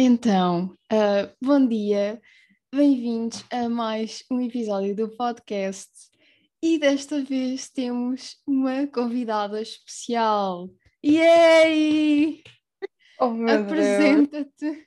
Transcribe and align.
Então, 0.00 0.76
uh, 0.92 1.36
bom 1.42 1.66
dia, 1.66 2.22
bem-vindos 2.72 3.44
a 3.50 3.68
mais 3.68 4.24
um 4.30 4.40
episódio 4.40 4.94
do 4.94 5.08
podcast 5.16 5.90
e 6.62 6.78
desta 6.78 7.20
vez 7.24 7.68
temos 7.68 8.40
uma 8.46 8.86
convidada 8.86 9.60
especial. 9.60 10.70
Yay! 11.04 12.44
Oh 13.18 13.30
meu 13.30 13.64
Apresenta-te. 13.64 14.86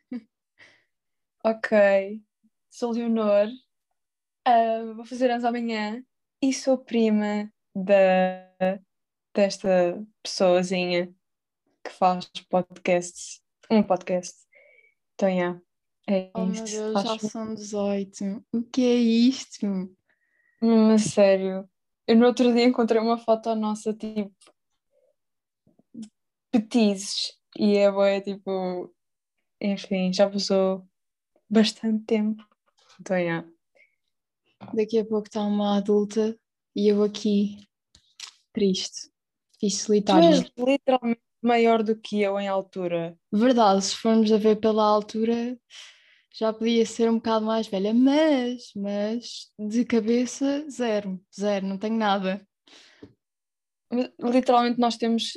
Ok, 1.43 2.21
sou 2.69 2.93
Leonor, 2.93 3.49
uh, 4.47 4.95
vou 4.95 5.03
fazer 5.03 5.29
anos 5.29 5.43
amanhã 5.43 6.01
e 6.41 6.53
sou 6.53 6.77
prima 6.77 7.51
da, 7.75 8.79
desta 9.35 10.01
pessoazinha 10.23 11.13
que 11.83 11.91
faz 11.91 12.31
podcasts, 12.49 13.41
um 13.69 13.83
podcast. 13.83 14.50
Então, 15.21 15.29
yeah, 15.29 15.61
é 16.07 16.31
Oh 16.33 16.47
meu. 16.47 16.63
Deus, 16.63 16.93
já 17.03 17.19
são 17.19 17.53
18. 17.53 18.43
O 18.51 18.63
que 18.63 18.81
é 18.81 18.95
isto? 18.95 19.67
Hum, 20.59 20.97
sério. 20.97 21.69
Eu 22.07 22.15
no 22.15 22.25
outro 22.25 22.51
dia 22.51 22.63
encontrei 22.63 22.99
uma 22.99 23.19
foto 23.19 23.53
nossa, 23.53 23.93
tipo, 23.93 24.33
petizes, 26.49 27.37
e 27.55 27.77
é 27.77 27.91
bué, 27.91 28.19
tipo, 28.19 28.91
enfim, 29.61 30.11
já 30.11 30.27
passou 30.27 30.89
bastante 31.47 32.03
tempo. 32.05 32.43
Então, 32.99 33.15
yeah. 33.15 33.47
Daqui 34.73 34.97
a 34.97 35.05
pouco 35.05 35.27
está 35.27 35.43
uma 35.43 35.77
adulta 35.77 36.35
e 36.75 36.87
eu 36.87 37.03
aqui, 37.03 37.59
triste 38.51 39.11
e 39.61 39.67
Tu 39.67 39.75
solitária. 39.75 40.29
és 40.29 40.51
literalmente 40.57 41.21
maior 41.41 41.83
do 41.83 41.95
que 41.95 42.21
eu 42.21 42.39
em 42.39 42.47
altura. 42.47 43.17
Verdade, 43.31 43.83
se 43.83 43.95
formos 43.95 44.31
a 44.31 44.37
ver 44.37 44.57
pela 44.57 44.83
altura, 44.83 45.57
já 46.33 46.53
podia 46.53 46.85
ser 46.85 47.09
um 47.09 47.15
bocado 47.15 47.45
mais 47.45 47.67
velha, 47.67 47.93
mas, 47.93 48.71
mas 48.75 49.51
de 49.59 49.83
cabeça, 49.85 50.65
zero, 50.69 51.19
zero, 51.37 51.67
não 51.67 51.77
tenho 51.77 51.97
nada. 51.97 52.45
Literalmente 54.19 54.79
nós 54.79 54.97
temos 54.97 55.33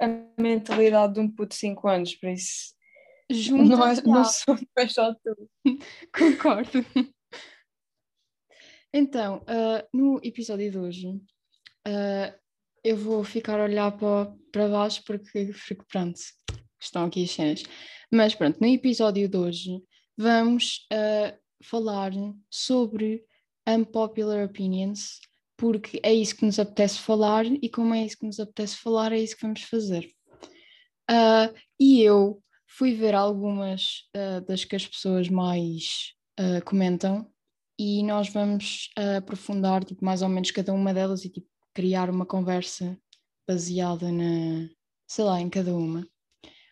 a 0.00 0.06
mentalidade 0.40 1.14
de 1.14 1.20
um 1.20 1.30
puto 1.30 1.48
de 1.48 1.56
5 1.56 1.88
anos, 1.88 2.14
por 2.14 2.30
isso 2.30 2.74
Juntas, 3.30 3.68
não, 3.68 3.86
é, 3.86 4.02
não 4.02 4.24
sou 4.24 4.58
é 4.76 4.88
só 4.88 5.14
tu. 5.14 5.50
concordo. 6.12 6.84
Então, 8.92 9.44
ah, 9.46 9.86
no 9.94 10.20
episódio 10.24 10.68
de 10.68 10.76
hoje, 10.76 11.20
ah, 11.86 12.36
eu 12.82 12.96
vou 12.96 13.22
ficar 13.24 13.60
a 13.60 13.64
olhar 13.64 13.92
para, 13.92 14.32
para 14.52 14.68
baixo 14.68 15.02
porque, 15.06 15.52
porque, 15.66 15.84
pronto, 15.90 16.18
estão 16.80 17.04
aqui 17.04 17.24
as 17.24 17.30
cenas. 17.30 17.62
Mas 18.10 18.34
pronto, 18.34 18.58
no 18.60 18.66
episódio 18.66 19.28
de 19.28 19.36
hoje 19.36 19.82
vamos 20.16 20.86
ah, 20.92 21.34
falar 21.62 22.12
sobre 22.50 23.24
unpopular 23.66 24.44
opinions, 24.44 25.20
porque 25.56 26.00
é 26.02 26.12
isso 26.12 26.36
que 26.36 26.44
nos 26.44 26.58
apetece 26.58 26.98
falar 26.98 27.44
e 27.46 27.68
como 27.68 27.94
é 27.94 28.04
isso 28.04 28.18
que 28.18 28.26
nos 28.26 28.40
apetece 28.40 28.76
falar, 28.76 29.12
é 29.12 29.18
isso 29.18 29.36
que 29.36 29.42
vamos 29.42 29.62
fazer. 29.62 30.10
Ah, 31.08 31.52
e 31.78 32.00
eu 32.02 32.40
fui 32.66 32.94
ver 32.94 33.14
algumas 33.14 34.08
ah, 34.14 34.40
das 34.40 34.64
que 34.64 34.76
as 34.76 34.86
pessoas 34.86 35.28
mais 35.28 36.14
ah, 36.38 36.60
comentam 36.64 37.28
e 37.78 38.02
nós 38.04 38.28
vamos 38.28 38.90
aprofundar 39.16 39.82
tipo, 39.84 40.04
mais 40.04 40.20
ou 40.20 40.28
menos 40.28 40.50
cada 40.50 40.72
uma 40.72 40.92
delas 40.92 41.24
e 41.24 41.30
tipo, 41.30 41.48
criar 41.74 42.10
uma 42.10 42.26
conversa 42.26 42.98
baseada 43.48 44.10
na, 44.10 44.68
sei 45.08 45.24
lá, 45.24 45.40
em 45.40 45.50
cada 45.50 45.74
uma. 45.74 46.06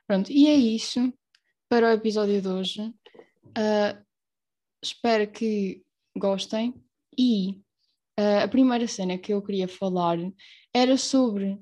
Pronto, 0.07 0.31
e 0.31 0.47
é 0.47 0.55
isso 0.55 1.13
para 1.69 1.89
o 1.89 1.93
episódio 1.93 2.41
de 2.41 2.49
hoje. 2.49 2.95
Ah, 3.56 4.00
espero 4.83 5.31
que 5.31 5.84
gostem 6.17 6.75
e 7.19 7.61
ah, 8.17 8.45
a 8.45 8.49
primeira 8.49 8.87
cena 8.87 9.19
que 9.19 9.33
eu 9.33 9.43
queria 9.43 9.69
falar 9.69 10.19
era 10.75 10.97
sobre 10.97 11.61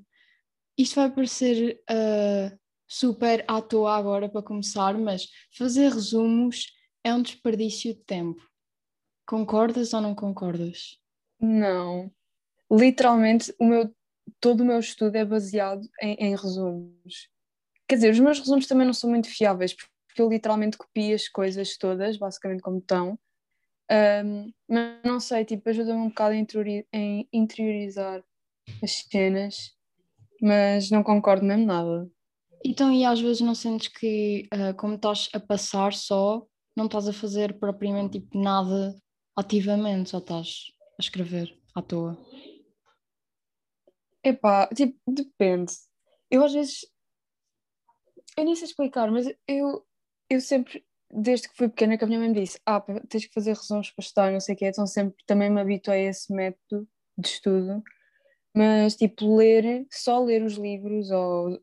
isto 0.77 0.95
vai 0.95 1.11
parecer 1.11 1.81
ah, 1.89 2.55
super 2.87 3.43
à 3.47 3.61
toa 3.61 3.97
agora 3.97 4.29
para 4.29 4.43
começar, 4.43 4.97
mas 4.97 5.27
fazer 5.57 5.91
resumos 5.91 6.71
é 7.03 7.13
um 7.13 7.21
desperdício 7.21 7.93
de 7.93 8.01
tempo. 8.01 8.41
Concordas 9.27 9.93
ou 9.93 10.01
não 10.01 10.15
concordas? 10.15 10.97
Não. 11.39 12.11
Literalmente, 12.71 13.53
o 13.59 13.65
meu, 13.65 13.93
todo 14.39 14.61
o 14.61 14.65
meu 14.65 14.79
estudo 14.79 15.15
é 15.15 15.25
baseado 15.25 15.87
em, 16.01 16.15
em 16.15 16.35
resumos. 16.35 17.29
Quer 17.87 17.95
dizer, 17.95 18.11
os 18.11 18.19
meus 18.19 18.39
resumos 18.39 18.67
também 18.67 18.85
não 18.85 18.93
são 18.93 19.09
muito 19.09 19.29
fiáveis, 19.29 19.73
porque 19.73 20.21
eu 20.21 20.29
literalmente 20.29 20.77
copio 20.77 21.15
as 21.15 21.27
coisas 21.27 21.77
todas, 21.77 22.17
basicamente 22.17 22.61
como 22.61 22.79
estão. 22.79 23.17
Ahm, 23.89 24.51
mas 24.67 24.99
não 25.03 25.19
sei, 25.19 25.45
tipo, 25.45 25.69
ajuda-me 25.69 25.99
um 25.99 26.09
bocado 26.09 26.35
em 26.35 27.27
interiorizar 27.31 28.23
as 28.83 28.91
cenas, 29.09 29.73
mas 30.41 30.91
não 30.91 31.03
concordo 31.03 31.45
mesmo 31.45 31.65
nada. 31.65 32.09
Então, 32.65 32.91
e 32.91 33.05
às 33.05 33.21
vezes 33.21 33.41
não 33.41 33.55
sentes 33.55 33.87
que, 33.87 34.47
ah, 34.51 34.73
como 34.73 34.95
estás 34.95 35.29
a 35.33 35.39
passar 35.39 35.93
só, 35.93 36.45
não 36.75 36.85
estás 36.85 37.07
a 37.07 37.13
fazer 37.13 37.57
propriamente 37.59 38.19
tipo, 38.19 38.37
nada 38.37 38.95
ativamente, 39.35 40.09
só 40.09 40.17
estás 40.17 40.65
a 40.99 41.01
escrever 41.01 41.57
à 41.73 41.81
toa? 41.81 42.17
Epá, 44.27 44.67
tipo, 44.75 44.99
depende. 45.07 45.71
Eu 46.29 46.43
às 46.43 46.53
vezes, 46.53 46.81
eu 48.37 48.43
nem 48.45 48.55
sei 48.55 48.65
explicar, 48.65 49.09
mas 49.11 49.27
eu, 49.47 49.85
eu 50.29 50.41
sempre, 50.41 50.85
desde 51.11 51.47
que 51.49 51.55
fui 51.55 51.69
pequena, 51.69 51.97
que 51.97 52.03
a 52.03 52.07
minha 52.07 52.19
mãe 52.19 52.29
me 52.29 52.41
disse: 52.41 52.59
Ah, 52.65 52.81
tens 53.09 53.25
que 53.25 53.33
fazer 53.33 53.53
resumos 53.55 53.91
para 53.91 54.03
estudar, 54.03 54.31
não 54.31 54.39
sei 54.39 54.55
o 54.55 54.57
quê, 54.57 54.65
então 54.67 54.85
sempre 54.85 55.15
também 55.25 55.49
me 55.49 55.61
habituei 55.61 56.07
a 56.07 56.09
esse 56.09 56.31
método 56.33 56.87
de 57.17 57.27
estudo. 57.27 57.83
Mas, 58.55 58.95
tipo, 58.95 59.35
ler, 59.37 59.85
só 59.91 60.23
ler 60.23 60.43
os 60.43 60.55
livros 60.55 61.11
ou 61.11 61.59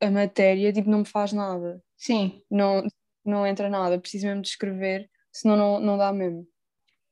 a 0.00 0.10
matéria, 0.10 0.72
tipo, 0.72 0.90
não 0.90 1.00
me 1.00 1.04
faz 1.06 1.32
nada. 1.32 1.82
Sim, 1.96 2.42
Não, 2.50 2.84
não 3.24 3.46
entra 3.46 3.70
nada, 3.70 3.98
preciso 4.00 4.26
mesmo 4.26 4.42
de 4.42 4.48
escrever, 4.48 5.10
senão 5.32 5.56
não, 5.56 5.80
não 5.80 5.98
dá 5.98 6.12
mesmo. 6.12 6.46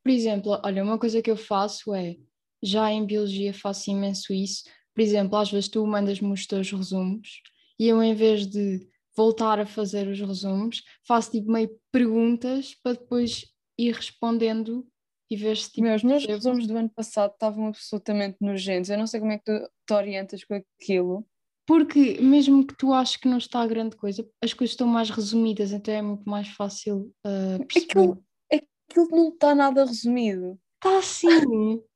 por 0.04 0.10
exemplo, 0.10 0.60
olha, 0.64 0.82
uma 0.82 0.98
coisa 0.98 1.22
que 1.22 1.30
eu 1.30 1.36
faço 1.36 1.94
é, 1.94 2.16
já 2.62 2.90
em 2.92 3.06
biologia 3.06 3.54
faço 3.54 3.90
imenso 3.90 4.32
isso, 4.32 4.64
por 4.94 5.00
exemplo, 5.02 5.36
às 5.36 5.50
vezes 5.50 5.68
tu 5.68 5.86
mandas-me 5.86 6.32
os 6.32 6.46
teus 6.46 6.70
resumos 6.70 7.40
e 7.78 7.88
eu 7.88 8.02
em 8.02 8.14
vez 8.14 8.46
de 8.46 8.86
voltar 9.16 9.58
a 9.60 9.66
fazer 9.66 10.06
os 10.08 10.18
resumos, 10.20 10.82
faço 11.06 11.30
tipo 11.32 11.50
meio 11.50 11.70
perguntas 11.90 12.74
para 12.82 12.92
depois 12.92 13.44
ir 13.78 13.94
respondendo 13.94 14.86
e 15.30 15.36
ver 15.36 15.56
se 15.56 15.70
tipo, 15.70 15.82
meus 15.82 16.02
percebo. 16.02 16.32
resumos 16.32 16.66
do 16.66 16.76
ano 16.76 16.90
passado 16.90 17.32
estavam 17.32 17.66
absolutamente 17.68 18.36
nojentos. 18.40 18.90
Eu 18.90 18.98
não 18.98 19.06
sei 19.06 19.20
como 19.20 19.32
é 19.32 19.38
que 19.38 19.44
tu 19.44 19.70
te 19.86 19.94
orientas 19.94 20.44
com 20.44 20.54
aquilo. 20.54 21.26
Porque 21.66 22.20
mesmo 22.20 22.66
que 22.66 22.74
tu 22.76 22.92
aches 22.92 23.16
que 23.16 23.28
não 23.28 23.38
está 23.38 23.66
grande 23.66 23.96
coisa, 23.96 24.28
as 24.42 24.52
coisas 24.52 24.72
estão 24.72 24.86
mais 24.86 25.08
resumidas, 25.10 25.72
então 25.72 25.94
é 25.94 26.02
muito 26.02 26.28
mais 26.28 26.48
fácil 26.48 27.14
uh, 27.26 27.64
perceber. 27.66 27.90
Aquilo, 27.90 28.24
aquilo 28.52 29.08
não 29.10 29.28
está 29.28 29.54
nada 29.54 29.84
resumido. 29.84 30.58
Está 30.76 30.98
assim. 30.98 31.28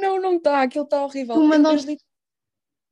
Não, 0.00 0.20
não 0.20 0.36
está. 0.36 0.62
Aquilo 0.62 0.84
está 0.84 1.04
horrível. 1.04 1.34
Tu 1.34 1.42
mandaste- 1.42 1.96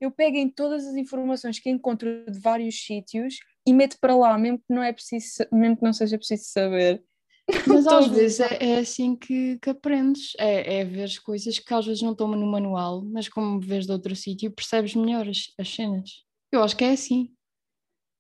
Eu, 0.01 0.11
pego 0.11 0.37
em 0.37 0.49
todas 0.49 0.87
as 0.87 0.95
informações 0.95 1.59
que 1.59 1.69
encontro 1.69 2.25
de 2.31 2.39
vários 2.39 2.83
sítios 2.85 3.39
e 3.67 3.73
meto 3.73 3.99
para 4.01 4.17
lá, 4.17 4.37
mesmo 4.39 4.59
que 4.59 4.65
não, 4.73 4.83
é 4.83 4.93
preciso, 4.93 5.45
mesmo 5.53 5.77
que 5.77 5.85
não 5.85 5.93
seja 5.93 6.17
preciso 6.17 6.45
saber. 6.45 7.05
Mas 7.67 7.87
às 7.87 8.07
vezes 8.07 8.41
é, 8.41 8.59
é 8.61 8.79
assim 8.79 9.17
que, 9.17 9.59
que 9.59 9.71
aprendes. 9.71 10.33
É, 10.39 10.81
é 10.81 10.85
ver 10.85 11.05
as 11.05 11.19
coisas 11.19 11.59
que 11.59 11.75
às 11.75 11.85
vezes 11.85 12.03
não 12.03 12.13
estão 12.13 12.29
no 12.29 12.47
manual, 12.47 13.05
mas 13.05 13.29
como 13.29 13.61
vês 13.61 13.87
de 13.87 13.93
outro 13.93 14.15
sítio, 14.15 14.53
percebes 14.53 14.95
melhor 14.95 15.29
as, 15.29 15.53
as 15.59 15.69
cenas. 15.69 16.25
Eu 16.53 16.63
acho 16.63 16.77
que 16.77 16.85
é 16.85 16.93
assim. 16.93 17.35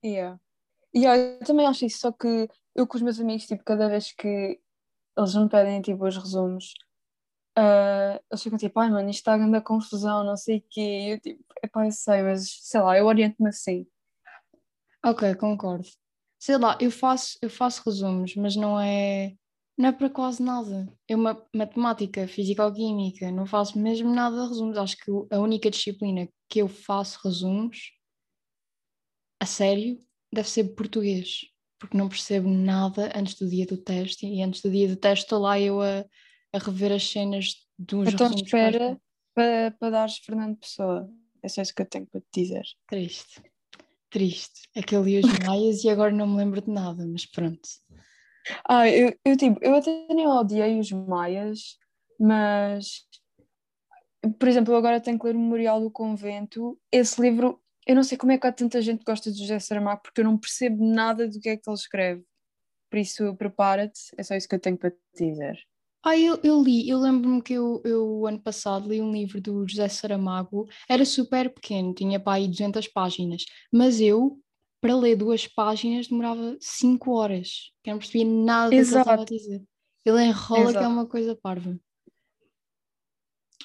Yeah. 0.05 0.41
Yeah, 0.94 1.38
eu 1.41 1.47
também 1.47 1.67
acho 1.67 1.85
isso, 1.85 2.00
só 2.00 2.11
que 2.11 2.49
eu 2.75 2.87
com 2.87 2.97
os 2.97 3.03
meus 3.03 3.21
amigos, 3.21 3.47
tipo, 3.47 3.62
cada 3.62 3.88
vez 3.88 4.12
que 4.12 4.59
eles 5.17 5.35
me 5.35 5.49
pedem 5.49 5.81
tipo, 5.81 6.05
os 6.05 6.17
resumos, 6.17 6.75
ah, 7.56 8.20
eles 8.31 8.43
ficam 8.43 8.58
tipo, 8.58 8.79
ai 8.81 8.91
mano, 8.91 9.08
isto 9.11 9.20
está 9.20 9.35
a 9.35 9.38
grande 9.38 9.61
confusão, 9.62 10.25
não 10.25 10.37
sei 10.37 10.58
o 10.58 10.64
quê. 10.70 10.81
E 10.81 11.11
eu 11.14 11.20
tipo, 11.20 11.44
epá, 11.62 11.87
eu 11.87 11.93
sei, 11.93 12.23
mas 12.23 12.49
sei 12.62 12.81
lá, 12.81 12.99
eu 12.99 13.06
oriento-me 13.06 13.49
assim. 13.49 13.87
Ok, 15.05 15.35
concordo. 15.37 15.87
Sei 16.38 16.56
lá, 16.58 16.76
eu 16.81 16.91
faço, 16.91 17.38
eu 17.43 17.50
faço 17.50 17.82
resumos, 17.87 18.35
mas 18.37 18.56
não 18.56 18.79
é, 18.81 19.35
não 19.76 19.88
é 19.88 19.93
para 19.93 20.11
quase 20.11 20.43
nada. 20.43 20.93
Eu, 21.08 21.19
ma- 21.19 21.43
matemática, 21.55 22.26
físico-química, 22.29 23.31
não 23.31 23.47
faço 23.47 23.79
mesmo 23.79 24.12
nada 24.14 24.43
de 24.43 24.49
resumos. 24.49 24.76
Acho 24.79 24.97
que 24.97 25.11
a 25.31 25.38
única 25.38 25.70
disciplina 25.70 26.29
que 26.49 26.61
eu 26.61 26.69
faço 26.69 27.19
resumos, 27.25 27.79
a 29.38 29.47
sério, 29.47 29.99
deve 30.32 30.49
ser 30.49 30.64
português, 30.75 31.41
porque 31.79 31.97
não 31.97 32.08
percebo 32.08 32.49
nada 32.49 33.11
antes 33.17 33.35
do 33.35 33.49
dia 33.49 33.67
do 33.67 33.76
teste, 33.76 34.26
e 34.26 34.43
antes 34.43 34.61
do 34.62 34.70
dia 34.70 34.88
do 34.88 34.97
teste 34.97 35.25
estou 35.25 35.41
lá 35.41 35.58
eu 35.58 35.81
a, 35.81 36.05
a 36.52 36.58
rever 36.58 36.93
as 36.93 37.08
cenas 37.08 37.55
dos 37.79 38.08
Então 38.08 38.29
resumos. 38.29 38.43
que 38.43 38.56
vais 38.56 38.75
espera 38.75 39.00
para, 39.35 39.70
para 39.79 39.91
dares 39.91 40.19
Fernando 40.19 40.56
Pessoa. 40.58 41.08
É 41.43 41.49
só 41.49 41.62
isso 41.62 41.75
que 41.75 41.82
eu 41.82 41.87
tenho 41.87 42.06
para 42.06 42.20
te 42.20 42.26
dizer. 42.43 42.64
Triste. 42.88 43.43
triste. 44.11 44.69
É 44.75 44.82
que 44.82 44.94
eu 44.94 45.02
li 45.02 45.19
os 45.20 45.23
Maias 45.49 45.85
e 45.85 45.88
agora 45.91 46.11
não 46.11 46.26
me 46.26 46.37
lembro 46.37 46.61
de 46.61 46.70
nada, 46.70 47.06
mas 47.06 47.25
pronto. 47.26 47.69
Ah, 48.69 48.88
eu, 48.88 49.14
eu 49.25 49.37
tipo, 49.37 49.58
eu 49.62 49.75
até 49.75 50.06
nem 50.08 50.26
odiei 50.26 50.79
os 50.79 50.91
Maias, 50.91 51.76
mas 52.19 53.06
por 54.38 54.49
exemplo, 54.49 54.75
eu 54.75 54.79
agora 54.79 55.00
tenho 55.00 55.19
que 55.19 55.26
ler 55.26 55.35
o 55.35 55.38
Memorial 55.38 55.81
do 55.81 55.91
Convento. 55.91 56.79
Esse 56.93 57.20
livro, 57.20 57.61
eu 57.87 57.94
não 57.94 58.02
sei 58.02 58.19
como 58.19 58.32
é 58.32 58.38
que 58.38 58.47
há 58.47 58.52
tanta 58.52 58.82
gente 58.82 58.99
que 58.99 59.05
gosta 59.11 59.31
de 59.32 59.38
José 59.38 59.58
Saramago, 59.58 60.02
porque 60.02 60.20
eu 60.20 60.25
não 60.25 60.37
percebo 60.37 60.85
nada 60.85 61.26
do 61.26 61.41
que 61.41 61.49
é 61.49 61.56
que 61.56 61.69
ele 61.69 61.75
escreve. 61.75 62.25
Por 62.91 62.99
isso, 62.99 63.35
prepara-te, 63.37 64.00
é 64.19 64.23
só 64.23 64.35
isso 64.35 64.49
que 64.49 64.55
eu 64.55 64.61
tenho 64.61 64.76
para 64.76 64.91
te 64.91 64.99
dizer. 65.14 65.58
Ah, 66.02 66.17
eu, 66.17 66.41
eu 66.43 66.62
li, 66.62 66.88
eu 66.88 66.99
lembro-me 66.99 67.43
que 67.43 67.52
eu, 67.52 67.82
eu, 67.85 68.26
ano 68.26 68.41
passado, 68.41 68.88
li 68.88 69.02
um 69.02 69.12
livro 69.12 69.38
do 69.38 69.69
José 69.69 69.87
Saramago, 69.87 70.67
era 70.88 71.05
super 71.05 71.52
pequeno, 71.52 71.93
tinha 71.93 72.19
para 72.19 72.38
aí 72.38 72.49
200 72.49 72.88
páginas, 72.88 73.44
mas 73.70 74.00
eu, 74.00 74.41
para 74.81 74.97
ler 74.97 75.17
duas 75.17 75.47
páginas, 75.47 76.08
demorava 76.08 76.56
5 76.58 77.12
horas, 77.12 77.70
que 77.82 77.91
eu 77.91 77.93
não 77.93 77.99
percebia 77.99 78.25
nada 78.25 78.67
do 78.67 78.70
que 78.70 78.76
ele 78.76 78.82
estava 78.82 79.23
a 79.23 79.25
dizer. 79.26 79.62
Ele 80.02 80.25
enrola 80.25 80.62
Exato. 80.62 80.79
que 80.79 80.85
é 80.85 80.88
uma 80.88 81.06
coisa 81.06 81.37
parva. 81.37 81.79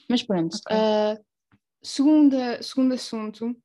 Mas 0.10 0.22
pronto, 0.22 0.58
okay. 0.58 0.76
uh, 0.76 1.26
segunda, 1.82 2.62
segundo 2.62 2.94
assunto, 2.94 3.56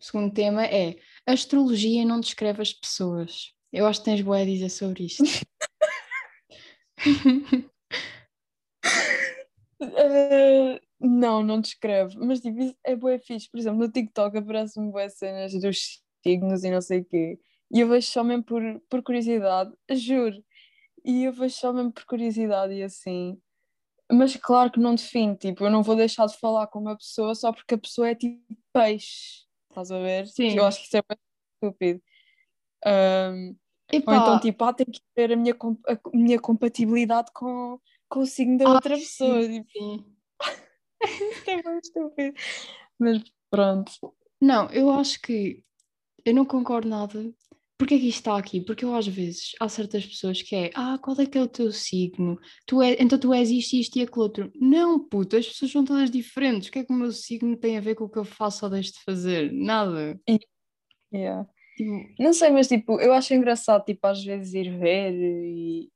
segundo 0.00 0.34
tema 0.34 0.66
é 0.66 0.96
a 1.24 1.32
astrologia 1.32 2.04
não 2.04 2.18
descreve 2.18 2.60
as 2.60 2.72
pessoas. 2.72 3.52
Eu 3.72 3.86
acho 3.86 4.00
que 4.00 4.06
tens 4.06 4.20
boa 4.20 4.38
a 4.38 4.44
dizer 4.44 4.68
sobre 4.68 5.04
isto. 5.04 5.22
uh, 9.82 10.80
não, 11.00 11.42
não 11.42 11.60
descreve, 11.60 12.16
mas 12.18 12.40
tipo, 12.40 12.58
é 12.84 12.96
boa 12.96 13.18
fixe. 13.18 13.50
Por 13.50 13.58
exemplo, 13.58 13.80
no 13.80 13.90
TikTok 13.90 14.38
aparecem-me 14.38 14.90
boas 14.90 15.14
cenas 15.14 15.52
dos 15.52 16.02
signos 16.22 16.64
e 16.64 16.70
não 16.70 16.80
sei 16.80 17.00
o 17.00 17.04
quê. 17.04 17.38
E 17.72 17.80
eu 17.80 17.88
vejo 17.88 18.06
só 18.06 18.22
mesmo 18.22 18.44
por, 18.44 18.62
por 18.88 19.02
curiosidade, 19.02 19.72
juro. 19.92 20.42
E 21.04 21.24
eu 21.24 21.32
vejo 21.32 21.54
só 21.56 21.72
mesmo 21.72 21.92
por 21.92 22.04
curiosidade 22.04 22.74
e 22.74 22.82
assim 22.82 23.38
mas 24.10 24.36
claro 24.36 24.70
que 24.70 24.78
não 24.78 24.94
define, 24.94 25.36
tipo, 25.36 25.64
eu 25.64 25.70
não 25.70 25.82
vou 25.82 25.96
deixar 25.96 26.26
de 26.26 26.38
falar 26.38 26.66
com 26.68 26.78
uma 26.78 26.96
pessoa 26.96 27.34
só 27.34 27.52
porque 27.52 27.74
a 27.74 27.78
pessoa 27.78 28.08
é 28.08 28.14
tipo 28.14 28.40
peixe, 28.72 29.44
estás 29.68 29.90
a 29.90 29.98
ver? 29.98 30.26
Sim. 30.28 30.56
Eu 30.56 30.64
acho 30.64 30.78
que 30.78 30.86
isso 30.86 30.96
é 30.96 31.02
bem 31.02 31.18
estúpido. 31.54 32.02
Um, 32.86 33.56
ou 33.92 34.14
então, 34.14 34.40
tipo, 34.40 34.64
ah, 34.64 34.72
tem 34.72 34.86
que 34.86 35.00
ver 35.16 35.32
a 35.32 35.36
minha, 35.36 35.54
a 35.54 36.16
minha 36.16 36.40
compatibilidade 36.40 37.30
com, 37.32 37.80
com 38.08 38.20
o 38.20 38.26
signo 38.26 38.58
da 38.58 38.72
outra 38.72 38.96
pessoa. 38.96 39.42
Sim, 39.42 39.62
tipo. 39.64 40.04
é 41.50 41.62
bem 41.62 41.78
estúpido. 41.78 42.34
Mas 42.98 43.22
pronto. 43.50 43.92
Não, 44.40 44.70
eu 44.70 44.90
acho 44.90 45.20
que 45.20 45.64
eu 46.24 46.34
não 46.34 46.44
concordo 46.44 46.88
nada 46.88 47.32
Porquê 47.78 47.98
que 47.98 48.08
isto 48.08 48.18
está 48.18 48.38
aqui? 48.38 48.60
Porque 48.62 48.84
eu 48.84 48.94
às 48.94 49.06
vezes 49.06 49.52
há 49.60 49.68
certas 49.68 50.06
pessoas 50.06 50.40
que 50.40 50.56
é 50.56 50.70
ah, 50.74 50.98
qual 51.02 51.18
é 51.20 51.26
que 51.26 51.36
é 51.36 51.42
o 51.42 51.48
teu 51.48 51.70
signo? 51.70 52.38
Tu 52.66 52.80
é, 52.80 52.96
então 52.98 53.18
tu 53.18 53.34
és 53.34 53.50
isto, 53.50 53.74
isto 53.76 53.98
e 53.98 54.02
aquilo 54.02 54.22
outro. 54.22 54.50
Não, 54.58 54.98
puto, 54.98 55.36
as 55.36 55.46
pessoas 55.46 55.72
são 55.72 55.84
todas 55.84 56.10
diferentes. 56.10 56.68
O 56.68 56.72
que 56.72 56.78
é 56.78 56.84
que 56.84 56.92
o 56.92 56.96
meu 56.96 57.12
signo 57.12 57.54
tem 57.54 57.76
a 57.76 57.80
ver 57.80 57.94
com 57.94 58.04
o 58.04 58.08
que 58.08 58.18
eu 58.18 58.24
faço 58.24 58.64
ou 58.64 58.70
deixo 58.70 58.92
de 58.94 59.04
fazer? 59.04 59.52
Nada. 59.52 60.18
Yeah. 61.12 61.46
Tipo... 61.76 62.14
Não 62.18 62.32
sei, 62.32 62.50
mas 62.50 62.66
tipo, 62.66 62.98
eu 62.98 63.12
acho 63.12 63.34
engraçado 63.34 63.84
tipo, 63.84 64.06
às 64.06 64.24
vezes 64.24 64.54
ir 64.54 64.78
ver 64.78 65.12
e, 65.12 65.90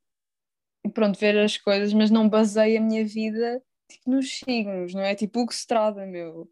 e 0.84 0.88
pronto, 0.88 1.18
ver 1.18 1.38
as 1.38 1.56
coisas, 1.56 1.92
mas 1.92 2.10
não 2.10 2.28
baseio 2.28 2.78
a 2.78 2.82
minha 2.82 3.04
vida 3.04 3.62
tipo, 3.88 4.10
nos 4.10 4.38
signos, 4.38 4.94
não 4.94 5.02
é? 5.02 5.14
Tipo 5.14 5.42
o 5.42 5.46
que 5.46 5.54
se 5.54 5.66
trata, 5.66 6.06
meu. 6.06 6.50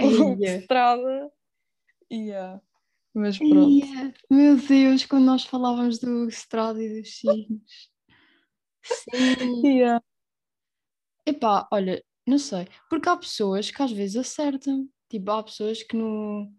O 0.00 0.36
que 0.36 0.46
se 0.46 0.66
trata. 0.66 1.30
Yeah. 2.10 2.60
Mas 3.14 3.38
pronto. 3.38 3.70
Yeah. 3.70 4.14
Meu 4.30 4.56
Deus, 4.56 5.04
quando 5.04 5.24
nós 5.24 5.44
falávamos 5.44 5.98
do 5.98 6.28
estrado 6.28 6.80
e 6.80 7.00
dos 7.00 7.18
signos. 7.18 7.90
Sim. 8.82 9.08
Yeah. 9.64 10.02
Epá, 11.26 11.68
olha, 11.70 12.02
não 12.26 12.38
sei. 12.38 12.66
Porque 12.88 13.08
há 13.08 13.16
pessoas 13.16 13.70
que 13.70 13.82
às 13.82 13.92
vezes 13.92 14.16
acertam. 14.16 14.88
Tipo, 15.10 15.30
há 15.32 15.42
pessoas 15.42 15.82
que 15.82 15.96
não. 15.96 16.50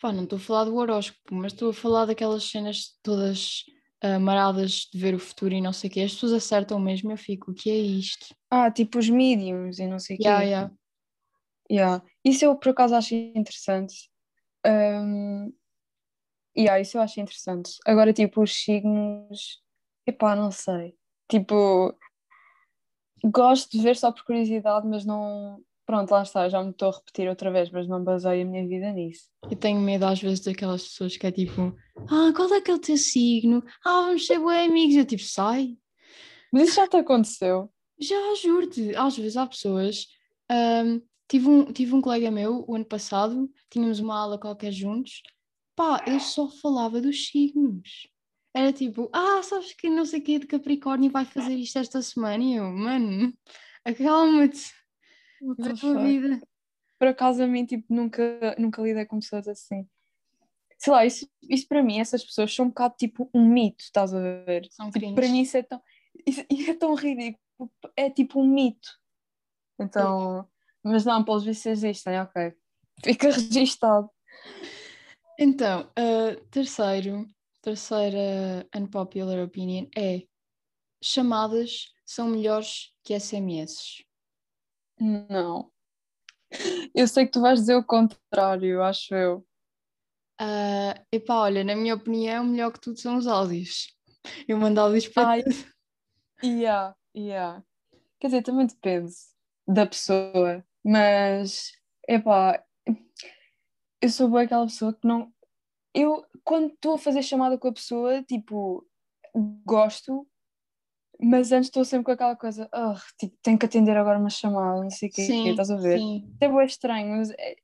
Pá, 0.00 0.12
não 0.12 0.24
estou 0.24 0.38
a 0.38 0.40
falar 0.40 0.64
do 0.64 0.76
horóscopo, 0.76 1.34
mas 1.34 1.52
estou 1.52 1.70
a 1.70 1.74
falar 1.74 2.06
daquelas 2.06 2.44
cenas 2.44 2.98
todas 3.02 3.64
uh, 4.04 4.20
maradas 4.20 4.88
de 4.92 4.98
ver 4.98 5.14
o 5.14 5.18
futuro 5.18 5.54
e 5.54 5.60
não 5.60 5.72
sei 5.72 5.88
o 5.88 5.92
quê. 5.92 6.00
As 6.00 6.12
pessoas 6.12 6.32
acertam 6.32 6.78
mesmo, 6.78 7.10
eu 7.12 7.16
fico, 7.16 7.50
o 7.50 7.54
que 7.54 7.70
é 7.70 7.76
isto? 7.76 8.34
Ah, 8.50 8.70
tipo 8.70 8.98
os 8.98 9.08
mediums 9.08 9.78
e 9.78 9.86
não 9.86 9.98
sei 9.98 10.16
o 10.16 10.22
yeah, 10.22 10.40
quê. 10.40 10.48
Yeah. 10.50 10.72
Yeah. 11.70 12.04
Isso 12.24 12.44
eu 12.44 12.56
por 12.56 12.70
acaso 12.70 12.94
acho 12.94 13.14
interessante. 13.14 13.94
Um, 14.66 15.52
yeah, 16.56 16.80
isso 16.80 16.96
eu 16.96 17.02
acho 17.02 17.20
interessante. 17.20 17.72
Agora, 17.86 18.12
tipo, 18.12 18.42
os 18.42 18.52
signos, 18.52 19.62
epá, 20.06 20.34
não 20.34 20.50
sei. 20.50 20.94
Tipo, 21.30 21.94
gosto 23.24 23.70
de 23.70 23.82
ver 23.82 23.96
só 23.96 24.10
por 24.12 24.24
curiosidade, 24.24 24.86
mas 24.86 25.04
não. 25.04 25.62
Pronto, 25.88 26.10
lá 26.10 26.22
está, 26.22 26.46
já 26.50 26.62
me 26.62 26.68
estou 26.68 26.90
a 26.90 26.96
repetir 26.96 27.26
outra 27.30 27.50
vez, 27.50 27.70
mas 27.70 27.88
não 27.88 28.04
baseio 28.04 28.42
a 28.42 28.44
minha 28.44 28.68
vida 28.68 28.92
nisso. 28.92 29.30
Eu 29.50 29.56
tenho 29.56 29.80
medo 29.80 30.04
às 30.04 30.20
vezes 30.20 30.40
daquelas 30.40 30.82
pessoas 30.82 31.16
que 31.16 31.26
é 31.26 31.32
tipo, 31.32 31.74
ah, 32.10 32.30
qual 32.36 32.52
é 32.52 32.60
que 32.60 32.70
é 32.70 32.74
o 32.74 32.78
teu 32.78 32.98
signo? 32.98 33.64
Ah, 33.82 34.02
vamos 34.02 34.26
ser 34.26 34.38
bons 34.38 34.66
amigos. 34.66 34.96
Eu 34.96 35.06
tipo, 35.06 35.22
sai. 35.22 35.78
Mas 36.52 36.64
isso 36.68 36.76
já 36.76 36.86
te 36.86 36.98
aconteceu? 36.98 37.72
Já, 37.98 38.34
juro-te. 38.34 38.94
Às 38.94 39.16
vezes 39.16 39.38
há 39.38 39.46
pessoas. 39.46 40.06
Um, 40.52 41.00
tive, 41.26 41.48
um, 41.48 41.72
tive 41.72 41.94
um 41.94 42.02
colega 42.02 42.30
meu, 42.30 42.66
o 42.68 42.74
ano 42.74 42.84
passado, 42.84 43.50
tínhamos 43.70 43.98
uma 43.98 44.20
aula 44.20 44.38
qualquer 44.38 44.72
juntos, 44.72 45.22
pá, 45.74 46.04
eu 46.06 46.20
só 46.20 46.50
falava 46.50 47.00
dos 47.00 47.28
signos. 47.28 48.06
Era 48.54 48.74
tipo, 48.74 49.08
ah, 49.10 49.42
sabes 49.42 49.72
que 49.72 49.88
não 49.88 50.04
sei 50.04 50.20
o 50.20 50.22
que 50.22 50.38
de 50.38 50.46
Capricórnio 50.46 51.10
vai 51.10 51.24
fazer 51.24 51.54
isto 51.54 51.78
esta 51.78 52.02
semana? 52.02 52.44
E 52.44 52.56
eu, 52.56 52.64
mano, 52.64 53.32
acalma-te. 53.86 54.76
A 55.42 55.74
tua 55.74 56.02
vida. 56.02 56.40
Por 56.98 57.08
acaso 57.08 57.42
a 57.42 57.46
mim, 57.46 57.64
tipo, 57.64 57.92
nunca, 57.92 58.56
nunca 58.58 58.82
lidei 58.82 59.06
com 59.06 59.20
pessoas 59.20 59.46
assim. 59.46 59.88
Sei 60.78 60.92
lá, 60.92 61.04
isso, 61.04 61.28
isso 61.42 61.66
para 61.66 61.82
mim, 61.82 62.00
essas 62.00 62.24
pessoas 62.24 62.54
são 62.54 62.66
um 62.66 62.68
bocado 62.68 62.94
tipo 62.96 63.28
um 63.34 63.44
mito, 63.44 63.82
estás 63.82 64.14
a 64.14 64.20
ver? 64.20 64.68
São 64.70 64.90
tipo, 64.90 65.14
para 65.14 65.28
mim 65.28 65.42
isso 65.42 65.56
é 65.56 65.62
tão, 65.62 65.82
isso, 66.26 66.44
isso, 66.50 66.70
é 66.70 66.74
tão 66.74 66.94
ridículo. 66.94 67.40
É 67.96 68.08
tipo 68.10 68.40
um 68.40 68.46
mito. 68.46 68.88
Então, 69.78 70.48
mas 70.82 71.04
não, 71.04 71.24
pelos 71.24 71.44
vistos 71.44 71.66
existem, 71.66 72.20
ok. 72.20 72.54
Fica 73.04 73.30
registado. 73.30 74.08
Então, 75.38 75.88
uh, 75.98 76.40
terceiro, 76.50 77.26
terceira 77.62 78.66
unpopular 78.74 79.44
opinion 79.44 79.86
é 79.96 80.22
chamadas 81.02 81.92
são 82.04 82.28
melhores 82.28 82.92
que 83.04 83.18
SMS. 83.18 84.04
Não. 85.00 85.70
Eu 86.94 87.06
sei 87.06 87.26
que 87.26 87.32
tu 87.32 87.40
vais 87.40 87.60
dizer 87.60 87.76
o 87.76 87.84
contrário, 87.84 88.82
acho 88.82 89.14
eu. 89.14 89.46
Uh, 90.40 90.94
epá, 91.12 91.40
olha, 91.40 91.64
na 91.64 91.74
minha 91.74 91.94
opinião, 91.94 92.44
melhor 92.44 92.72
que 92.72 92.80
tudo 92.80 92.98
são 92.98 93.16
os 93.16 93.26
áudios. 93.26 93.94
Eu 94.46 94.56
mando 94.58 94.80
áudios 94.80 95.08
para 95.08 95.28
Ai, 95.28 95.42
yeah, 96.42 96.96
yeah. 97.16 97.62
Quer 98.20 98.28
dizer, 98.28 98.42
também 98.42 98.66
depende 98.66 99.12
da 99.66 99.86
pessoa, 99.86 100.64
mas 100.84 101.72
epá, 102.08 102.62
eu 104.00 104.08
sou 104.08 104.30
bem 104.30 104.42
aquela 104.42 104.66
pessoa 104.66 104.92
que 104.92 105.06
não. 105.06 105.32
Eu, 105.94 106.24
quando 106.44 106.72
estou 106.72 106.94
a 106.94 106.98
fazer 106.98 107.22
chamada 107.22 107.58
com 107.58 107.68
a 107.68 107.72
pessoa, 107.72 108.22
tipo, 108.22 108.86
gosto, 109.64 110.26
mas 111.20 111.50
antes 111.50 111.68
estou 111.68 111.84
sempre 111.84 112.04
com 112.04 112.12
aquela 112.12 112.36
coisa, 112.36 112.68
oh, 112.72 112.94
tipo, 113.18 113.36
tenho 113.42 113.58
que 113.58 113.66
atender 113.66 113.96
agora 113.96 114.18
uma 114.18 114.30
chamada, 114.30 114.82
não 114.82 114.90
sei 114.90 115.08
o 115.08 115.12
sim, 115.14 115.50
estás 115.50 115.70
a 115.70 115.76
ver? 115.76 115.98
Sim. 115.98 116.32
É 116.40 116.48
bem 116.48 116.66
estranho, 116.66 117.16
mas 117.16 117.30
é, 117.30 117.56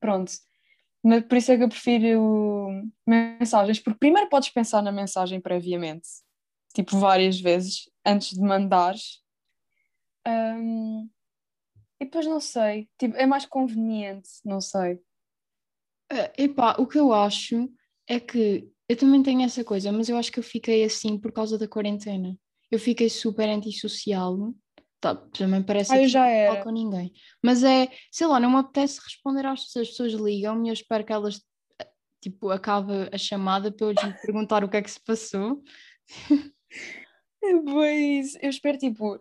pronto. 0.00 0.32
Mas 1.04 1.24
por 1.24 1.36
isso 1.36 1.52
é 1.52 1.56
que 1.56 1.64
eu 1.64 1.68
prefiro 1.68 2.90
mensagens, 3.06 3.80
porque 3.80 3.98
primeiro 3.98 4.28
podes 4.28 4.48
pensar 4.48 4.82
na 4.82 4.92
mensagem 4.92 5.40
previamente, 5.40 6.08
tipo, 6.74 6.96
várias 6.98 7.40
vezes, 7.40 7.90
antes 8.06 8.30
de 8.30 8.40
mandares. 8.40 9.20
Um, 10.26 11.08
e 12.00 12.04
depois 12.04 12.26
não 12.26 12.40
sei, 12.40 12.88
tipo, 12.98 13.16
é 13.16 13.26
mais 13.26 13.44
conveniente, 13.44 14.28
não 14.44 14.60
sei. 14.60 14.94
Uh, 16.12 16.30
epá, 16.38 16.76
o 16.78 16.86
que 16.86 16.98
eu 16.98 17.12
acho 17.12 17.68
é 18.08 18.20
que 18.20 18.70
eu 18.88 18.96
também 18.96 19.22
tenho 19.22 19.42
essa 19.42 19.64
coisa, 19.64 19.90
mas 19.90 20.08
eu 20.08 20.16
acho 20.16 20.30
que 20.30 20.38
eu 20.38 20.42
fiquei 20.42 20.84
assim 20.84 21.18
por 21.18 21.32
causa 21.32 21.58
da 21.58 21.68
quarentena. 21.68 22.36
Eu 22.72 22.78
fiquei 22.78 23.08
super 23.08 23.48
antissocial. 23.48 24.54
Tá, 25.00 25.14
também 25.14 25.62
parece 25.62 25.92
ah, 25.92 25.98
que 25.98 26.08
já 26.08 26.24
não 26.24 26.54
falo 26.54 26.64
com 26.64 26.70
ninguém. 26.70 27.12
Mas 27.44 27.62
é, 27.62 27.88
sei 28.10 28.26
lá, 28.26 28.40
não 28.40 28.50
me 28.50 28.56
apetece 28.56 29.00
responder 29.04 29.44
às 29.46 29.64
pessoas. 29.64 29.88
As 29.88 29.90
pessoas 29.90 30.12
ligam 30.14 30.64
e 30.64 30.68
eu 30.68 30.72
espero 30.72 31.04
que 31.04 31.12
elas 31.12 31.40
tipo, 32.20 32.50
acabe 32.50 32.92
a 33.12 33.18
chamada 33.18 33.70
para 33.72 33.86
eu 33.88 33.90
lhes 33.90 34.20
perguntar 34.22 34.64
o 34.64 34.68
que 34.68 34.76
é 34.76 34.82
que 34.82 34.90
se 34.90 35.00
passou. 35.04 35.62
Pois, 37.64 38.36
eu 38.40 38.48
espero 38.48 38.78
tipo, 38.78 39.18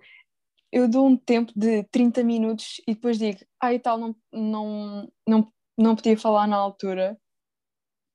eu 0.71 0.87
dou 0.87 1.07
um 1.07 1.17
tempo 1.17 1.51
de 1.55 1.83
30 1.85 2.23
minutos 2.23 2.79
e 2.87 2.93
depois 2.93 3.17
digo, 3.17 3.39
ah 3.59 3.73
e 3.73 3.79
tal, 3.79 3.97
não, 3.97 4.15
não, 4.31 5.11
não 5.27 5.53
não 5.77 5.95
podia 5.95 6.15
falar 6.15 6.45
na 6.47 6.57
altura. 6.57 7.17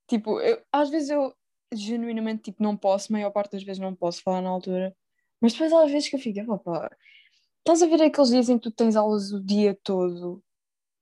Tipo, 0.09 0.40
eu- 0.40 0.62
às 0.71 0.88
vezes 0.88 1.11
eu 1.11 1.35
genuinamente 1.75 2.43
tipo, 2.45 2.62
não 2.62 2.76
posso, 2.76 3.09
a 3.11 3.14
maior 3.14 3.31
parte 3.33 3.52
das 3.52 3.64
vezes 3.64 3.81
não 3.81 3.95
posso 3.95 4.23
falar 4.23 4.40
na 4.40 4.50
altura. 4.50 4.95
Mas 5.40 5.52
depois 5.52 5.73
há 5.73 5.85
vezes 5.87 6.09
que 6.09 6.16
eu 6.16 6.21
fico, 6.21 6.52
opa, 6.52 6.90
estás 7.59 7.83
a 7.83 7.87
ver 7.87 8.02
aqueles 8.02 8.31
dias 8.31 8.49
em 8.49 8.59
que 8.59 8.64
tu 8.64 8.71
tens 8.71 8.97
aulas 8.97 9.33
o 9.33 9.40
dia 9.43 9.78
todo 9.83 10.43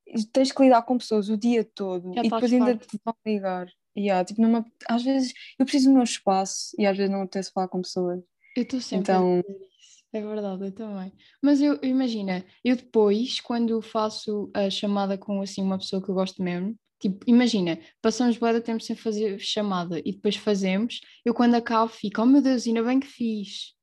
e 0.06 0.24
tens 0.24 0.52
que 0.52 0.62
lidar 0.62 0.82
com 0.82 0.98
pessoas 0.98 1.28
o 1.28 1.36
dia 1.36 1.64
todo 1.64 2.12
Já 2.14 2.20
e 2.20 2.24
depois 2.24 2.52
ainda 2.52 2.72
farto. 2.78 2.86
te 2.88 3.00
vão 3.04 3.14
ligar. 3.26 3.68
Yeah, 3.96 4.24
tipo, 4.24 4.44
apete- 4.44 4.72
às 4.88 5.02
vezes 5.04 5.32
eu 5.58 5.64
preciso 5.64 5.88
do 5.90 5.94
meu 5.94 6.02
espaço 6.02 6.74
e 6.78 6.84
às 6.84 6.96
vezes 6.96 7.12
não 7.12 7.22
apetece 7.22 7.52
falar 7.52 7.68
com 7.68 7.80
pessoas. 7.80 8.20
Eu 8.56 8.62
estou 8.64 8.80
sempre 8.80 9.12
a 9.12 9.16
Então. 9.18 9.44
É 10.12 10.20
verdade, 10.20 10.64
eu 10.66 10.72
também. 10.72 11.12
Mas 11.42 11.60
eu, 11.60 11.74
eu 11.82 11.88
imagina, 11.88 12.44
eu 12.64 12.76
depois, 12.76 13.40
quando 13.40 13.80
faço 13.82 14.48
a 14.54 14.70
chamada 14.70 15.18
com 15.18 15.40
assim 15.42 15.60
uma 15.62 15.76
pessoa 15.78 16.00
que 16.02 16.08
eu 16.08 16.14
gosto 16.14 16.40
mesmo, 16.40 16.76
tipo, 17.00 17.18
imagina, 17.26 17.80
passamos 18.00 18.36
bué 18.36 18.52
de 18.52 18.60
tempo 18.60 18.80
sem 18.80 18.94
fazer 18.94 19.40
chamada 19.40 19.98
e 20.04 20.12
depois 20.12 20.36
fazemos, 20.36 21.00
eu 21.24 21.34
quando 21.34 21.54
acabo 21.56 21.88
fico, 21.90 22.22
oh 22.22 22.26
meu 22.26 22.40
Deus, 22.40 22.64
ainda 22.64 22.82
bem 22.84 23.00
que 23.00 23.08
fiz. 23.08 23.74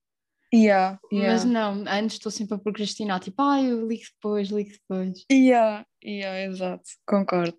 Yeah, 0.54 1.00
Mas 1.12 1.44
yeah. 1.44 1.46
não, 1.46 1.84
antes 1.88 2.18
estou 2.18 2.32
sempre 2.32 2.56
a 2.56 2.60
procrastinar, 2.60 3.20
tipo, 3.20 3.42
ah, 3.42 3.62
eu 3.62 3.88
ligo 3.88 4.04
depois, 4.04 4.50
ligo 4.50 4.72
depois. 4.72 5.26
Yeah, 5.32 5.86
yeah, 6.04 6.44
exato, 6.46 6.84
concordo. 7.06 7.58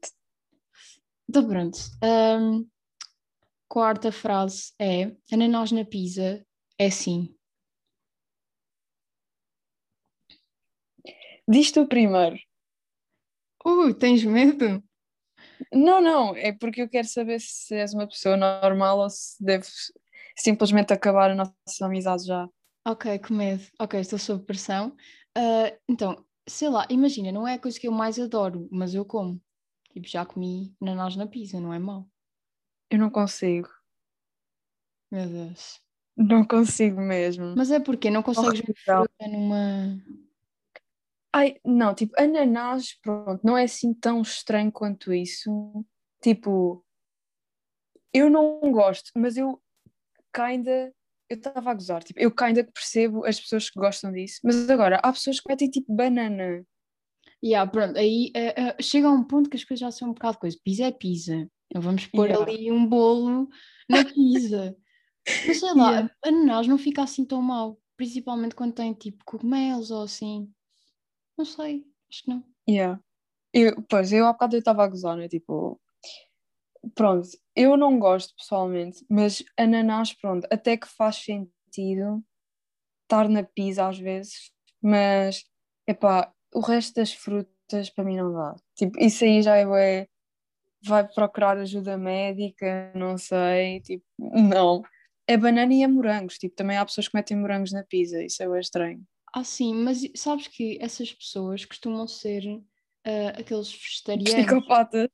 Então 1.28 1.46
pronto. 1.46 1.78
Ahm, 2.02 2.66
quarta 3.68 4.12
frase 4.12 4.72
é, 4.78 5.16
ananás 5.32 5.72
na 5.72 5.84
pizza 5.84 6.44
é 6.78 6.90
sim. 6.90 7.34
Diz 11.48 11.72
tu 11.72 11.86
primeiro. 11.86 12.36
Uh, 13.64 13.94
tens 13.94 14.24
medo? 14.24 14.82
Não, 15.72 16.00
não, 16.00 16.36
é 16.36 16.52
porque 16.52 16.82
eu 16.82 16.88
quero 16.88 17.06
saber 17.06 17.40
se 17.40 17.74
és 17.74 17.94
uma 17.94 18.06
pessoa 18.06 18.36
normal 18.36 18.98
ou 18.98 19.08
se 19.08 19.42
deves 19.42 19.92
simplesmente 20.36 20.92
acabar 20.92 21.30
a 21.30 21.34
nossa 21.34 21.86
amizade 21.86 22.26
já. 22.26 22.48
Ok, 22.84 23.18
com 23.20 23.34
medo. 23.34 23.62
Ok, 23.78 24.00
estou 24.00 24.18
sob 24.18 24.44
pressão. 24.44 24.96
Ah, 25.36 25.72
então, 25.88 26.24
sei 26.48 26.68
lá, 26.68 26.86
imagina, 26.90 27.30
não 27.30 27.46
é 27.46 27.54
a 27.54 27.58
coisa 27.58 27.78
que 27.78 27.86
eu 27.86 27.92
mais 27.92 28.18
adoro, 28.18 28.68
mas 28.72 28.94
eu 28.94 29.04
como. 29.04 29.40
Tipo, 29.92 30.08
já 30.08 30.24
comi 30.26 30.74
ananás 30.80 31.16
na 31.16 31.26
pizza, 31.26 31.60
não 31.60 31.72
é 31.72 31.78
mau. 31.78 32.08
Eu 32.90 32.98
não 32.98 33.10
consigo. 33.10 33.68
Meu 35.10 35.28
Deus. 35.28 35.80
Não 36.16 36.44
consigo 36.44 37.00
mesmo. 37.00 37.54
Mas 37.56 37.70
é 37.70 37.78
porque 37.78 38.10
não 38.10 38.22
consegues 38.22 38.60
ver 38.60 38.74
fruta 38.84 39.28
numa. 39.28 39.98
Ai, 41.34 41.56
não, 41.64 41.94
tipo, 41.94 42.12
ananás, 42.20 42.94
pronto, 43.00 43.40
não 43.42 43.56
é 43.56 43.64
assim 43.64 43.94
tão 43.94 44.20
estranho 44.20 44.70
quanto 44.70 45.12
isso. 45.12 45.50
Tipo, 46.20 46.84
eu 48.12 48.28
não 48.28 48.60
gosto, 48.72 49.10
mas 49.16 49.36
eu 49.36 49.60
kinda, 50.34 50.94
eu 51.32 51.36
estava 51.38 51.70
a 51.70 51.74
gozar, 51.74 52.02
tipo, 52.04 52.20
eu 52.20 52.30
kinda 52.30 52.62
que 52.64 52.72
percebo 52.72 53.24
as 53.24 53.40
pessoas 53.40 53.70
que 53.70 53.78
gostam 53.78 54.12
disso, 54.12 54.40
mas 54.44 54.68
agora, 54.70 54.96
há 55.02 55.12
pessoas 55.12 55.40
que 55.40 55.48
metem 55.48 55.70
tipo 55.70 55.94
banana. 55.94 56.64
Yeah, 57.44 57.68
pronto, 57.70 57.98
aí 57.98 58.30
ah, 58.36 58.74
ah, 58.78 58.82
chega 58.82 59.08
a 59.08 59.10
um 59.10 59.24
ponto 59.24 59.50
que 59.50 59.56
as 59.56 59.64
coisas 59.64 59.80
já 59.80 59.90
são 59.90 60.10
um 60.10 60.12
bocado 60.14 60.38
coisa. 60.38 60.56
Pizza 60.62 60.84
é 60.84 60.92
pizza. 60.92 61.48
Não 61.74 61.80
vamos 61.80 62.06
pôr 62.06 62.28
Yeah. 62.28 62.44
ali 62.52 62.70
um 62.70 62.86
bolo 62.86 63.48
na 63.88 64.04
pizza. 64.04 64.76
Mas 65.46 65.58
sei 65.58 65.74
lá, 65.74 65.90
Yeah. 65.90 66.14
ananás 66.24 66.68
não 66.68 66.78
fica 66.78 67.02
assim 67.02 67.24
tão 67.24 67.42
mal. 67.42 67.80
Principalmente 67.96 68.54
quando 68.54 68.74
tem 68.74 68.94
tipo 68.94 69.24
cogumelos 69.24 69.90
ou 69.90 70.02
assim. 70.02 70.48
Não 71.36 71.44
sei, 71.44 71.84
acho 72.10 72.22
que 72.22 72.30
não. 72.30 72.44
Yeah. 72.68 73.00
Eu, 73.52 73.82
pois, 73.88 74.12
eu 74.12 74.24
há 74.26 74.32
bocado 74.32 74.54
eu 74.54 74.60
estava 74.60 74.84
a 74.84 74.88
gozar, 74.88 75.16
né? 75.16 75.28
Tipo, 75.28 75.80
pronto, 76.94 77.28
eu 77.54 77.76
não 77.76 77.98
gosto 77.98 78.34
pessoalmente, 78.36 79.04
mas 79.08 79.42
ananás, 79.58 80.12
pronto, 80.12 80.46
até 80.50 80.76
que 80.76 80.88
faz 80.88 81.16
sentido 81.16 82.22
estar 83.02 83.28
na 83.28 83.42
pizza 83.42 83.88
às 83.88 83.98
vezes, 83.98 84.50
mas, 84.80 85.44
epá, 85.86 86.32
o 86.54 86.60
resto 86.60 86.94
das 86.94 87.12
frutas 87.12 87.90
para 87.90 88.04
mim 88.04 88.16
não 88.16 88.32
dá. 88.32 88.54
Tipo, 88.76 88.98
isso 88.98 89.24
aí 89.24 89.42
já 89.42 89.56
é, 89.56 90.06
vai 90.84 91.06
procurar 91.06 91.56
ajuda 91.58 91.96
médica, 91.96 92.92
não 92.94 93.16
sei, 93.16 93.80
tipo, 93.80 94.04
não. 94.18 94.82
É 95.26 95.36
banana 95.36 95.72
e 95.72 95.82
é 95.82 95.86
morangos, 95.86 96.38
tipo, 96.38 96.54
também 96.56 96.76
há 96.76 96.84
pessoas 96.84 97.08
que 97.08 97.16
metem 97.16 97.36
morangos 97.36 97.72
na 97.72 97.84
pizza, 97.84 98.22
isso 98.22 98.42
é 98.42 98.60
estranho. 98.60 99.02
Ah, 99.34 99.44
sim, 99.44 99.74
mas 99.74 100.02
sabes 100.14 100.48
que 100.48 100.78
essas 100.80 101.12
pessoas 101.12 101.64
costumam 101.64 102.06
ser 102.06 102.42
ah, 103.04 103.38
aqueles 103.38 103.72
vegetarianos. 103.72 104.32
Psicopata. 104.32 105.10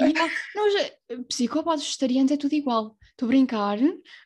E 0.00 0.12
não, 0.54 0.70
já- 0.70 0.90
psicopatas 1.28 1.84
vegetarianos 1.84 2.30
é 2.32 2.36
tudo 2.36 2.54
igual. 2.54 2.96
Estou 3.10 3.26
a 3.26 3.28
brincar, 3.28 3.78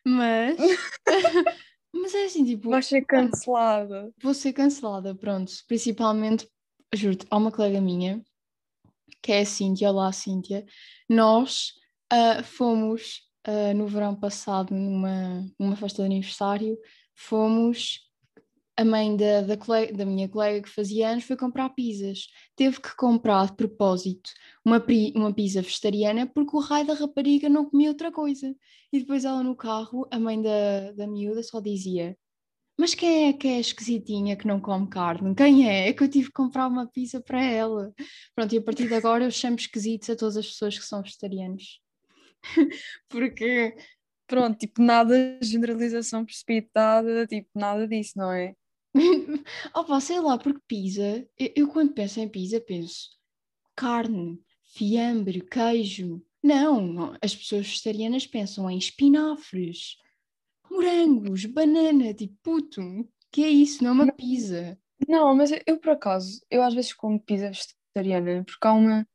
mas. 0.05 0.57
mas 1.95 2.15
é 2.15 2.25
assim, 2.25 2.45
tipo, 2.45 2.71
Vai 2.71 2.83
ser 2.83 3.03
cancelada. 3.05 4.13
vou 4.23 4.35
ser 4.35 4.53
cancelada, 4.53 5.15
pronto. 5.15 5.53
Principalmente, 5.67 6.49
juro-te, 6.95 7.27
há 7.31 7.37
uma 7.37 7.51
colega 7.51 7.81
minha, 7.81 8.23
que 9.23 9.33
é 9.33 9.41
a 9.41 9.47
Cíntia, 9.47 9.91
olá 9.91 10.13
Cíntia, 10.13 10.65
nós 11.09 11.73
ah, 12.11 12.43
fomos 12.43 13.23
ah, 13.45 13.73
no 13.75 13.87
verão 13.87 14.15
passado, 14.15 14.75
numa, 14.75 15.47
numa 15.59 15.77
festa 15.77 16.03
de 16.03 16.07
aniversário, 16.07 16.77
fomos. 17.15 18.01
A 18.77 18.85
mãe 18.85 19.15
da, 19.17 19.43
da, 19.43 19.57
colega- 19.57 19.93
da 19.95 20.07
minha 20.07 20.29
colega 20.29 20.63
que 20.63 20.69
fazia 20.69 21.11
anos 21.11 21.25
foi 21.25 21.37
comprar 21.37 21.69
pizzas. 21.71 22.27
Teve 22.57 22.81
que 22.81 22.97
comprar 22.97 23.47
de 23.47 23.55
propósito 23.57 24.31
uma, 24.65 24.81
pri- 24.81 25.13
uma 25.15 25.33
pizza 25.33 25.61
vegetariana 25.61 26.27
porque 26.27 26.57
o 26.57 26.61
raio 26.61 26.87
da 26.87 26.95
rapariga 26.95 27.49
não 27.51 27.69
comia 27.69 27.91
outra 27.91 28.11
coisa. 28.11 28.55
E 28.93 28.99
depois 29.01 29.25
ela 29.25 29.43
no 29.43 29.55
carro, 29.55 30.07
a 30.11 30.19
mãe 30.19 30.41
da, 30.41 30.93
da 30.93 31.07
miúda 31.07 31.43
só 31.43 31.61
dizia: 31.61 32.17
Mas 32.79 32.95
quem 32.95 33.29
é 33.29 33.33
que 33.35 33.47
é 33.49 33.61
esquisitinha 33.61 34.37
que 34.37 34.47
não 34.47 34.61
come 34.61 34.89
carne? 34.89 35.35
Quem 35.35 35.69
é? 35.69 35.89
É 35.89 35.93
que 35.93 36.03
eu 36.03 36.09
tive 36.09 36.27
que 36.29 36.33
comprar 36.33 36.67
uma 36.67 36.87
pizza 36.87 37.21
para 37.21 37.43
ela. 37.45 37.93
Pronto, 38.35 38.55
e 38.55 38.59
a 38.59 38.63
partir 38.63 38.89
de 38.89 38.95
agora 38.95 39.25
eu 39.25 39.31
chamo 39.31 39.57
esquisitos 39.57 40.09
a 40.11 40.17
todas 40.17 40.37
as 40.39 40.47
pessoas 40.47 40.79
que 40.79 40.85
são 40.85 41.03
vegetarianos. 41.03 41.81
porque 43.09 43.75
Pronto, 44.27 44.57
tipo, 44.59 44.81
nada 44.83 45.39
de 45.39 45.47
generalização 45.47 46.25
precipitada, 46.25 47.27
tipo, 47.27 47.51
nada 47.55 47.87
disso, 47.87 48.13
não 48.17 48.33
é? 48.33 48.55
Opa, 49.75 50.01
sei 50.01 50.21
lá, 50.21 50.39
porque 50.39 50.61
pizza, 50.67 51.27
eu, 51.39 51.53
eu 51.57 51.69
quando 51.69 51.95
penso 51.95 52.21
em 52.21 52.29
pizza 52.29 52.61
penso 52.61 53.11
carne, 53.75 54.39
fiambre, 54.65 55.41
queijo. 55.41 56.23
Não, 56.43 57.15
as 57.23 57.35
pessoas 57.35 57.67
vegetarianas 57.69 58.27
pensam 58.27 58.69
em 58.71 58.77
espinafres, 58.77 59.97
morangos, 60.71 61.45
banana, 61.47 62.13
tipo, 62.15 62.37
puto, 62.43 62.83
que 63.31 63.45
é 63.45 63.49
isso? 63.49 63.83
Não 63.85 63.91
é 63.91 63.95
uma 63.95 64.13
pizza. 64.13 64.79
Não, 65.09 65.35
mas 65.35 65.53
eu, 65.53 65.61
eu, 65.67 65.81
por 65.81 65.91
acaso, 65.91 66.41
eu 66.51 66.63
às 66.63 66.75
vezes 66.75 66.93
como 66.93 67.21
pizza 67.21 67.49
vegetariana, 67.49 68.45
porque 68.45 68.67
há 68.67 68.73
uma. 68.73 69.07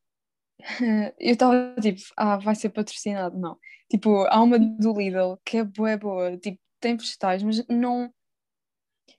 Eu 1.19 1.33
estava 1.33 1.75
tipo, 1.81 2.01
ah, 2.17 2.37
vai 2.37 2.55
ser 2.55 2.69
patrocinado. 2.69 3.37
Não. 3.37 3.57
Tipo, 3.89 4.25
há 4.27 4.41
uma 4.41 4.57
do 4.59 4.93
Lidl 4.93 5.37
que 5.45 5.57
é 5.57 5.63
boa, 5.63 5.97
boa. 5.97 6.37
Tipo, 6.37 6.59
tem 6.79 6.97
vegetais, 6.97 7.43
mas 7.43 7.65
não. 7.67 8.11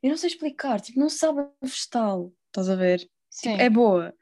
Eu 0.03 0.11
não 0.11 0.17
sei 0.17 0.29
explicar. 0.31 0.81
Tipo, 0.81 1.01
não 1.01 1.09
sabe 1.09 1.41
a 1.41 1.51
vegetal. 1.67 2.33
Estás 2.47 2.69
a 2.69 2.77
ver? 2.77 3.09
Sim, 3.31 3.51
É 3.59 3.69
boa. 3.69 4.15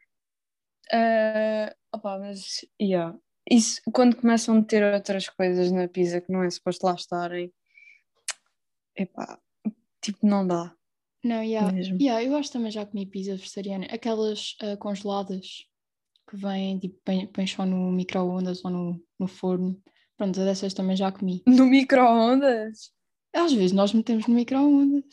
Ah, 0.93 1.75
opá, 1.95 2.19
mas, 2.19 2.65
yeah. 2.81 3.17
Isso, 3.51 3.81
quando 3.93 4.17
começam 4.17 4.55
a 4.57 4.59
meter 4.59 4.83
outras 4.95 5.29
coisas 5.29 5.71
na 5.71 5.87
pizza 5.89 6.21
que 6.21 6.33
não 6.33 6.43
é 6.43 6.51
suposto 6.51 6.85
lá 6.87 6.95
estarem, 6.95 7.53
epá, 8.97 9.39
tipo, 10.01 10.27
não 10.27 10.47
dá. 10.47 10.75
não, 11.23 11.43
yeah, 11.43 11.73
mesmo. 11.73 11.97
yeah, 12.01 12.23
eu 12.25 12.35
acho 12.37 12.49
que 12.49 12.55
também 12.55 12.71
já 12.73 12.85
comi 12.85 13.07
pizza 13.07 13.37
vegetariana, 13.37 13.87
aquelas 13.87 14.57
ah, 14.63 14.77
congeladas 14.77 15.65
que 16.29 16.37
vêm, 16.37 16.79
tipo, 16.81 16.99
põe- 17.05 17.27
pões 17.29 17.53
só 17.53 17.65
no 17.65 17.93
micro-ondas 17.93 18.65
ou 18.65 18.71
no, 18.71 19.05
no 19.19 19.29
forno. 19.29 19.81
Pronto, 20.17 20.41
dessas 20.45 20.75
também 20.75 20.97
já 20.97 21.13
comi. 21.13 21.43
No 21.47 21.67
micro-ondas? 21.67 22.93
Às 23.33 23.53
vezes 23.53 23.73
nós 23.73 23.93
metemos 23.93 24.27
no 24.27 24.35
micro-ondas. 24.35 25.05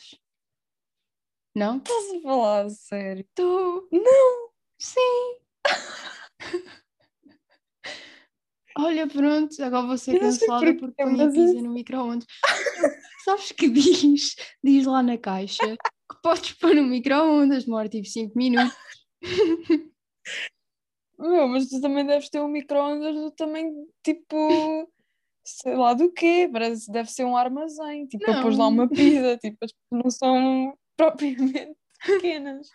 Não? 1.54 1.76
Estás 1.76 2.14
a 2.14 2.20
falar 2.20 2.66
a 2.66 2.70
sério? 2.70 3.24
Tu? 3.32 3.88
Não! 3.92 4.48
Sim! 4.76 5.38
Olha, 8.76 9.06
pronto, 9.06 9.62
agora 9.62 9.86
vou 9.86 9.96
ser 9.96 10.18
cancelada 10.18 10.74
porque 10.74 11.00
ponho 11.04 11.22
a 11.22 11.30
pizza 11.30 11.62
no 11.62 11.70
micro-ondas. 11.70 12.26
Sabes 13.24 13.52
que 13.52 13.68
diz, 13.68 14.34
diz 14.64 14.84
lá 14.84 15.00
na 15.00 15.16
caixa 15.16 15.76
que 15.76 16.22
podes 16.22 16.54
pôr 16.54 16.74
no 16.74 16.82
micro-ondas, 16.82 17.64
demora 17.64 17.88
tipo 17.88 18.08
5 18.08 18.36
minutos. 18.36 18.76
Meu, 21.16 21.46
mas 21.46 21.68
tu 21.68 21.80
também 21.80 22.04
deves 22.04 22.28
ter 22.28 22.40
um 22.40 22.48
micro-ondas 22.48 23.14
do 23.14 23.30
tamanho, 23.30 23.86
tipo, 24.04 24.90
sei 25.46 25.76
lá 25.76 25.94
do 25.94 26.12
quê, 26.12 26.50
parece, 26.52 26.90
deve 26.90 27.08
ser 27.12 27.24
um 27.24 27.36
armazém, 27.36 28.08
tipo, 28.08 28.24
para 28.24 28.42
pôr 28.42 28.58
lá 28.58 28.66
uma 28.66 28.88
pizza, 28.88 29.38
tipo, 29.38 29.64
não 29.92 30.10
são 30.10 30.76
propriamente 30.96 31.76
pequenas. 32.04 32.68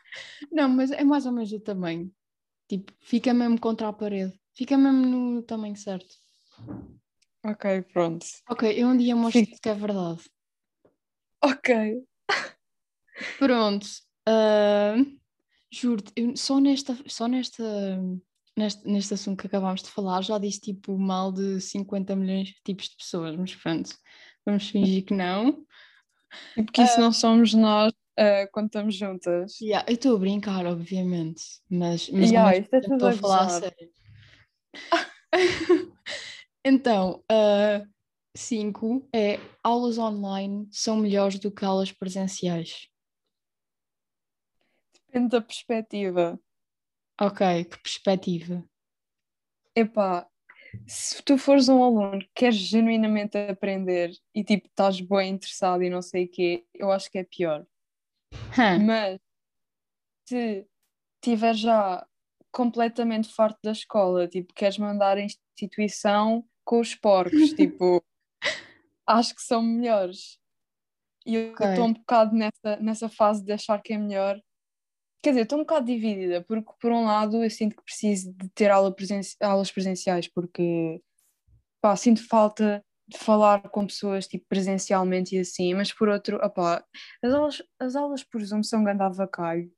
Não, 0.51 0.69
mas 0.69 0.91
é 0.91 1.03
mais 1.03 1.25
ou 1.25 1.31
menos 1.31 1.49
do 1.49 1.59
tamanho. 1.59 2.11
Tipo, 2.67 2.93
fica 2.99 3.33
mesmo 3.33 3.59
contra 3.59 3.88
a 3.88 3.93
parede. 3.93 4.39
Fica 4.53 4.77
mesmo 4.77 5.05
no 5.05 5.43
tamanho 5.43 5.75
certo. 5.75 6.15
Ok, 7.43 7.81
pronto. 7.93 8.25
Ok, 8.49 8.69
eu 8.75 8.88
um 8.88 8.97
dia 8.97 9.15
mostro-te 9.15 9.59
que 9.61 9.69
é 9.69 9.73
verdade. 9.73 10.21
Ok. 11.41 12.03
Pronto. 13.39 13.88
ah, 14.25 14.95
juro-te, 15.71 16.13
só 16.35 16.59
nesta, 16.59 16.97
só 17.07 17.27
nesta, 17.27 17.63
neste, 18.57 18.85
neste 18.85 19.13
assunto 19.13 19.39
que 19.39 19.47
acabámos 19.47 19.81
de 19.83 19.89
falar, 19.89 20.21
já 20.21 20.38
disse 20.38 20.59
tipo 20.59 20.97
mal 20.97 21.31
de 21.31 21.61
50 21.61 22.15
milhões 22.15 22.49
de 22.49 22.61
tipos 22.63 22.89
de 22.89 22.97
pessoas, 22.97 23.35
mas 23.38 23.55
pronto, 23.55 23.89
vamos 24.45 24.67
fingir 24.67 25.05
que 25.05 25.13
não. 25.13 25.65
E 26.57 26.63
porque 26.63 26.81
isso 26.81 26.99
não 26.99 27.11
somos 27.11 27.53
nós 27.53 27.93
ah, 28.19 28.47
quando 28.51 28.67
estamos 28.67 28.95
juntas. 28.95 29.59
Yeah, 29.61 29.89
eu 29.89 29.95
estou 29.95 30.15
a 30.15 30.19
brincar, 30.19 30.65
obviamente, 30.65 31.41
mas, 31.69 32.09
mas 32.09 32.29
Yeah, 32.29 32.55
é 32.55 32.59
estou 32.59 33.07
a 33.07 33.13
falar 33.13 33.45
a 33.45 33.49
sério. 33.49 33.89
Então, 36.65 37.23
5 38.35 39.07
é 39.15 39.39
aulas 39.63 39.97
online 39.97 40.67
são 40.71 40.97
melhores 40.97 41.39
do 41.39 41.49
que 41.49 41.63
aulas 41.63 41.91
presenciais. 41.91 42.89
Depende 45.07 45.29
da 45.29 45.41
perspectiva. 45.41 46.39
Ok, 47.19 47.63
que 47.65 47.81
perspectiva. 47.81 48.63
Epá, 49.75 50.27
se 50.85 51.23
tu 51.23 51.38
fores 51.38 51.69
um 51.69 51.83
aluno 51.83 52.19
que 52.19 52.29
queres 52.35 52.57
genuinamente 52.57 53.38
aprender 53.38 54.11
e 54.35 54.43
tipo 54.43 54.67
estás 54.67 54.99
bem 55.01 55.31
interessado 55.31 55.81
e 55.83 55.89
não 55.89 56.01
sei 56.01 56.25
o 56.25 56.29
quê, 56.29 56.65
eu 56.73 56.91
acho 56.91 57.09
que 57.09 57.17
é 57.17 57.23
pior. 57.23 57.65
Mas 58.79 59.19
se 60.27 60.67
estiver 61.15 61.53
já 61.55 62.05
completamente 62.51 63.33
farto 63.33 63.59
da 63.63 63.71
escola, 63.71 64.27
tipo, 64.27 64.53
queres 64.53 64.77
mandar 64.77 65.17
a 65.17 65.21
instituição 65.21 66.45
com 66.63 66.79
os 66.79 66.95
porcos, 66.95 67.31
tipo, 67.53 68.03
acho 69.07 69.36
que 69.36 69.41
são 69.41 69.62
melhores. 69.62 70.39
E 71.25 71.36
eu 71.36 71.51
estou 71.51 71.86
um 71.86 71.93
bocado 71.93 72.36
nessa, 72.36 72.77
nessa 72.81 73.09
fase 73.09 73.43
de 73.43 73.51
achar 73.51 73.81
que 73.81 73.93
é 73.93 73.98
melhor. 73.98 74.39
Quer 75.21 75.31
dizer, 75.31 75.41
estou 75.41 75.59
um 75.59 75.62
bocado 75.62 75.86
dividida, 75.86 76.43
porque 76.43 76.71
por 76.79 76.91
um 76.91 77.05
lado 77.05 77.43
eu 77.43 77.50
sinto 77.50 77.75
que 77.75 77.83
preciso 77.83 78.33
de 78.33 78.50
ter 78.50 78.71
aula 78.71 78.93
presenci- 78.95 79.36
aulas 79.41 79.71
presenciais, 79.71 80.27
porque 80.27 81.01
pá, 81.81 81.95
sinto 81.95 82.25
falta 82.27 82.83
falar 83.18 83.70
com 83.70 83.86
pessoas 83.88 84.28
tipo, 84.28 84.46
presencialmente 84.48 85.36
e 85.36 85.39
assim, 85.39 85.74
mas 85.74 85.92
por 85.94 86.10
outro, 86.10 86.38
opá, 86.44 86.84
as 87.24 87.34
aulas, 87.34 87.62
as 87.80 87.96
aulas 87.96 88.24
por 88.24 88.44
Zoom 88.44 88.63
são 88.63 88.84
grande 88.84 89.04
avacalho. 89.04 89.72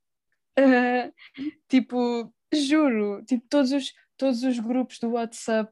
Eh, 0.58 1.12
tipo, 1.70 2.34
juro, 2.54 3.24
tipo, 3.26 3.46
todos 3.50 3.72
os, 3.72 3.94
todos 4.18 4.44
os 4.44 4.60
grupos 4.60 5.00
do 5.00 5.12
WhatsApp 5.12 5.72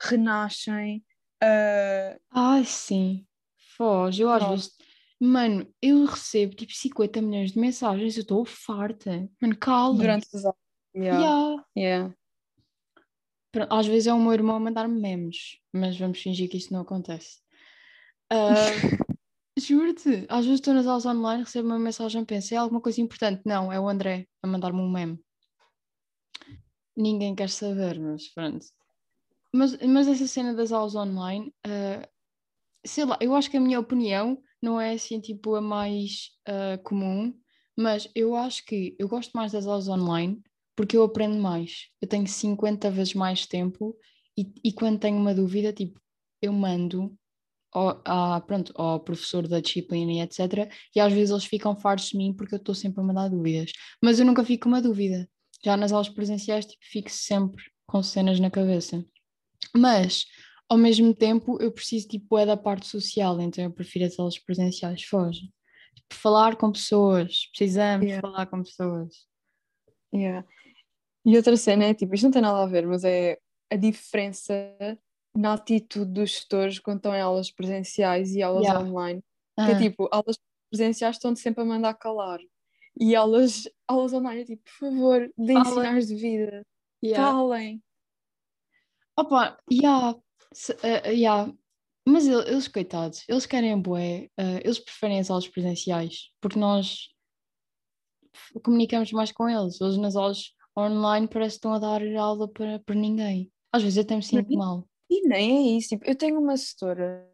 renascem. 0.00 1.04
eh, 1.42 2.18
Ai, 2.30 2.64
sim. 2.64 3.26
Foge, 3.76 4.22
eu 4.22 4.30
às 4.30 4.46
vezes. 4.48 4.70
Mano, 5.22 5.66
eu 5.82 6.04
recebo 6.06 6.54
tipo 6.54 6.72
50 6.72 7.20
milhões 7.20 7.52
de 7.52 7.58
mensagens, 7.58 8.16
eu 8.16 8.22
estou 8.22 8.44
farta. 8.44 9.28
Mano, 9.40 9.56
cala. 9.56 9.94
durante 9.94 10.26
as 10.34 10.44
aulas. 10.44 10.58
Yeah, 10.94 11.20
Yeah. 11.20 11.64
yeah. 11.76 12.14
Às 13.68 13.86
vezes 13.86 14.06
é 14.06 14.14
o 14.14 14.20
meu 14.20 14.32
irmão 14.32 14.56
a 14.56 14.60
mandar-me 14.60 15.00
memes, 15.00 15.58
mas 15.72 15.98
vamos 15.98 16.20
fingir 16.20 16.48
que 16.48 16.56
isso 16.56 16.72
não 16.72 16.80
acontece. 16.80 17.38
Ah, 18.30 18.54
Juro-te, 19.58 20.26
às 20.28 20.44
vezes 20.44 20.60
estou 20.60 20.72
nas 20.72 20.86
aulas 20.86 21.04
online, 21.04 21.42
recebo 21.42 21.68
uma 21.68 21.78
mensagem, 21.78 22.24
penso, 22.24 22.54
é 22.54 22.56
alguma 22.56 22.80
coisa 22.80 23.00
importante? 23.00 23.42
Não, 23.44 23.72
é 23.72 23.78
o 23.80 23.88
André 23.88 24.26
a 24.42 24.46
mandar-me 24.46 24.80
um 24.80 24.90
meme. 24.90 25.18
Ninguém 26.96 27.34
quer 27.34 27.50
saber, 27.50 27.98
mas 27.98 28.28
pronto. 28.28 28.64
Mas, 29.52 29.76
mas 29.78 30.06
essa 30.06 30.26
cena 30.26 30.54
das 30.54 30.70
aulas 30.70 30.94
online, 30.94 31.52
ah, 31.66 32.08
sei 32.86 33.04
lá, 33.04 33.18
eu 33.20 33.34
acho 33.34 33.50
que 33.50 33.56
a 33.56 33.60
minha 33.60 33.80
opinião 33.80 34.40
não 34.62 34.80
é 34.80 34.92
assim 34.92 35.20
tipo 35.20 35.56
a 35.56 35.60
mais 35.60 36.30
ah, 36.46 36.78
comum, 36.84 37.34
mas 37.76 38.08
eu 38.14 38.36
acho 38.36 38.64
que 38.64 38.96
eu 38.98 39.08
gosto 39.08 39.32
mais 39.32 39.52
das 39.52 39.66
aulas 39.66 39.88
online 39.88 40.42
porque 40.76 40.96
eu 40.96 41.02
aprendo 41.02 41.36
mais. 41.40 41.88
Eu 42.00 42.08
tenho 42.08 42.26
50 42.26 42.90
vezes 42.90 43.14
mais 43.14 43.46
tempo 43.46 43.96
e, 44.38 44.50
e 44.64 44.72
quando 44.72 44.98
tenho 44.98 45.16
uma 45.16 45.34
dúvida, 45.34 45.72
tipo, 45.72 46.00
eu 46.42 46.52
mando 46.52 47.14
ao, 47.72 48.00
à- 48.04 48.40
pronto, 48.40 48.72
ao 48.76 49.00
professor 49.00 49.46
da 49.46 49.60
disciplina 49.60 50.12
e 50.12 50.20
etc. 50.20 50.70
E 50.94 51.00
às 51.00 51.12
vezes 51.12 51.30
eles 51.30 51.44
ficam 51.44 51.76
fartos 51.76 52.08
de 52.10 52.16
mim 52.16 52.32
porque 52.34 52.54
eu 52.54 52.58
estou 52.58 52.74
sempre 52.74 53.00
a 53.00 53.04
mandar 53.04 53.28
dúvidas. 53.28 53.72
Mas 54.02 54.18
eu 54.18 54.26
nunca 54.26 54.44
fico 54.44 54.64
com 54.64 54.68
uma 54.70 54.82
dúvida. 54.82 55.28
Já 55.64 55.76
nas 55.76 55.92
aulas 55.92 56.08
presenciais, 56.08 56.64
tipo, 56.66 56.82
fico 56.82 57.10
sempre 57.10 57.62
com 57.86 58.02
cenas 58.02 58.40
na 58.40 58.50
cabeça. 58.50 59.04
Mas, 59.76 60.24
ao 60.68 60.78
mesmo 60.78 61.14
tempo, 61.14 61.58
eu 61.60 61.70
preciso, 61.70 62.08
tipo, 62.08 62.38
é 62.38 62.46
da 62.46 62.56
parte 62.56 62.86
social, 62.86 63.38
então 63.40 63.62
eu 63.64 63.70
prefiro 63.70 64.06
as 64.06 64.18
aulas 64.18 64.38
presenciais. 64.38 65.02
Foge. 65.04 65.50
Tipo, 65.94 66.14
falar 66.14 66.56
com 66.56 66.72
pessoas. 66.72 67.46
Precisamos 67.50 68.06
Yeah. 68.06 68.22
falar 68.26 68.46
com 68.46 68.62
pessoas. 68.62 69.26
Yeah. 70.14 70.46
E 71.24 71.36
outra 71.36 71.56
cena 71.56 71.84
é 71.84 71.94
tipo, 71.94 72.14
isto 72.14 72.24
não 72.24 72.30
tem 72.30 72.42
nada 72.42 72.62
a 72.62 72.66
ver, 72.66 72.86
mas 72.86 73.04
é 73.04 73.38
a 73.70 73.76
diferença 73.76 74.52
na 75.36 75.52
atitude 75.54 76.10
dos 76.12 76.30
gestores 76.30 76.78
quando 76.78 76.96
estão 76.98 77.14
em 77.14 77.20
aulas 77.20 77.50
presenciais 77.50 78.34
e 78.34 78.42
aulas 78.42 78.64
Yeah. 78.64 78.84
online. 78.88 79.22
Que 79.56 79.70
é 79.70 79.74
Ah, 79.74 79.78
tipo, 79.78 80.08
aulas 80.10 80.38
presenciais 80.70 81.16
estão 81.16 81.34
sempre 81.36 81.62
a 81.62 81.66
mandar 81.66 81.94
calar. 81.94 82.40
E 82.98 83.14
aulas, 83.14 83.68
aulas 83.86 84.12
online 84.12 84.42
é 84.42 84.44
tipo, 84.44 84.62
por 84.64 84.72
favor, 84.88 85.30
deem 85.36 85.64
sinais 85.64 86.06
de 86.08 86.14
vida. 86.16 86.66
yeah. 87.04 87.30
Falem. 87.32 87.82
Opa, 89.16 89.58
yeah, 89.70 90.18
se- 90.52 90.76
eh, 90.82 91.12
yeah. 91.12 91.52
Mas 92.08 92.26
el- 92.26 92.46
eles, 92.46 92.66
coitados, 92.66 93.24
eles 93.28 93.44
querem 93.46 93.78
bué, 93.80 94.30
eh, 94.38 94.60
eles 94.64 94.78
preferem 94.78 95.20
as 95.20 95.30
aulas 95.30 95.46
presenciais, 95.46 96.32
porque 96.40 96.58
nós 96.58 97.10
comunicamos 98.64 99.12
mais 99.12 99.30
com 99.32 99.48
eles. 99.48 99.80
Eles 99.80 99.96
nas 99.98 100.16
aulas 100.16 100.54
online 100.78 101.28
parece 101.28 101.54
que 101.54 101.58
estão 101.58 101.72
a 101.74 101.78
dar 101.78 102.02
aula 102.16 102.48
para, 102.48 102.78
para 102.80 102.94
ninguém. 102.94 103.50
Às 103.72 103.82
vezes 103.82 103.96
eu 103.98 104.02
até 104.02 104.16
me 104.16 104.22
sinto 104.22 104.50
Não. 104.50 104.58
mal. 104.58 104.88
E 105.10 105.26
nem 105.26 105.74
é 105.74 105.78
isso. 105.78 105.90
Tipo, 105.90 106.04
eu 106.08 106.14
tenho 106.14 106.38
uma 106.40 106.56
setora 106.56 107.28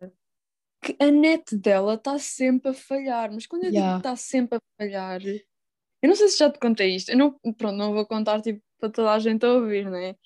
que 0.83 0.97
a 1.01 1.11
net 1.11 1.57
dela 1.57 1.95
está 1.95 2.19
sempre 2.19 2.71
a 2.71 2.75
falhar. 2.75 3.31
Mas 3.33 3.47
quando 3.47 3.65
eu 3.65 3.71
digo 3.71 3.77
Yeah. 3.83 4.01
que 4.03 4.09
está 4.09 4.17
sempre 4.17 4.59
a 4.59 4.61
falhar, 4.79 5.21
eu 5.23 6.09
não 6.09 6.15
sei 6.15 6.29
se 6.29 6.39
já 6.39 6.51
te 6.51 6.59
contei 6.59 6.95
isto. 6.95 7.11
Eu 7.11 7.19
não, 7.19 7.33
pronto, 7.55 7.77
não 7.77 7.93
vou 7.93 8.07
contar 8.07 8.41
tipo, 8.41 8.63
para 8.79 8.91
toda 8.91 9.13
a 9.13 9.19
gente 9.19 9.45
a 9.45 9.53
ouvir, 9.53 9.85
não 9.85 9.97
é? 9.97 10.17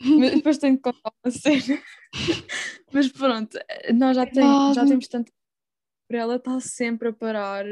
depois 0.42 0.58
tenho 0.58 0.76
de 0.76 0.82
contar 0.82 1.12
uma 1.24 1.30
cena. 1.30 1.82
Mas 2.92 3.08
pronto, 3.10 3.58
nós 3.94 4.16
já, 4.16 4.26
tem, 4.26 4.74
já 4.74 4.86
temos 4.86 5.08
tanto 5.08 5.32
por 6.08 6.16
ela 6.16 6.36
está 6.36 6.60
sempre 6.60 7.08
a 7.08 7.12
parar 7.12 7.64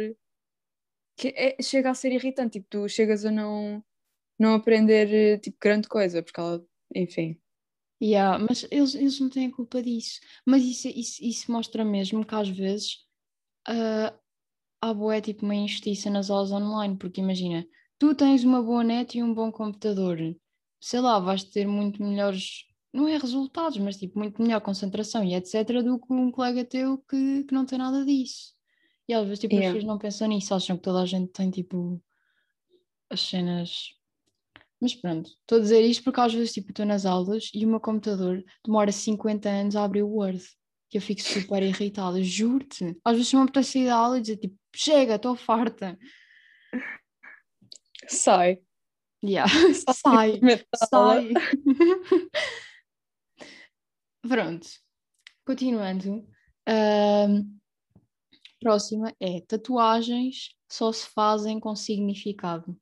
que 1.17 1.29
é- 1.29 1.63
chega 1.63 1.91
a 1.91 1.95
ser 1.95 2.13
irritante. 2.13 2.59
Tipo, 2.59 2.67
tu 2.69 2.89
chegas 2.89 3.25
a 3.25 3.31
não, 3.31 3.83
não 4.39 4.55
aprender 4.55 5.13
eh, 5.13 5.39
tipo, 5.39 5.57
grande 5.61 5.89
coisa, 5.89 6.23
porque 6.23 6.41
ela, 6.41 6.65
enfim. 6.95 7.39
Yeah, 8.03 8.39
mas 8.39 8.67
eles, 8.71 8.95
eles 8.95 9.21
não 9.21 9.31
têm 9.31 9.47
a 9.47 9.53
culpa 9.53 9.83
disso. 9.83 10.21
Mas 10.47 10.63
isso, 10.65 10.89
isso, 10.89 11.25
isso 11.25 11.53
mostra 11.53 11.85
mesmo 11.85 12.25
que 12.25 12.35
às 12.35 12.49
vezes 12.49 12.99
ah, 13.67 14.15
há 14.81 14.95
boé 14.95 15.21
tipo 15.21 15.45
uma 15.45 15.55
injustiça 15.55 16.11
nas 16.11 16.31
aulas 16.31 16.53
online, 16.53 16.97
porque 16.99 17.21
imagina, 17.21 17.67
tu 17.99 18.15
tens 18.15 18.45
uma 18.45 18.63
boa 18.63 18.85
net 18.85 19.17
e 19.19 19.23
um 19.23 19.33
bom 19.35 19.51
computador, 19.51 20.19
sei 20.81 21.01
lá, 21.01 21.19
vais 21.19 21.45
ter 21.45 21.67
muito 21.67 22.03
melhores, 22.03 22.65
não 22.93 23.09
é 23.09 23.17
resultados, 23.17 23.79
mas 23.79 23.97
tipo 23.97 24.19
muito 24.19 24.43
melhor 24.43 24.61
concentração 24.61 25.25
e 25.25 25.35
etc. 25.35 25.83
do 25.83 25.99
que 25.99 26.13
um 26.13 26.31
colega 26.31 26.65
teu 26.65 26.99
que, 26.99 27.45
que 27.45 27.55
não 27.55 27.65
tem 27.67 27.79
nada 27.79 28.05
disso. 28.05 28.53
E 29.09 29.15
às 29.15 29.25
vezes 29.25 29.41
tipo, 29.41 29.55
as 29.55 29.61
Yeah. 29.61 29.75
pessoas 29.75 29.85
não 29.89 29.99
pensam 29.99 30.29
nisso, 30.29 30.55
acham 30.55 30.77
que 30.77 30.83
toda 30.83 31.03
a 31.03 31.07
gente 31.07 31.33
tem 31.33 31.51
tipo 31.51 32.03
as 33.11 33.21
cenas. 33.21 33.95
Mas 34.81 34.95
pronto, 34.95 35.29
estou 35.29 35.59
a 35.59 35.61
dizer 35.61 35.81
isto 35.81 36.05
porque 36.05 36.21
às 36.21 36.35
vezes 36.35 36.53
tipo, 36.53 36.71
estou 36.71 36.85
nas 36.85 37.07
aulas 37.07 37.51
e 37.55 37.65
o 37.65 37.69
meu 37.69 37.81
computador 37.81 38.45
demora 38.65 38.93
50 38.93 39.49
anos 39.49 39.77
a 39.77 39.85
abrir 39.85 40.03
o 40.03 40.09
Word. 40.09 40.43
Que 40.91 40.99
eu 40.99 41.03
fico 41.03 41.23
super 41.23 41.63
irritada, 41.63 42.23
juro-te. 42.23 42.97
Às 43.05 43.17
vezes 43.17 43.33
me 43.33 43.41
apetece 43.41 43.73
sair 43.73 43.87
da 43.87 43.97
aula 43.97 44.19
e 44.19 44.21
dizer 44.21 44.37
tipo, 44.37 44.57
chega, 44.75 45.15
estou 45.17 45.35
farta. 45.35 45.99
Sai. 48.09 48.59
Yeah. 49.25 49.51
Sai, 49.95 50.39
sai. 50.77 51.33
Pronto, 54.29 54.69
continuando. 55.47 56.27
Próxima 58.61 59.15
é 59.21 59.41
tatuagens 59.41 60.55
só 60.71 60.93
se 60.93 61.07
fazem 61.07 61.59
com 61.61 61.75
significado. 61.75 62.79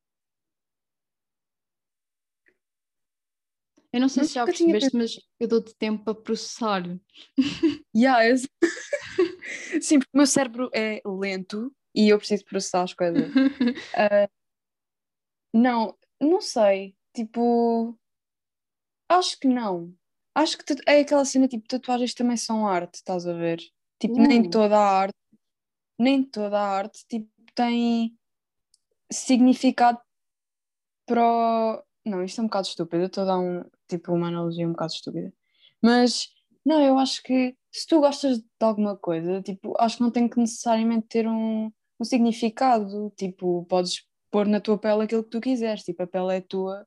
Eu 3.92 4.00
não 4.00 4.08
sei 4.08 4.24
se 4.24 4.34
já 4.34 4.40
Nunca 4.42 4.52
tinha 4.54 4.70
percebeste, 4.72 4.96
mas 5.18 5.26
eu 5.38 5.46
dou-te 5.48 5.74
tempo 5.74 6.02
para 6.04 6.14
processar. 6.14 6.82
Yeah, 7.94 8.26
eu- 8.26 8.36
Sim, 9.82 9.98
porque 9.98 10.10
o 10.14 10.16
meu 10.16 10.26
cérebro 10.26 10.70
é 10.72 11.02
lento 11.04 11.70
e 11.94 12.08
eu 12.08 12.18
preciso 12.18 12.44
processar 12.46 12.82
as 12.82 12.94
coisas. 12.94 13.30
Não, 15.54 15.94
não 16.18 16.40
sei. 16.40 16.96
Tipo, 17.14 17.98
acho 19.10 19.38
que 19.38 19.46
não. 19.46 19.94
Acho 20.34 20.56
que 20.56 20.64
é 20.86 21.00
aquela 21.00 21.26
cena 21.26 21.46
tipo, 21.46 21.68
tatuagens 21.68 22.14
também 22.14 22.38
são 22.38 22.66
arte, 22.66 22.94
estás 22.94 23.26
a 23.26 23.34
ver? 23.34 23.60
Tipo, 24.00 24.18
nem 24.18 24.46
Uh. 24.46 24.50
toda 24.50 24.78
a 24.78 24.98
arte, 25.00 25.18
nem 25.98 26.24
toda 26.24 26.58
a 26.58 26.66
arte 26.78 27.04
tipo, 27.06 27.30
tem 27.54 28.16
significado 29.12 30.00
para. 31.06 31.84
Não, 32.06 32.24
isto 32.24 32.40
é 32.40 32.44
um 32.44 32.46
bocado 32.46 32.66
estúpido, 32.66 33.02
eu 33.02 33.06
estou 33.06 33.24
a 33.24 33.26
dar 33.26 33.38
um, 33.38 33.62
tipo, 33.98 34.12
uma 34.12 34.28
analogia 34.28 34.66
um 34.66 34.72
bocado 34.72 34.92
estúpida. 34.92 35.32
Mas, 35.82 36.28
não, 36.64 36.80
eu 36.80 36.98
acho 36.98 37.22
que 37.22 37.56
se 37.70 37.86
tu 37.86 38.00
gostas 38.00 38.38
de 38.38 38.46
alguma 38.60 38.96
coisa, 38.96 39.42
tipo, 39.42 39.74
acho 39.78 39.96
que 39.96 40.02
não 40.02 40.10
tem 40.10 40.28
que 40.28 40.38
necessariamente 40.38 41.06
ter 41.08 41.26
um, 41.26 41.70
um 42.00 42.04
significado. 42.04 43.12
Tipo, 43.16 43.64
podes 43.66 44.04
pôr 44.30 44.46
na 44.46 44.60
tua 44.60 44.78
pele 44.78 45.02
aquilo 45.02 45.24
que 45.24 45.30
tu 45.30 45.40
quiseres, 45.40 45.82
tipo, 45.84 46.02
a 46.02 46.06
pele 46.06 46.36
é 46.36 46.40
tua, 46.40 46.86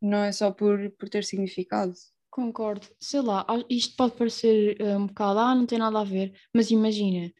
não 0.00 0.18
é 0.18 0.32
só 0.32 0.50
por, 0.50 0.90
por 0.92 1.08
ter 1.08 1.24
significado. 1.24 1.92
Concordo. 2.30 2.86
Sei 2.98 3.20
lá, 3.20 3.46
isto 3.68 3.94
pode 3.96 4.16
parecer 4.16 4.80
eh, 4.80 4.96
um 4.96 5.06
bocado, 5.06 5.38
ah, 5.38 5.54
não 5.54 5.66
tem 5.66 5.78
nada 5.78 6.00
a 6.00 6.04
ver, 6.04 6.32
mas 6.54 6.70
imagina, 6.70 7.30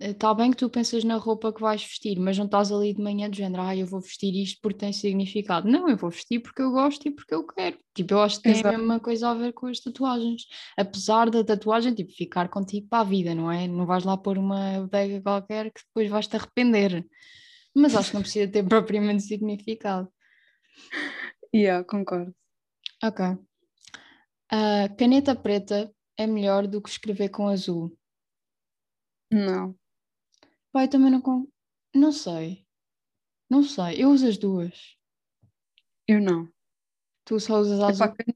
está 0.00 0.34
bem 0.34 0.50
que 0.50 0.56
tu 0.56 0.68
pensas 0.68 1.04
na 1.04 1.16
roupa 1.16 1.52
que 1.52 1.60
vais 1.60 1.82
vestir, 1.82 2.18
mas 2.18 2.36
não 2.36 2.46
estás 2.46 2.72
ali 2.72 2.92
de 2.92 3.02
manhã 3.02 3.30
de 3.30 3.38
género, 3.38 3.62
ah, 3.62 3.76
eu 3.76 3.86
vou 3.86 4.00
vestir 4.00 4.34
isto 4.34 4.58
porque 4.60 4.78
tem 4.78 4.92
significado. 4.92 5.68
Não, 5.68 5.88
eu 5.88 5.96
vou 5.96 6.10
vestir 6.10 6.40
porque 6.40 6.62
eu 6.62 6.72
gosto 6.72 7.06
e 7.06 7.10
porque 7.10 7.34
eu 7.34 7.46
quero. 7.46 7.78
Tipo, 7.94 8.14
eu 8.14 8.20
acho 8.22 8.36
que 8.36 8.42
tem 8.42 8.52
a 8.52 8.56
Exato. 8.56 8.78
mesma 8.78 9.00
coisa 9.00 9.30
a 9.30 9.34
ver 9.34 9.52
com 9.52 9.66
as 9.66 9.80
tatuagens. 9.80 10.42
Apesar 10.76 11.30
da 11.30 11.44
tatuagem, 11.44 11.94
tipo, 11.94 12.12
ficar 12.12 12.48
contigo 12.48 12.88
para 12.88 13.00
a 13.00 13.04
vida, 13.04 13.34
não 13.34 13.50
é? 13.50 13.68
Não 13.68 13.86
vais 13.86 14.04
lá 14.04 14.16
pôr 14.16 14.36
uma 14.36 14.80
bodega 14.80 15.20
qualquer 15.20 15.72
que 15.72 15.80
depois 15.86 16.10
vais 16.10 16.26
te 16.26 16.36
arrepender. 16.36 17.06
Mas 17.74 17.94
acho 17.94 18.10
que 18.10 18.14
não 18.14 18.22
precisa 18.22 18.50
ter 18.50 18.64
propriamente 18.68 19.22
significado. 19.22 20.08
Yeah, 21.54 21.84
concordo. 21.84 22.34
Ok. 23.02 23.24
A 24.50 24.88
caneta 24.98 25.34
preta 25.34 25.92
é 26.16 26.26
melhor 26.26 26.66
do 26.66 26.82
que 26.82 26.88
escrever 26.88 27.28
com 27.28 27.48
azul. 27.48 27.96
Não. 29.30 29.74
Pai, 30.74 30.88
também 30.88 31.08
não 31.08 31.20
com... 31.20 31.46
Não 31.94 32.10
sei. 32.10 32.66
Não 33.48 33.62
sei. 33.62 34.02
Eu 34.02 34.10
uso 34.10 34.26
as 34.26 34.36
duas. 34.36 34.96
Eu 36.08 36.20
não. 36.20 36.48
Tu 37.24 37.38
só 37.38 37.60
usas 37.60 37.78
a 37.78 37.90
Epá, 37.90 38.06
azul. 38.06 38.16
can- 38.16 38.34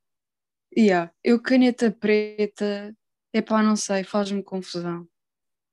yeah, 0.76 1.12
eu 1.24 1.42
caneta 1.42 1.90
preta, 1.90 2.96
epá, 3.34 3.60
não 3.60 3.74
sei, 3.74 4.04
faz-me 4.04 4.40
confusão. 4.40 5.04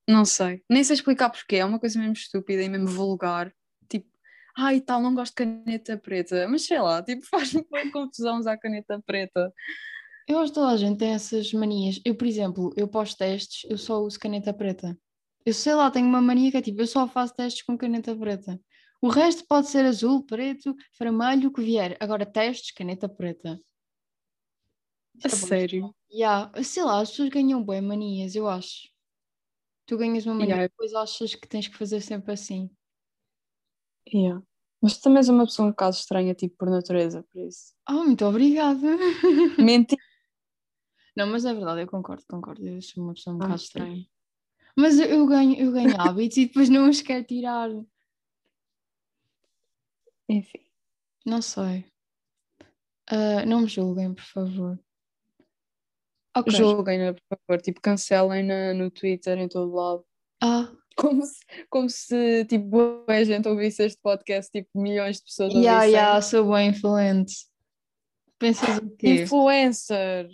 Não 0.09 0.25
sei. 0.25 0.63
Nem 0.67 0.83
sei 0.83 0.95
explicar 0.95 1.29
porquê, 1.29 1.57
é 1.57 1.65
uma 1.65 1.79
coisa 1.79 1.99
mesmo 1.99 2.13
estúpida 2.13 2.63
e 2.63 2.67
mesmo 2.67 2.87
vulgar. 2.87 3.53
Tipo, 3.87 4.09
ai 4.57 4.81
tal, 4.81 4.99
não 5.03 5.13
gosto 5.13 5.33
de 5.33 5.45
caneta 5.45 5.99
preta. 5.99 6.47
Mas 6.47 6.63
sei 6.63 6.81
lá, 6.81 7.03
tipo, 7.03 7.23
faz-me 7.29 7.63
confusão 7.91 8.39
usar 8.39 8.57
caneta 8.57 8.99
preta. 9.05 9.53
Eu 10.27 10.39
acho 10.39 10.51
que 10.51 10.55
toda 10.59 10.71
a 10.71 10.77
gente 10.77 10.97
tem 10.97 11.13
essas 11.13 11.53
manias. 11.53 12.01
Eu, 12.03 12.15
por 12.15 12.25
exemplo, 12.25 12.73
eu 12.75 12.87
pós 12.87 13.13
testes, 13.13 13.69
eu 13.69 13.77
só 13.77 13.99
uso 14.01 14.19
caneta 14.19 14.51
preta. 14.51 14.97
Eu 15.45 15.53
sei 15.53 15.75
lá, 15.75 15.91
tenho 15.91 16.07
uma 16.07 16.21
mania 16.21 16.49
que 16.49 16.57
é 16.57 16.61
tipo, 16.61 16.81
eu 16.81 16.87
só 16.87 17.07
faço 17.07 17.35
testes 17.35 17.63
com 17.63 17.77
caneta 17.77 18.15
preta. 18.15 18.59
O 19.01 19.07
resto 19.09 19.45
pode 19.47 19.67
ser 19.67 19.85
azul, 19.85 20.25
preto, 20.25 20.75
vermelho, 20.99 21.49
o 21.49 21.53
que 21.53 21.61
vier. 21.61 21.95
Agora, 21.99 22.25
testes, 22.25 22.71
caneta 22.71 23.07
preta. 23.07 23.59
A 25.23 25.27
é 25.27 25.29
sério. 25.29 25.95
Yeah, 26.11 26.51
sei 26.63 26.83
lá, 26.83 26.99
as 26.99 27.11
pessoas 27.11 27.29
ganham 27.29 27.63
bem 27.63 27.81
manias, 27.81 28.35
eu 28.35 28.49
acho. 28.49 28.89
Tu 29.85 29.97
ganhas 29.97 30.25
uma 30.25 30.33
mania 30.33 30.55
Yeah. 30.55 30.65
e 30.65 30.69
depois 30.69 30.93
achas 30.95 31.35
que 31.35 31.47
tens 31.47 31.67
que 31.67 31.77
fazer 31.77 32.01
sempre 32.01 32.33
assim. 32.33 32.69
Yeah. 34.11 34.41
Mas 34.81 34.97
tu 34.97 35.03
também 35.03 35.17
és 35.19 35.29
uma 35.29 35.45
pessoa 35.45 35.67
um 35.67 35.71
bocado 35.71 35.95
estranha, 35.95 36.33
tipo, 36.33 36.57
por 36.57 36.69
natureza, 36.69 37.23
por 37.31 37.41
isso. 37.41 37.73
Ah, 37.85 38.03
muito 38.03 38.25
obrigada. 38.25 38.97
Mentira. 39.59 40.01
Não, 41.15 41.27
mas 41.27 41.45
é 41.45 41.53
verdade, 41.53 41.81
eu 41.81 41.87
concordo, 41.87 42.23
concordo. 42.27 42.65
Eu 42.67 42.81
sou 42.81 43.03
uma 43.03 43.13
pessoa 43.13 43.35
um 43.35 43.37
Ah, 43.37 43.41
bocado 43.43 43.61
estranha. 43.61 44.05
Mas 44.75 44.99
eu, 44.99 45.25
ganho, 45.25 45.55
eu 45.57 45.71
ganho 45.71 45.99
hábitos 45.99 46.37
e 46.37 46.45
depois 46.47 46.69
não 46.69 46.89
os 46.89 47.01
quero 47.01 47.23
tirar. 47.23 47.69
Enfim. 50.27 50.59
Não 51.25 51.41
sei. 51.41 51.85
Ah, 53.09 53.45
não 53.45 53.61
me 53.61 53.67
julguem, 53.67 54.13
por 54.13 54.23
favor. 54.23 54.79
Ok. 56.35 56.53
Julguem-na, 56.53 57.13
por 57.13 57.23
favor. 57.37 57.61
Tipo, 57.61 57.79
cancelem-na 57.81 58.73
no 58.73 58.91
Twitter, 58.91 59.37
em 59.37 59.47
todo 59.47 59.73
lado. 59.73 60.05
Ah, 60.41 60.71
Como 60.97 61.23
se, 61.25 61.39
como 61.69 61.89
se 61.89 62.45
tipo, 62.45 62.65
boa 62.65 63.23
gente 63.23 63.47
ouvisse 63.47 63.83
este 63.83 63.99
podcast, 64.01 64.51
tipo, 64.51 64.69
milhões 64.79 65.17
de 65.17 65.23
pessoas 65.23 65.53
yeah, 65.53 65.75
ouvissem. 65.79 65.93
yeah, 65.99 66.21
sou 66.21 66.51
bem 66.51 66.69
influente. 66.69 67.33
Pensas 68.37 68.77
o 68.79 68.89
quê? 68.97 69.23
Influencer! 69.23 70.27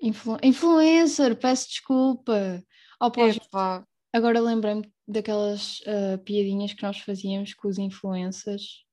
Influ- 0.00 0.38
influencer, 0.42 1.36
peço 1.38 1.68
desculpa. 1.68 2.62
Epá, 3.00 3.86
agora 4.12 4.40
lembrei-me 4.40 4.92
daquelas 5.06 5.82
ah, 5.86 6.18
piadinhas 6.18 6.72
que 6.72 6.82
nós 6.82 6.98
fazíamos 6.98 7.54
com 7.54 7.68
os 7.68 7.78
influencers. 7.78 8.84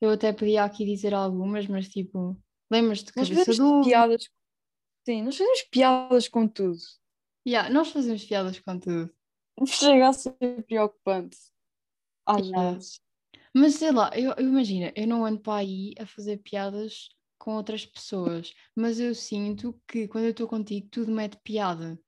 Eu 0.00 0.10
até 0.10 0.32
podia 0.32 0.64
aqui 0.64 0.84
dizer 0.84 1.12
algumas, 1.12 1.66
mas 1.66 1.88
tipo, 1.88 2.36
lembras-te 2.70 3.06
de 3.06 3.12
cabeça 3.12 3.44
fazemos 3.44 3.58
ovo? 3.60 3.84
piadas. 3.84 4.28
Sim, 5.06 5.22
nós 5.22 5.36
fazemos 5.36 5.62
piadas 5.62 6.28
com 6.28 6.48
tudo. 6.48 6.78
Yeah, 7.46 7.70
nós 7.70 7.90
fazemos 7.90 8.24
piadas 8.24 8.58
com 8.60 8.78
tudo. 8.78 9.10
Chega 9.66 10.08
a 10.08 10.12
ser 10.12 10.34
preocupante. 10.66 11.36
Às 12.26 12.46
Yeah. 12.46 12.72
vezes. 12.72 13.00
Mas 13.54 13.74
sei 13.74 13.90
lá, 13.92 14.10
eu, 14.14 14.32
eu 14.32 14.48
imagino, 14.48 14.92
eu 14.94 15.06
não 15.06 15.24
ando 15.24 15.40
para 15.40 15.60
aí 15.60 15.92
a 15.98 16.06
fazer 16.06 16.38
piadas 16.38 17.08
com 17.38 17.56
outras 17.56 17.84
pessoas, 17.84 18.52
mas 18.76 19.00
eu 19.00 19.14
sinto 19.14 19.80
que 19.88 20.06
quando 20.06 20.24
eu 20.24 20.30
estou 20.30 20.46
contigo 20.46 20.88
tudo 20.90 21.10
mete 21.10 21.36
piada. 21.42 21.98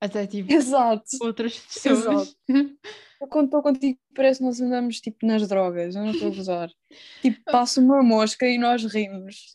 Até 0.00 0.26
tipo 0.26 0.52
Exato. 0.52 1.04
outras 1.22 1.58
pessoas. 1.58 2.36
Eu 3.20 3.28
quando 3.28 3.46
estou 3.46 3.62
contigo 3.62 3.98
parece 4.14 4.40
que 4.40 4.44
nós 4.44 4.60
andamos 4.60 5.00
tipo 5.00 5.26
nas 5.26 5.48
drogas, 5.48 5.96
eu 5.96 6.02
não 6.02 6.10
estou 6.10 6.30
a 6.30 6.34
gozar. 6.34 6.70
Tipo, 7.22 7.42
passa 7.44 7.80
uma 7.80 8.02
mosca 8.02 8.46
e 8.46 8.58
nós 8.58 8.84
rimos. 8.84 9.52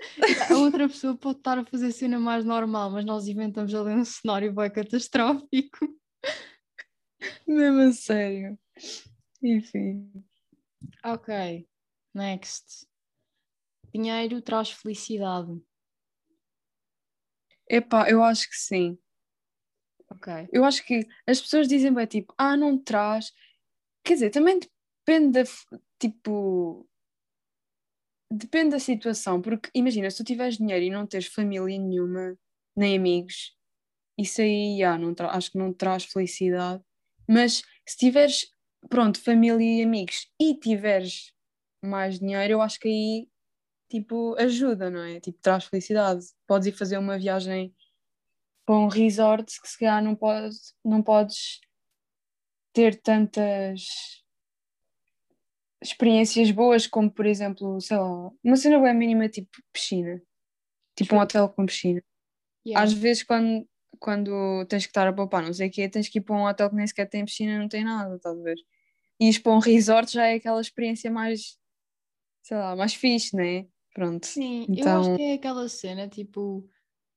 A 0.50 0.58
outra 0.58 0.88
pessoa 0.88 1.16
pode 1.16 1.38
estar 1.38 1.60
a 1.60 1.66
fazer 1.66 1.92
cena 1.92 2.20
mais 2.20 2.44
normal, 2.44 2.90
mas 2.90 3.06
nós 3.06 3.28
inventamos 3.28 3.74
ali 3.74 3.94
um 3.94 4.04
cenário 4.04 4.52
bem 4.52 4.70
catastrófico. 4.70 5.78
Mesmo 7.48 7.82
a 7.82 7.94
sério. 7.94 8.60
Enfim. 9.44 10.12
Ok, 11.06 11.68
next. 12.14 12.88
Dinheiro 13.94 14.42
traz 14.42 14.72
felicidade. 14.72 15.62
Epá, 17.70 18.10
eu 18.10 18.24
acho 18.24 18.50
que 18.50 18.56
sim. 18.56 18.98
Ok. 20.12 20.50
Eu 20.52 20.66
acho 20.66 20.86
que 20.86 21.08
as 21.26 21.40
pessoas 21.42 21.68
dizem 21.68 21.94
bem 21.94 22.06
tipo, 22.06 22.34
ah, 22.38 22.58
não 22.58 22.78
traz. 22.78 23.32
Quer 24.04 24.16
dizer, 24.16 24.30
também 24.32 24.60
depende 25.06 25.44
da, 25.44 25.50
tipo, 26.00 26.88
depende 28.32 28.72
da 28.72 28.80
situação, 28.80 29.42
porque 29.42 29.70
imagina, 29.74 30.10
se 30.10 30.18
tu 30.18 30.24
tiveres 30.24 30.58
dinheiro 30.58 30.86
e 30.86 30.90
não 30.90 31.08
tens 31.08 31.28
família 31.28 31.78
nenhuma, 31.80 32.38
nem 32.76 32.98
amigos, 32.98 33.56
isso 34.18 34.42
aí, 34.42 34.78
já, 34.80 34.98
não 34.98 35.14
acho 35.30 35.52
que 35.52 35.58
não 35.58 35.74
traz 35.74 36.06
felicidade. 36.06 36.84
Mas 37.28 37.64
se 37.88 37.98
tiveres, 37.98 38.52
pronto, 38.90 39.22
família 39.22 39.82
e 39.82 39.84
amigos 39.84 40.28
e 40.40 40.56
tiveres 40.56 41.34
mais 41.84 42.20
dinheiro, 42.20 42.54
eu 42.54 42.62
acho 42.62 42.80
que 42.80 42.88
aí, 42.88 43.30
tipo, 43.90 44.36
ajuda, 44.40 44.90
não 44.90 45.02
é? 45.02 45.20
Tipo, 45.20 45.40
traz 45.42 45.66
felicidade. 45.66 46.26
Podes 46.48 46.68
ir 46.68 46.74
fazer 46.74 46.98
uma 46.98 47.18
viagem 47.20 47.74
para 48.66 48.76
um 48.76 48.88
resort 48.88 49.60
que 49.62 49.68
se 49.70 49.78
calhar 49.80 50.04
não 50.04 50.16
podes, 50.16 50.76
não 50.84 51.02
podes 51.02 51.60
ter 52.74 53.02
tantas 53.02 54.22
experiências 55.82 56.52
boas 56.52 56.86
como, 56.88 57.10
por 57.12 57.26
exemplo, 57.26 57.80
sei 57.82 57.98
lá, 57.98 58.30
uma 58.44 58.56
cena 58.56 58.80
bem 58.80 58.94
mínima 58.94 59.28
tipo 59.28 59.50
piscina. 59.74 60.22
Tipo 60.96 61.16
um 61.16 61.20
hotel 61.20 61.50
com 61.50 61.66
piscina. 61.66 62.04
Yeah. 62.66 62.84
Às 62.86 62.94
vezes 62.94 63.24
quando, 63.24 63.68
quando 64.00 64.66
tens 64.68 64.84
que 64.86 64.90
estar 64.92 65.08
a 65.08 65.14
poupar, 65.14 65.42
não 65.44 65.54
sei 65.54 65.68
o 65.68 65.72
quê, 65.72 65.90
tens 65.90 66.08
que 66.08 66.20
ir 66.20 66.22
para 66.22 66.36
um 66.36 66.46
hotel 66.46 66.70
que 66.70 66.76
nem 66.76 66.86
sequer 66.86 67.10
tem 67.10 67.26
piscina, 67.26 67.58
não 67.58 67.68
tem 67.68 67.84
nada, 67.84 68.20
ver? 68.44 68.58
E 69.20 69.30
ir 69.30 69.40
para 69.40 69.54
um 69.54 69.60
resort 69.60 70.12
já 70.14 70.28
é 70.28 70.36
aquela 70.36 70.62
experiência 70.62 71.10
mais, 71.10 71.58
sei 72.44 72.58
lá, 72.58 72.76
mais 72.76 72.94
fixe, 72.94 73.36
né? 73.36 73.66
Pronto. 73.94 74.26
Sim, 74.28 74.66
eu 74.70 74.76
Então- 74.76 75.02
acho 75.02 75.16
que 75.16 75.24
é 75.24 75.34
aquela 75.34 75.68
cena, 75.68 76.08
tipo, 76.08 76.70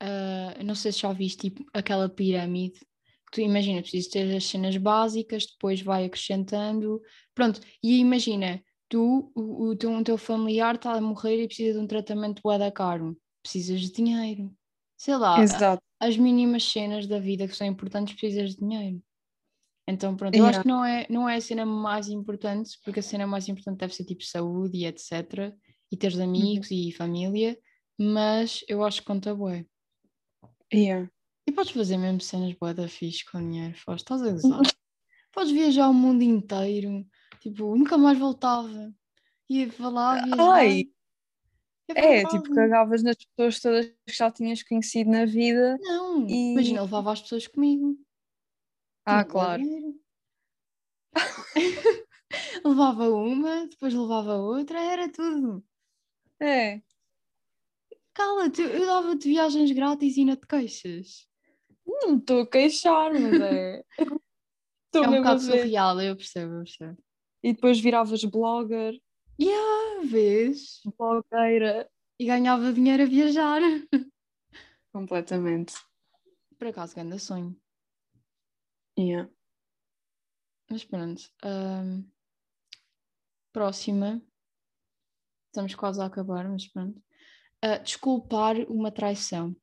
ah, 0.04 0.62
não 0.62 0.74
sei 0.74 0.92
se 0.92 1.00
já 1.00 1.12
viste, 1.12 1.50
tipo, 1.50 1.64
aquela 1.72 2.08
pirâmide, 2.10 2.78
que 2.78 3.32
tu 3.32 3.40
imagina, 3.40 3.80
precisas 3.80 4.10
ter 4.10 4.36
as 4.36 4.44
cenas 4.44 4.76
básicas, 4.76 5.46
depois 5.46 5.80
vai 5.80 6.04
acrescentando, 6.04 7.00
pronto, 7.34 7.58
e 7.82 7.98
imagina, 7.98 8.62
tu, 8.86 9.32
o, 9.34 9.70
o 9.70 9.76
teu, 9.76 9.90
o 9.90 10.04
teu 10.04 10.18
familiar 10.18 10.74
está 10.74 10.92
a 10.92 11.00
morrer 11.00 11.42
e 11.42 11.46
precisa 11.46 11.78
de 11.78 11.82
um 11.82 11.86
tratamento 11.86 12.42
da 12.58 12.70
caro, 12.70 13.16
precisas 13.42 13.80
de 13.80 13.92
dinheiro, 13.92 14.54
sei 14.94 15.16
lá, 15.16 15.42
Exato. 15.42 15.82
as 15.98 16.18
mínimas 16.18 16.64
cenas 16.64 17.06
da 17.06 17.18
vida 17.18 17.48
que 17.48 17.56
são 17.56 17.66
importantes 17.66 18.14
precisas 18.14 18.50
de 18.50 18.58
dinheiro. 18.58 19.02
Então, 19.88 20.16
pronto, 20.16 20.34
eu 20.34 20.46
acho 20.46 20.62
que 20.62 20.68
não 20.68 20.84
é, 20.84 21.06
não 21.10 21.28
é 21.28 21.36
a 21.36 21.40
cena 21.40 21.64
mais 21.64 22.08
importante, 22.08 22.78
porque 22.84 23.00
a 23.00 23.02
cena 23.02 23.26
mais 23.26 23.48
importante 23.48 23.78
deve 23.78 23.94
ser 23.94 24.04
tipo 24.04 24.22
saúde 24.22 24.78
e 24.78 24.86
etc. 24.86 25.54
E 25.92 25.96
teres 25.96 26.18
amigos 26.18 26.70
e 26.70 26.90
família, 26.92 27.58
mas 27.98 28.64
eu 28.66 28.82
acho 28.82 29.00
que 29.00 29.06
conta 29.06 29.34
bué. 29.34 29.66
Yeah. 30.72 31.10
E 31.46 31.52
podes 31.52 31.72
fazer 31.72 31.96
mesmo 31.98 32.20
cenas 32.20 32.54
boa 32.54 32.72
da 32.72 32.88
fixe 32.88 33.24
com 33.30 33.38
dinheiro, 33.38 33.76
Foz, 33.78 34.00
estás 34.00 34.22
a 34.22 34.30
gozar. 34.30 34.60
podes 35.32 35.52
viajar 35.52 35.88
o 35.88 35.94
mundo 35.94 36.22
inteiro, 36.22 37.06
tipo, 37.40 37.76
nunca 37.76 37.98
mais 37.98 38.18
voltava. 38.18 38.92
Ia 39.48 39.68
para 39.72 39.88
lá 39.88 40.14
viajar. 40.24 40.52
Ai, 40.54 40.78
ia 40.80 41.94
é, 41.94 42.22
para 42.22 42.30
tipo, 42.40 42.54
cagavas 42.54 43.02
nas 43.02 43.16
pessoas 43.16 43.60
todas 43.60 43.86
que 43.86 44.14
já 44.14 44.30
tinhas 44.30 44.62
conhecido 44.62 45.10
na 45.10 45.26
vida. 45.26 45.76
Não, 45.80 46.26
E- 46.28 46.52
imagina, 46.52 46.82
levava 46.82 47.12
as 47.12 47.20
pessoas 47.20 47.46
comigo. 47.46 47.98
Ah, 49.04 49.22
Tinha 49.22 49.30
claro. 49.30 49.62
levava 52.64 53.10
uma, 53.10 53.66
depois 53.66 53.92
levava 53.92 54.36
outra, 54.36 54.80
era 54.80 55.12
tudo. 55.12 55.62
É. 56.40 56.80
Cala-te, 58.14 58.62
eu 58.62 58.86
dava-te 58.86 59.28
viagens 59.28 59.70
grátis 59.72 60.16
e 60.16 60.20
ainda 60.20 60.36
te 60.36 60.46
queixas. 60.46 61.28
Não 61.86 62.16
estou 62.18 62.42
a 62.42 62.46
queixar, 62.46 63.12
mas 63.12 63.40
é. 63.40 63.84
É 64.94 65.00
um 65.00 65.16
bocado 65.16 65.40
surreal, 65.40 66.00
eu 66.00 66.16
percebo, 66.16 66.52
eu 66.52 66.58
percebo. 66.58 66.96
E 67.42 67.52
depois 67.52 67.80
viravas 67.80 68.22
blogger, 68.22 68.94
Ah, 69.42 70.00
vês? 70.04 70.80
blogueira. 70.96 71.90
E 72.16 72.26
ganhava 72.26 72.72
dinheiro 72.72 73.02
a 73.02 73.06
viajar. 73.06 73.60
Completamente. 74.92 75.74
Por 76.56 76.68
acaso, 76.68 76.94
grande 76.94 77.18
sonho. 77.18 77.60
Yeah. 78.96 79.28
Mas 80.70 80.84
pronto. 80.84 81.22
ahm, 81.42 82.04
próxima. 83.52 84.22
Estamos 85.46 85.74
quase 85.74 86.00
a 86.00 86.06
acabar, 86.06 86.48
mas 86.48 86.68
pronto. 86.68 87.02
Ah, 87.64 87.78
desculpar 87.78 88.54
uma 88.70 88.92
traição. 88.92 89.56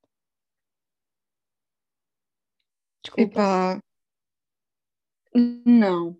Desculpa. 3.04 3.80
Não. 5.66 6.18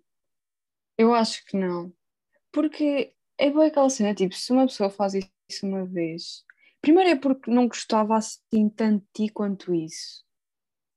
Eu 0.98 1.14
acho 1.14 1.44
que 1.46 1.56
não. 1.56 1.92
Porque 2.52 3.14
é 3.38 3.50
boa 3.50 3.66
aquela 3.68 3.90
cena, 3.90 4.14
tipo, 4.14 4.34
se 4.34 4.52
uma 4.52 4.66
pessoa 4.66 4.90
faz 4.90 5.14
isso 5.14 5.66
uma 5.66 5.86
vez, 5.86 6.44
primeiro 6.82 7.10
é 7.10 7.16
porque 7.16 7.50
não 7.50 7.68
gostava 7.68 8.16
assim 8.16 8.68
tanto 8.76 9.04
de 9.16 9.28
ti 9.28 9.32
quanto 9.32 9.74
isso. 9.74 10.24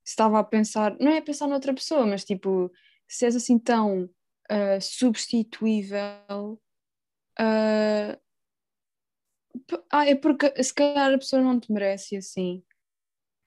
Estava 0.06 0.40
a 0.40 0.44
pensar, 0.44 0.96
não 1.00 1.12
é 1.12 1.18
a 1.18 1.22
pensar 1.22 1.48
noutra 1.48 1.74
pessoa, 1.74 2.06
mas 2.06 2.24
tipo, 2.24 2.72
se 3.08 3.26
és 3.26 3.36
assim 3.36 3.58
tão 3.58 4.08
ah, 4.50 4.80
substituível, 4.80 6.60
p- 7.36 8.20
ah, 9.92 10.06
é 10.06 10.14
porque 10.14 10.62
se 10.62 10.74
calhar 10.74 11.12
a 11.14 11.18
pessoa 11.18 11.42
não 11.42 11.58
te 11.60 11.72
merece 11.72 12.16
assim. 12.16 12.62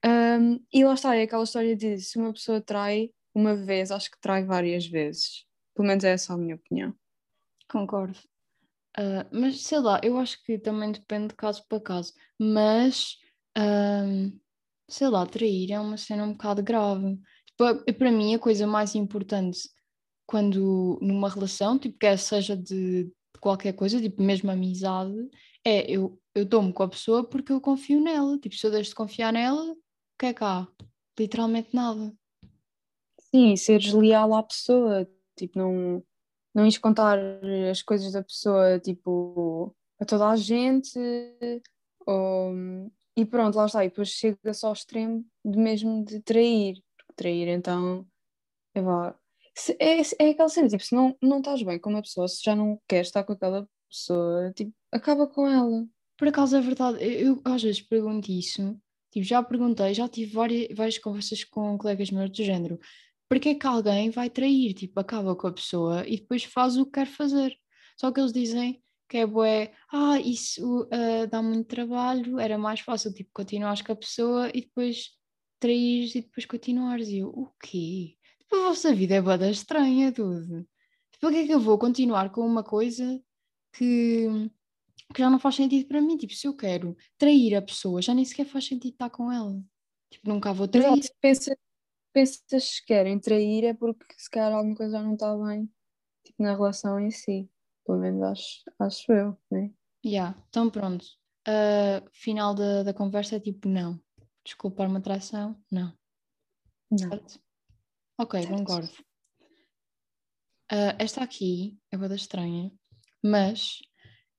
Ahm, 0.04 0.58
e 0.72 0.84
lá 0.84 0.94
está, 0.94 1.16
é 1.16 1.22
aquela 1.22 1.44
história 1.44 1.76
de 1.76 1.98
se 2.00 2.18
uma 2.18 2.32
pessoa 2.32 2.60
trai 2.60 3.10
uma 3.34 3.54
vez, 3.56 3.90
acho 3.90 4.10
que 4.10 4.20
trai 4.20 4.44
várias 4.44 4.86
vezes. 4.86 5.44
Pelo 5.74 5.88
menos 5.88 6.04
é 6.04 6.12
essa 6.12 6.34
a 6.34 6.38
minha 6.38 6.56
opinião. 6.56 6.94
Concordo. 7.70 8.18
Ah, 8.96 9.26
mas 9.32 9.62
sei 9.62 9.78
lá, 9.80 10.00
eu 10.02 10.18
acho 10.18 10.42
que 10.44 10.58
também 10.58 10.92
depende 10.92 11.28
de 11.28 11.34
caso 11.36 11.64
para 11.68 11.80
caso. 11.80 12.12
Mas 12.38 13.16
ahm, 13.56 14.32
sei 14.88 15.08
lá, 15.08 15.26
trair 15.26 15.72
é 15.72 15.80
uma 15.80 15.96
cena 15.96 16.24
um 16.24 16.32
bocado 16.32 16.62
grave. 16.62 17.18
Tipo, 17.46 17.64
a- 17.64 17.94
para 17.94 18.12
mim, 18.12 18.34
a 18.34 18.38
coisa 18.38 18.66
mais 18.66 18.94
importante 18.94 19.60
quando 20.26 20.98
numa 21.02 21.28
relação, 21.28 21.78
tipo, 21.78 21.98
quer 21.98 22.18
seja 22.18 22.56
de, 22.56 23.04
de 23.04 23.12
qualquer 23.40 23.72
coisa, 23.74 24.00
tipo, 24.00 24.22
mesmo 24.22 24.50
amizade, 24.50 25.14
é 25.64 25.90
eu, 25.90 26.20
eu 26.34 26.44
dou-me 26.44 26.72
com 26.72 26.82
a 26.82 26.88
pessoa 26.88 27.24
porque 27.28 27.52
eu 27.52 27.60
confio 27.60 28.00
nela. 28.00 28.38
Tipo, 28.38 28.54
se 28.54 28.66
eu 28.66 28.70
deixo 28.70 28.90
de 28.90 28.96
confiar 28.96 29.32
nela, 29.32 29.72
o 29.72 29.76
que 30.18 30.26
é 30.26 30.34
que 30.34 30.44
há? 30.44 30.66
Literalmente 31.18 31.74
nada. 31.74 32.12
Sim, 33.20 33.54
seres 33.56 33.92
leal 33.92 34.34
à 34.34 34.42
pessoa, 34.42 35.08
tipo, 35.36 35.58
não, 35.58 36.02
não 36.54 36.64
ires 36.64 36.78
contar 36.78 37.18
as 37.70 37.82
coisas 37.82 38.12
da 38.12 38.22
pessoa, 38.22 38.80
tipo, 38.80 39.74
a 40.00 40.04
toda 40.04 40.28
a 40.28 40.36
gente, 40.36 40.98
ou, 42.06 42.52
e 43.16 43.24
pronto, 43.24 43.54
lá 43.56 43.66
está, 43.66 43.84
e 43.84 43.88
depois 43.88 44.08
chega-se 44.08 44.66
ao 44.66 44.72
extremo 44.72 45.24
de 45.44 45.58
mesmo 45.58 46.04
de 46.04 46.20
trair, 46.20 46.82
porque 46.96 47.12
trair 47.14 47.48
então, 47.48 48.04
é 48.74 48.82
vá, 48.82 49.16
é, 49.78 50.00
é 50.18 50.30
aquela 50.30 50.48
cena, 50.48 50.68
tipo, 50.68 50.82
se 50.82 50.94
não, 50.94 51.16
não 51.22 51.38
estás 51.38 51.62
bem 51.62 51.78
com 51.78 51.90
uma 51.90 52.02
pessoa, 52.02 52.26
se 52.26 52.42
já 52.42 52.56
não 52.56 52.80
queres 52.88 53.08
estar 53.08 53.22
com 53.22 53.32
aquela 53.32 53.68
pessoa, 53.88 54.52
tipo, 54.54 54.72
acaba 54.92 55.26
com 55.26 55.46
ela. 55.46 55.86
Por 56.16 56.28
acaso 56.28 56.56
é 56.56 56.60
verdade, 56.60 57.02
eu, 57.02 57.40
eu 57.44 57.52
às 57.52 57.62
vezes 57.62 57.80
pergunto 57.80 58.30
isso, 58.30 58.78
tipo, 59.10 59.24
já 59.24 59.42
perguntei, 59.42 59.94
já 59.94 60.08
tive 60.08 60.32
várias, 60.32 60.76
várias 60.76 60.98
conversas 60.98 61.44
com 61.44 61.78
colegas 61.78 62.10
meus 62.10 62.30
do 62.30 62.44
género, 62.44 62.78
porque 63.28 63.50
é 63.50 63.54
que 63.54 63.66
alguém 63.66 64.10
vai 64.10 64.28
trair, 64.28 64.74
tipo, 64.74 64.98
acaba 65.00 65.34
com 65.36 65.46
a 65.46 65.52
pessoa 65.52 66.06
e 66.06 66.18
depois 66.18 66.44
faz 66.44 66.76
o 66.76 66.84
que 66.84 66.92
quer 66.92 67.06
fazer. 67.06 67.56
Só 67.96 68.10
que 68.10 68.20
eles 68.20 68.32
dizem 68.32 68.82
que 69.08 69.18
é 69.18 69.26
bué, 69.26 69.72
ah, 69.92 70.20
isso 70.20 70.88
ah, 70.92 71.26
dá 71.26 71.42
muito 71.42 71.66
trabalho, 71.68 72.38
era 72.38 72.58
mais 72.58 72.80
fácil, 72.80 73.12
tipo, 73.12 73.30
continuares 73.32 73.82
com 73.82 73.92
a 73.92 73.96
pessoa 73.96 74.48
e 74.54 74.62
depois 74.62 75.10
traires 75.58 76.14
e 76.14 76.22
depois 76.22 76.46
continuares. 76.46 77.08
E 77.08 77.18
eu, 77.18 77.28
o 77.28 77.50
quê? 77.62 78.16
Tipo, 78.40 78.56
a 78.56 78.68
vossa 78.68 78.94
vida 78.94 79.14
é 79.14 79.22
bada 79.22 79.50
estranha, 79.50 80.12
tudo. 80.12 80.66
Tipo, 81.12 81.30
que 81.30 81.36
é 81.36 81.46
que 81.46 81.54
eu 81.54 81.60
vou 81.60 81.78
continuar 81.78 82.30
com 82.30 82.40
uma 82.46 82.62
coisa 82.64 83.22
que 83.72 84.50
que 85.12 85.20
já 85.20 85.30
não 85.30 85.38
faz 85.38 85.56
sentido 85.56 85.86
para 85.88 86.00
mim. 86.00 86.16
Tipo, 86.16 86.34
se 86.34 86.46
eu 86.46 86.56
quero 86.56 86.96
trair 87.18 87.54
a 87.56 87.62
pessoa, 87.62 88.02
já 88.02 88.14
nem 88.14 88.24
sequer 88.24 88.46
faz 88.46 88.66
sentido 88.66 88.92
estar 88.92 89.10
com 89.10 89.30
ela. 89.30 89.60
Tipo, 90.10 90.28
nunca 90.28 90.52
vou 90.52 90.68
trair. 90.68 90.86
Exato, 90.86 91.08
pensa, 91.20 91.56
pensas 92.12 92.64
se 92.64 92.84
querem 92.84 93.18
trair 93.18 93.64
é 93.64 93.74
porque 93.74 94.04
se 94.16 94.30
calhar 94.30 94.52
alguma 94.52 94.76
coisa 94.76 94.92
já 94.98 95.02
não 95.02 95.14
está 95.14 95.36
bem, 95.36 95.70
tipo, 96.24 96.42
na 96.42 96.52
relação 96.52 96.98
em 96.98 97.10
si. 97.10 97.50
Pelo 97.84 97.98
menos 97.98 98.22
acho, 98.22 98.62
acho 98.78 99.12
eu, 99.12 99.36
né? 99.50 99.72
Yeah, 100.04 100.36
então 100.48 100.70
pronto. 100.70 101.04
Ah, 101.46 102.02
final 102.12 102.54
da, 102.54 102.82
da 102.82 102.94
conversa 102.94 103.36
é 103.36 103.40
tipo, 103.40 103.68
não. 103.68 104.00
Desculpar 104.44 104.88
uma 104.88 105.00
traição? 105.00 105.60
Não. 105.70 105.92
Não. 106.90 106.98
Certo? 106.98 107.40
Ok, 108.18 108.42
Certo. 108.42 108.56
concordo. 108.56 108.90
Ah, 110.70 110.96
esta 110.98 111.22
aqui 111.22 111.78
é 111.90 111.96
boa 111.96 112.14
estranha, 112.14 112.70
mas 113.22 113.80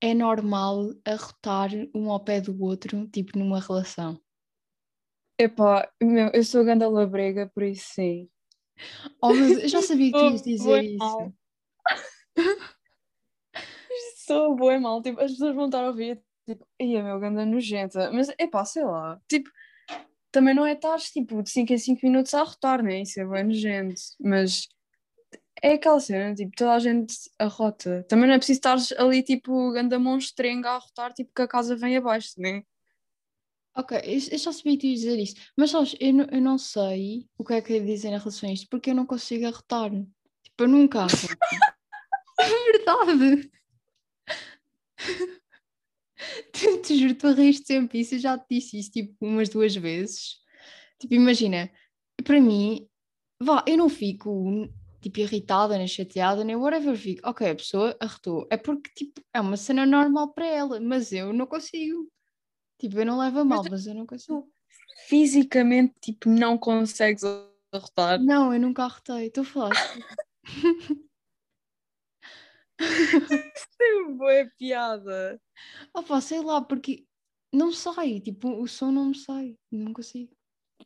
é 0.02 0.14
normal 0.14 0.90
arrotar 1.06 1.70
um 1.96 2.12
ao 2.12 2.20
pé 2.20 2.42
do 2.42 2.60
outro, 2.62 3.08
tipo 3.08 3.38
numa 3.38 3.60
relação. 3.60 4.20
Epá, 5.40 5.92
meu, 6.02 6.30
eu 6.34 6.44
sou 6.44 6.66
ganda 6.66 6.90
labrega, 6.90 7.50
por 7.54 7.64
isso 7.64 7.94
sim. 7.94 8.30
Oh, 9.22 9.34
mas 9.34 9.64
eu 9.64 9.68
já 9.68 9.82
sabia 9.82 10.12
que 10.12 10.18
tu 10.18 10.26
ias 10.26 10.42
dizer 10.42 10.84
isso. 10.84 11.34
Sou 14.26 14.56
boa 14.56 14.80
mal, 14.80 15.02
tipo, 15.02 15.20
as 15.20 15.32
pessoas 15.32 15.56
vão 15.56 15.66
estar 15.66 15.84
a 15.84 15.88
ouvir, 15.88 16.24
tipo, 16.48 16.66
ia 16.80 17.04
meu, 17.04 17.20
ganda 17.20 17.46
nojenta. 17.46 18.12
Mas, 18.12 18.30
epá, 18.40 18.64
sei 18.64 18.86
lá, 18.86 19.20
tipo, 19.28 19.50
também 20.32 20.56
não 20.56 20.66
é 20.66 20.74
estar, 20.74 20.98
tipo, 21.00 21.44
de 21.44 21.50
5 21.50 21.74
em 21.74 21.78
5 21.78 22.00
minutos 22.04 22.34
a 22.34 22.42
arrotar, 22.42 22.82
né? 22.82 23.02
Isso 23.02 23.20
é 23.20 23.26
bem 23.26 23.44
nojento. 23.44 24.02
Mas 24.20 24.68
é 25.62 25.74
aquela 25.74 26.00
cena, 26.00 26.34
tipo, 26.36 26.52
toda 26.56 26.74
a 26.74 26.80
gente 26.80 27.16
arrota. 27.40 28.04
Também 28.10 28.28
não 28.28 28.36
é 28.36 28.38
preciso 28.38 28.58
estar 28.60 28.78
ali, 29.02 29.22
tipo, 29.24 29.72
ganda 29.72 30.00
monstrenga 30.00 30.70
a 30.72 30.76
arrotar, 30.76 31.14
tipo, 31.14 31.32
que 31.36 31.42
a 31.42 31.48
casa 31.48 31.76
vem 31.76 31.98
abaixo, 31.98 32.34
né? 32.38 32.64
Ok, 33.76 33.98
eu 34.04 34.14
eu 34.34 34.38
já 34.38 34.52
sabia 34.52 34.78
que 34.78 34.88
ias 34.88 35.00
dizer 35.00 35.18
isso, 35.20 35.36
mas 35.58 35.72
sabes, 35.72 35.96
eu, 36.00 36.14
não- 36.14 36.26
eu 36.30 36.42
não 36.42 36.58
sei 36.58 37.26
o 37.38 37.44
que 37.46 37.54
é 37.54 37.62
que 37.62 37.74
é 37.74 37.80
dizer 37.80 38.10
em 38.10 38.18
relação 38.18 38.50
a 38.50 38.52
isto, 38.54 38.68
porque 38.70 38.90
eu 38.90 38.96
não 38.96 39.06
consigo 39.06 39.46
arrotar. 39.48 39.90
Tipo, 40.44 40.64
eu 40.64 40.68
nunca 40.68 41.00
arroto. 41.02 41.12
É 42.40 42.72
verdade. 42.72 43.52
Te, 46.54 46.78
te 46.82 46.98
juro, 47.00 47.16
tu 47.16 47.34
riste 47.34 47.66
sempre 47.68 48.00
isso, 48.02 48.16
eu 48.16 48.20
já 48.20 48.38
te 48.38 48.46
disse 48.56 48.78
isso 48.80 48.92
tipo 48.92 49.16
umas 49.22 49.50
duas 49.50 49.76
vezes. 49.76 50.36
Tipo, 51.00 51.16
imagina, 51.16 51.72
para 52.24 52.40
mim, 52.40 52.88
vá, 53.42 53.64
eu 53.68 53.78
não 53.78 53.90
fico 53.90 54.70
tipo 55.02 55.20
irritada, 55.20 55.78
nem 55.78 55.88
chateada, 55.88 56.44
nem 56.44 56.56
whatever, 56.56 56.96
fico, 56.96 57.28
ok, 57.28 57.50
a 57.50 57.56
pessoa 57.56 57.98
arrotou, 58.00 58.48
é 58.50 58.58
porque 58.58 58.92
tipo, 58.96 59.22
é 59.34 59.42
uma 59.42 59.58
cena 59.58 59.86
normal 59.86 60.34
para 60.34 60.46
ela, 60.46 60.80
mas 60.80 61.12
eu 61.12 61.34
não 61.34 61.48
consigo. 61.48 62.08
Tipo, 62.80 63.00
eu 63.00 63.06
não 63.06 63.20
levo 63.20 63.40
a 63.40 63.46
mal, 63.46 63.64
mas 63.70 63.86
eu 63.86 63.94
não 63.94 64.06
consigo. 64.06 64.50
Fisicamente, 65.08 65.94
tipo, 66.00 66.30
não 66.30 66.58
consegues 66.58 67.24
arrotar. 67.72 68.22
Não, 68.22 68.54
eu 68.54 68.60
nunca 68.60 68.84
arrotei, 68.84 69.28
estou 69.28 69.44
a 69.44 69.46
falar. 69.46 69.72
Tem 73.78 74.18
boa 74.18 74.50
piada. 74.58 75.40
Opa, 75.94 76.20
sei 76.22 76.42
lá, 76.42 76.62
porque 76.62 77.06
não 77.54 77.72
sai, 77.72 78.20
tipo, 78.20 78.50
o 78.62 78.68
som 78.68 78.92
não 78.92 79.06
me 79.06 79.16
sai, 79.16 79.56
não 79.72 79.94
consigo. 79.94 80.36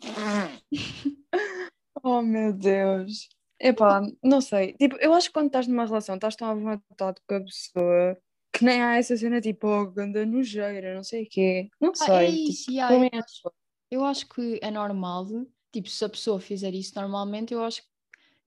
Oh 2.03 2.21
meu 2.21 2.53
Deus. 2.53 3.29
Epá, 3.59 4.01
não 4.23 4.41
sei. 4.41 4.73
Tipo, 4.73 4.97
eu 4.97 5.13
acho 5.13 5.27
que 5.29 5.33
quando 5.33 5.47
estás 5.47 5.67
numa 5.67 5.85
relação, 5.85 6.15
estás 6.15 6.35
tão 6.35 6.49
à 6.49 6.53
vontade 6.53 7.21
com 7.27 7.35
a 7.35 7.41
pessoa 7.41 8.17
que 8.53 8.63
nem 8.63 8.81
há 8.81 8.95
essa 8.97 9.15
cena 9.17 9.41
tipo, 9.41 9.67
oh, 9.67 9.91
ganda 9.91 10.25
nojeira, 10.25 10.95
não 10.95 11.03
sei 11.03 11.23
o 11.23 11.29
quê. 11.29 11.69
Não 11.79 11.91
Ah, 12.01 12.05
é 12.23 12.25
sei. 12.27 12.35
isso, 12.43 12.65
tipo, 12.65 12.71
yeah, 12.73 12.95
eu 12.95 12.99
menos- 12.99 13.25
acho, 13.25 13.53
eu 13.91 14.05
acho 14.05 14.29
que 14.29 14.59
é 14.61 14.71
normal, 14.71 15.25
tipo, 15.71 15.89
se 15.89 16.03
a 16.05 16.09
pessoa 16.09 16.39
fizer 16.39 16.73
isso 16.73 16.93
normalmente, 16.95 17.53
eu 17.53 17.63
acho 17.63 17.81
que 17.81 17.87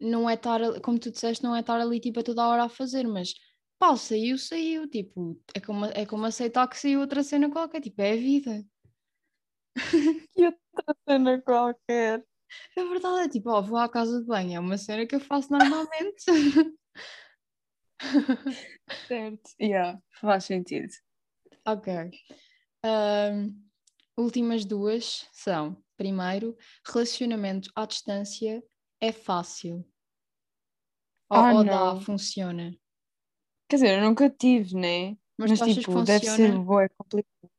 não 0.01 0.29
é 0.29 0.35
estar, 0.35 0.61
como 0.81 0.99
tu 0.99 1.11
disseste, 1.11 1.43
não 1.45 1.55
é 1.57 1.61
estar 1.61 1.81
ali 1.81 2.01
tipo 2.01 2.21
a 2.21 2.23
toda 2.23 2.43
a 2.43 2.49
hora 2.49 2.65
a 2.65 2.69
fazer, 2.69 3.07
mas 3.07 3.35
pá, 3.79 3.97
saiu, 3.97 4.39
saiu, 4.39 4.89
tipo, 4.89 5.41
é 5.55 5.61
como, 5.61 5.85
é 5.87 6.07
como 6.07 6.25
aceitar 6.27 6.69
que 6.69 6.79
saiu 6.79 7.01
outra 7.01 7.23
cena 7.23 7.51
qualquer, 7.51 7.81
tipo, 7.81 8.01
é 8.03 8.13
a 8.13 8.17
vida. 8.17 8.65
E 10.37 10.45
outra 10.47 10.97
cena 11.09 11.43
qualquer. 11.43 12.25
É 12.77 12.85
verdade, 12.85 13.27
é 13.27 13.29
tipo, 13.29 13.51
ó, 13.51 13.61
vou 13.61 13.79
à 13.79 13.89
casa 13.89 14.21
de 14.21 14.27
banho, 14.27 14.57
é 14.57 14.61
uma 14.61 14.79
cena 14.79 15.07
que 15.07 15.15
eu 15.15 15.21
faço 15.21 15.51
normalmente. 15.51 16.25
Certo. 19.07 19.51
Yeah, 19.61 19.99
faz 20.21 20.45
sentido. 20.45 20.89
Ok. 21.67 22.11
Ahm, 22.83 23.55
últimas 24.17 24.65
duas 24.65 25.27
são, 25.33 25.77
primeiro, 25.97 26.57
relacionamento 26.87 27.71
à 27.75 27.85
distância 27.87 28.63
é 29.01 29.13
fácil. 29.13 29.85
Ou, 31.31 31.37
Ah, 31.39 31.55
ou 31.55 31.65
dá, 31.65 32.01
funciona. 32.01 32.75
Quer 33.69 33.77
dizer, 33.77 33.99
eu 33.99 34.05
nunca 34.09 34.31
tive, 34.31 34.75
né? 34.75 35.17
Mas, 35.37 35.51
Mas 35.59 35.75
tipo, 35.75 36.03
deve 36.03 36.25
ser 36.25 36.37
funciona? 36.37 36.65
bué 36.65 36.89
complicado. 36.89 37.51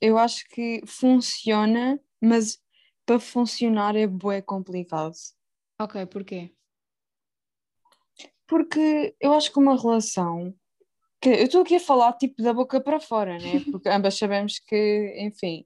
Eu 0.00 0.18
acho 0.18 0.44
que 0.48 0.82
funciona, 0.86 2.00
mas 2.20 2.61
para 3.04 3.18
funcionar 3.18 3.96
é 3.96 4.06
bué 4.06 4.40
complicado. 4.42 5.14
Ok, 5.80 6.06
porquê? 6.06 6.54
Porque 8.46 9.14
eu 9.20 9.32
acho 9.32 9.52
que 9.52 9.58
uma 9.58 9.76
relação. 9.76 10.54
que 11.20 11.30
Eu 11.30 11.44
estou 11.44 11.62
aqui 11.62 11.76
a 11.76 11.80
falar 11.80 12.12
tipo 12.14 12.42
da 12.42 12.52
boca 12.52 12.80
para 12.80 13.00
fora, 13.00 13.38
né? 13.38 13.52
Porque 13.72 13.88
ambas 13.88 14.16
sabemos 14.16 14.58
que, 14.58 15.14
enfim. 15.18 15.64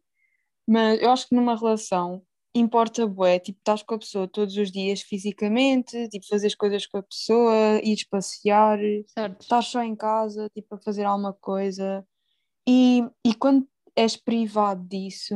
Mas 0.66 1.00
eu 1.00 1.10
acho 1.10 1.28
que 1.28 1.34
numa 1.34 1.56
relação 1.56 2.24
importa 2.54 3.06
bué, 3.06 3.38
tipo, 3.38 3.58
estás 3.58 3.82
com 3.82 3.94
a 3.94 3.98
pessoa 3.98 4.26
todos 4.26 4.56
os 4.56 4.72
dias 4.72 5.02
fisicamente, 5.02 6.08
tipo, 6.08 6.26
fazeres 6.26 6.54
coisas 6.54 6.86
com 6.86 6.98
a 6.98 7.02
pessoa, 7.02 7.80
ires 7.82 8.04
passear, 8.04 8.78
Certo. 9.08 9.42
estás 9.42 9.66
só 9.66 9.82
em 9.82 9.94
casa, 9.94 10.48
tipo, 10.54 10.74
a 10.74 10.78
fazer 10.78 11.04
alguma 11.04 11.34
coisa. 11.34 12.06
E, 12.66 13.04
e 13.24 13.34
quando 13.34 13.68
és 13.94 14.16
privado 14.16 14.82
disso, 14.88 15.34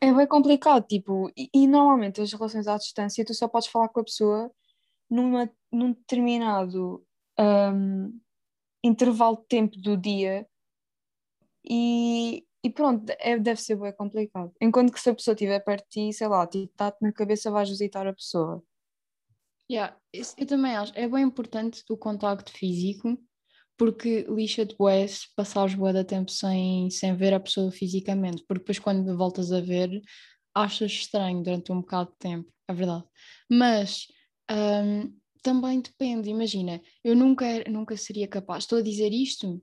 é 0.00 0.12
bem 0.12 0.26
complicado, 0.26 0.86
tipo, 0.86 1.30
e, 1.36 1.48
e 1.54 1.66
normalmente 1.66 2.20
as 2.20 2.32
relações 2.32 2.66
à 2.66 2.76
distância 2.76 3.24
tu 3.24 3.34
só 3.34 3.48
podes 3.48 3.68
falar 3.68 3.88
com 3.88 4.00
a 4.00 4.04
pessoa 4.04 4.50
numa, 5.10 5.50
num 5.72 5.92
determinado 5.92 7.04
hum, 7.38 8.20
intervalo 8.82 9.36
de 9.38 9.46
tempo 9.48 9.78
do 9.78 9.96
dia 9.96 10.46
e, 11.68 12.44
e 12.62 12.70
pronto, 12.70 13.10
é, 13.18 13.38
deve 13.38 13.60
ser 13.60 13.76
bem 13.76 13.92
complicado. 13.92 14.52
Enquanto 14.60 14.92
que 14.92 15.00
se 15.00 15.10
a 15.10 15.14
pessoa 15.14 15.34
estiver 15.34 15.60
perto 15.60 15.84
de 15.84 16.10
ti, 16.10 16.12
sei 16.12 16.28
lá, 16.28 16.46
tipo, 16.46 16.70
está-te 16.72 16.98
na 17.00 17.12
cabeça, 17.12 17.50
vais 17.50 17.68
visitar 17.68 18.06
a 18.06 18.12
pessoa. 18.12 18.62
Yeah, 19.70 19.96
eu 20.12 20.46
também 20.46 20.76
acho. 20.76 20.92
É 20.94 21.08
bem 21.08 21.24
importante 21.24 21.82
o 21.88 21.96
contacto 21.96 22.52
físico, 22.52 23.18
porque 23.76 24.26
lixa-te 24.28 24.76
bué 24.76 25.06
se 25.06 25.26
passares 25.34 25.74
bué 25.74 25.92
de 25.92 26.04
tempo 26.04 26.30
sem, 26.30 26.90
sem 26.90 27.16
ver 27.16 27.34
a 27.34 27.40
pessoa 27.40 27.70
fisicamente, 27.70 28.44
porque 28.46 28.60
depois 28.60 28.78
quando 28.78 29.16
voltas 29.16 29.52
a 29.52 29.60
ver, 29.60 30.00
achas 30.54 30.92
estranho 30.92 31.42
durante 31.42 31.72
um 31.72 31.80
bocado 31.80 32.10
de 32.10 32.18
tempo, 32.18 32.52
é 32.68 32.74
verdade. 32.74 33.04
Mas 33.50 34.06
hum, 34.50 35.16
também 35.42 35.80
depende, 35.80 36.30
imagina, 36.30 36.80
eu 37.02 37.14
nunca, 37.16 37.46
nunca 37.68 37.96
seria 37.96 38.28
capaz, 38.28 38.64
estou 38.64 38.78
a 38.78 38.82
dizer 38.82 39.12
isto, 39.12 39.62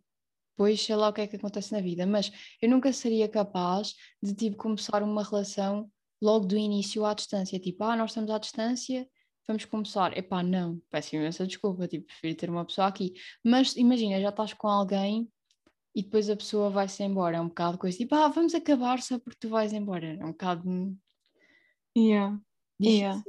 pois 0.57 0.81
sei 0.81 0.95
lá 0.95 1.09
o 1.09 1.13
que 1.13 1.21
é 1.21 1.27
que 1.27 1.37
acontece 1.37 1.71
na 1.71 1.81
vida, 1.81 2.05
mas 2.05 2.31
eu 2.61 2.69
nunca 2.69 2.91
seria 2.93 3.27
capaz 3.27 3.95
de 4.21 4.33
tipo 4.33 4.57
começar 4.57 5.01
uma 5.01 5.23
relação 5.23 5.89
logo 6.21 6.45
do 6.45 6.57
início 6.57 7.05
à 7.05 7.13
distância, 7.13 7.59
tipo, 7.59 7.83
ah, 7.83 7.95
nós 7.95 8.11
estamos 8.11 8.29
à 8.29 8.37
distância, 8.37 9.07
vamos 9.47 9.65
começar. 9.65 10.17
Epá, 10.17 10.43
não, 10.43 10.81
peço 10.89 11.15
imensa 11.15 11.45
desculpa, 11.45 11.87
tipo, 11.87 12.05
prefiro 12.07 12.35
ter 12.35 12.49
uma 12.49 12.65
pessoa 12.65 12.87
aqui. 12.87 13.13
Mas 13.43 13.75
imagina, 13.75 14.21
já 14.21 14.29
estás 14.29 14.53
com 14.53 14.67
alguém 14.67 15.27
e 15.95 16.03
depois 16.03 16.29
a 16.29 16.35
pessoa 16.37 16.69
vai-se 16.69 17.03
embora, 17.03 17.37
é 17.37 17.41
um 17.41 17.47
bocado 17.49 17.77
coisa, 17.77 17.97
tipo, 17.97 18.15
ah, 18.15 18.29
vamos 18.29 18.55
acabar 18.55 19.01
só 19.01 19.19
porque 19.19 19.37
tu 19.39 19.49
vais 19.49 19.73
embora, 19.73 20.13
é 20.13 20.23
um 20.25 20.31
bocado 20.31 20.97
Yeah, 21.97 22.39
difícil. 22.79 22.99
yeah. 22.99 23.23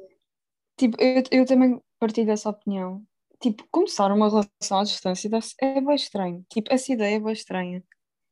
Tipo, 0.77 0.97
eu, 1.01 1.23
eu 1.31 1.47
também 1.47 1.81
partilho 1.99 2.27
dessa 2.27 2.49
opinião. 2.51 3.05
Tipo, 3.41 3.67
começar 3.71 4.13
uma 4.13 4.29
relação 4.29 4.79
à 4.79 4.85
distância 4.85 5.29
é 5.61 5.81
bem 5.81 5.95
estranho. 5.95 6.47
Tipo, 6.49 6.73
essa 6.73 6.93
ideia 6.93 7.17
é 7.17 7.21
bem 7.21 7.33
estranha. 7.33 7.85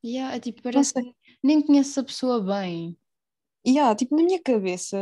Yeah, 0.04 0.36
é 0.36 0.40
tipo, 0.40 0.62
parece 0.62 0.94
que 0.94 1.14
nem 1.42 1.60
conheces 1.60 1.98
a 1.98 2.04
pessoa 2.04 2.40
bem. 2.40 2.96
Há, 3.78 3.94
tipo, 3.94 4.16
na 4.16 4.22
minha 4.22 4.40
cabeça, 4.40 4.96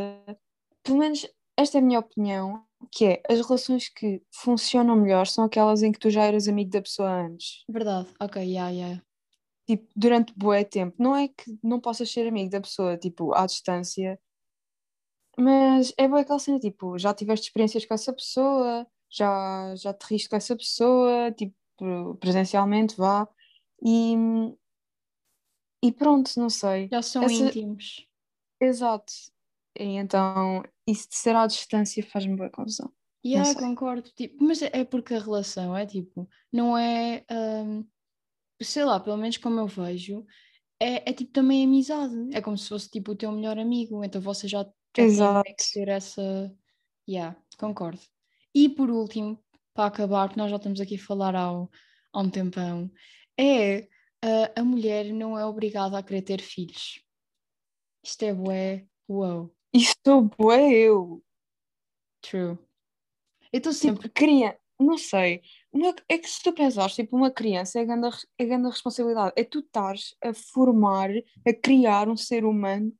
pelo 0.83 0.97
menos 0.97 1.25
esta 1.55 1.77
é 1.77 1.81
a 1.81 1.83
minha 1.83 1.99
opinião, 1.99 2.65
que 2.91 3.05
é 3.05 3.21
as 3.29 3.45
relações 3.45 3.89
que 3.89 4.21
funcionam 4.31 4.95
melhor 4.95 5.27
são 5.27 5.45
aquelas 5.45 5.83
em 5.83 5.91
que 5.91 5.99
tu 5.99 6.09
já 6.09 6.23
eras 6.23 6.47
amigo 6.47 6.71
da 6.71 6.81
pessoa 6.81 7.09
antes. 7.09 7.63
Verdade, 7.69 8.07
ok, 8.19 8.41
yeah, 8.41 8.69
yeah. 8.69 9.01
Tipo, 9.67 9.87
durante 9.95 10.33
bué 10.35 10.63
tempo. 10.63 10.95
Não 10.97 11.15
é 11.15 11.27
que 11.27 11.57
não 11.63 11.79
possas 11.79 12.11
ser 12.11 12.27
amigo 12.27 12.49
da 12.49 12.61
pessoa, 12.61 12.97
tipo, 12.97 13.33
à 13.35 13.45
distância, 13.45 14.19
mas 15.37 15.93
é 15.97 16.07
bué 16.07 16.21
aquela 16.21 16.39
cena, 16.39 16.59
tipo, 16.59 16.97
já 16.97 17.13
tiveste 17.13 17.47
experiências 17.47 17.85
com 17.85 17.93
essa 17.93 18.11
pessoa, 18.11 18.85
já, 19.09 19.73
já 19.75 19.93
te 19.93 20.03
riste 20.13 20.29
com 20.29 20.35
essa 20.35 20.55
pessoa, 20.55 21.31
tipo, 21.31 21.55
presencialmente, 22.19 22.95
vá, 22.97 23.27
e, 23.81 24.15
e 25.81 25.91
pronto, 25.91 26.31
não 26.37 26.49
sei. 26.49 26.89
Já 26.91 27.01
são 27.01 27.23
Essa, 27.23 27.33
íntimos. 27.33 28.05
Exato. 28.59 29.13
E 29.79 29.95
então, 29.95 30.61
isso 30.85 31.07
de 31.09 31.15
ser 31.15 31.35
à 31.35 31.47
distância 31.47 32.03
faz-me 32.03 32.35
boa 32.35 32.49
confusão. 32.49 32.91
Yeah, 33.25 33.53
sei. 33.53 33.61
concordo. 33.61 34.09
Tipo, 34.15 34.43
mas 34.43 34.61
é 34.61 34.83
porque 34.83 35.13
a 35.13 35.19
relação 35.19 35.75
é 35.75 35.85
tipo, 35.85 36.27
não 36.51 36.77
é, 36.77 37.25
hum, 37.31 37.85
sei 38.61 38.83
lá, 38.83 38.99
pelo 38.99 39.17
menos 39.17 39.37
como 39.37 39.59
eu 39.59 39.67
vejo, 39.67 40.25
é, 40.79 41.09
é 41.09 41.13
tipo 41.13 41.31
também 41.31 41.63
amizade. 41.63 42.13
É 42.33 42.41
como 42.41 42.57
se 42.57 42.67
fosse 42.67 42.89
tipo 42.89 43.13
o 43.13 43.15
teu 43.15 43.31
melhor 43.31 43.57
amigo. 43.57 44.03
Então 44.03 44.21
vocês 44.21 44.51
já, 44.51 44.65
já 44.97 45.43
meio 45.43 45.55
que 45.55 45.73
ter 45.73 45.87
essa. 45.87 46.53
Yeah, 47.07 47.37
concordo. 47.57 48.01
E 48.53 48.69
por 48.69 48.89
último, 48.89 49.41
para 49.73 49.87
acabar, 49.87 50.29
que 50.29 50.37
nós 50.37 50.49
já 50.49 50.57
estamos 50.57 50.81
aqui 50.81 50.95
a 50.95 50.99
falar 50.99 51.35
ao, 51.35 51.69
há 52.13 52.19
um 52.21 52.29
tempão, 52.29 52.91
é 53.39 53.87
a, 54.21 54.61
a 54.61 54.63
mulher 54.63 55.05
não 55.13 55.37
é 55.37 55.45
obrigada 55.45 55.97
a 55.97 56.03
querer 56.03 56.21
ter 56.21 56.41
filhos. 56.41 57.01
Isto 58.03 58.23
é 58.23 58.33
bué, 58.33 58.87
uau, 59.09 59.53
Sou 60.05 60.21
bué 60.21 60.71
eu. 60.73 61.23
true. 62.21 62.57
Eu 63.51 63.57
estou 63.57 63.73
sempre. 63.73 64.03
Tipo, 64.03 64.13
criança, 64.13 64.59
não 64.79 64.97
sei. 64.97 65.41
Uma- 65.71 65.95
é 66.07 66.17
que 66.17 66.29
se 66.29 66.41
tu 66.43 66.53
pensares, 66.53 66.95
tipo, 66.95 67.15
uma 67.15 67.31
criança 67.31 67.79
é 67.79 67.85
grande, 67.85 68.05
a 68.07 68.09
res- 68.09 68.27
é 68.37 68.45
grande 68.45 68.67
a 68.67 68.69
responsabilidade. 68.69 69.33
É 69.35 69.43
tu 69.43 69.59
estares 69.59 70.15
a 70.23 70.33
formar, 70.33 71.09
a 71.47 71.53
criar 71.53 72.07
um 72.09 72.17
ser 72.17 72.45
humano, 72.45 72.93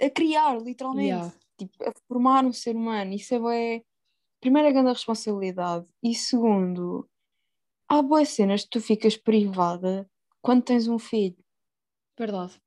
a 0.00 0.10
criar, 0.10 0.60
literalmente. 0.60 1.08
Yeah. 1.08 1.34
Tipo, 1.58 1.84
a 1.88 1.92
formar 2.08 2.44
um 2.44 2.52
ser 2.52 2.74
humano. 2.76 3.12
Isso 3.14 3.34
é 3.34 3.38
bué. 3.38 3.84
Primeiro, 4.40 4.68
é 4.68 4.72
grande 4.72 4.90
a 4.90 4.92
responsabilidade. 4.92 5.86
E 6.02 6.14
segundo, 6.14 7.08
há 7.88 8.02
boas 8.02 8.28
cenas 8.30 8.62
que 8.64 8.70
tu 8.70 8.80
ficas 8.80 9.16
privada 9.16 10.08
quando 10.42 10.62
tens 10.64 10.86
um 10.88 10.98
filho. 10.98 11.36
Verdade. 12.18 12.60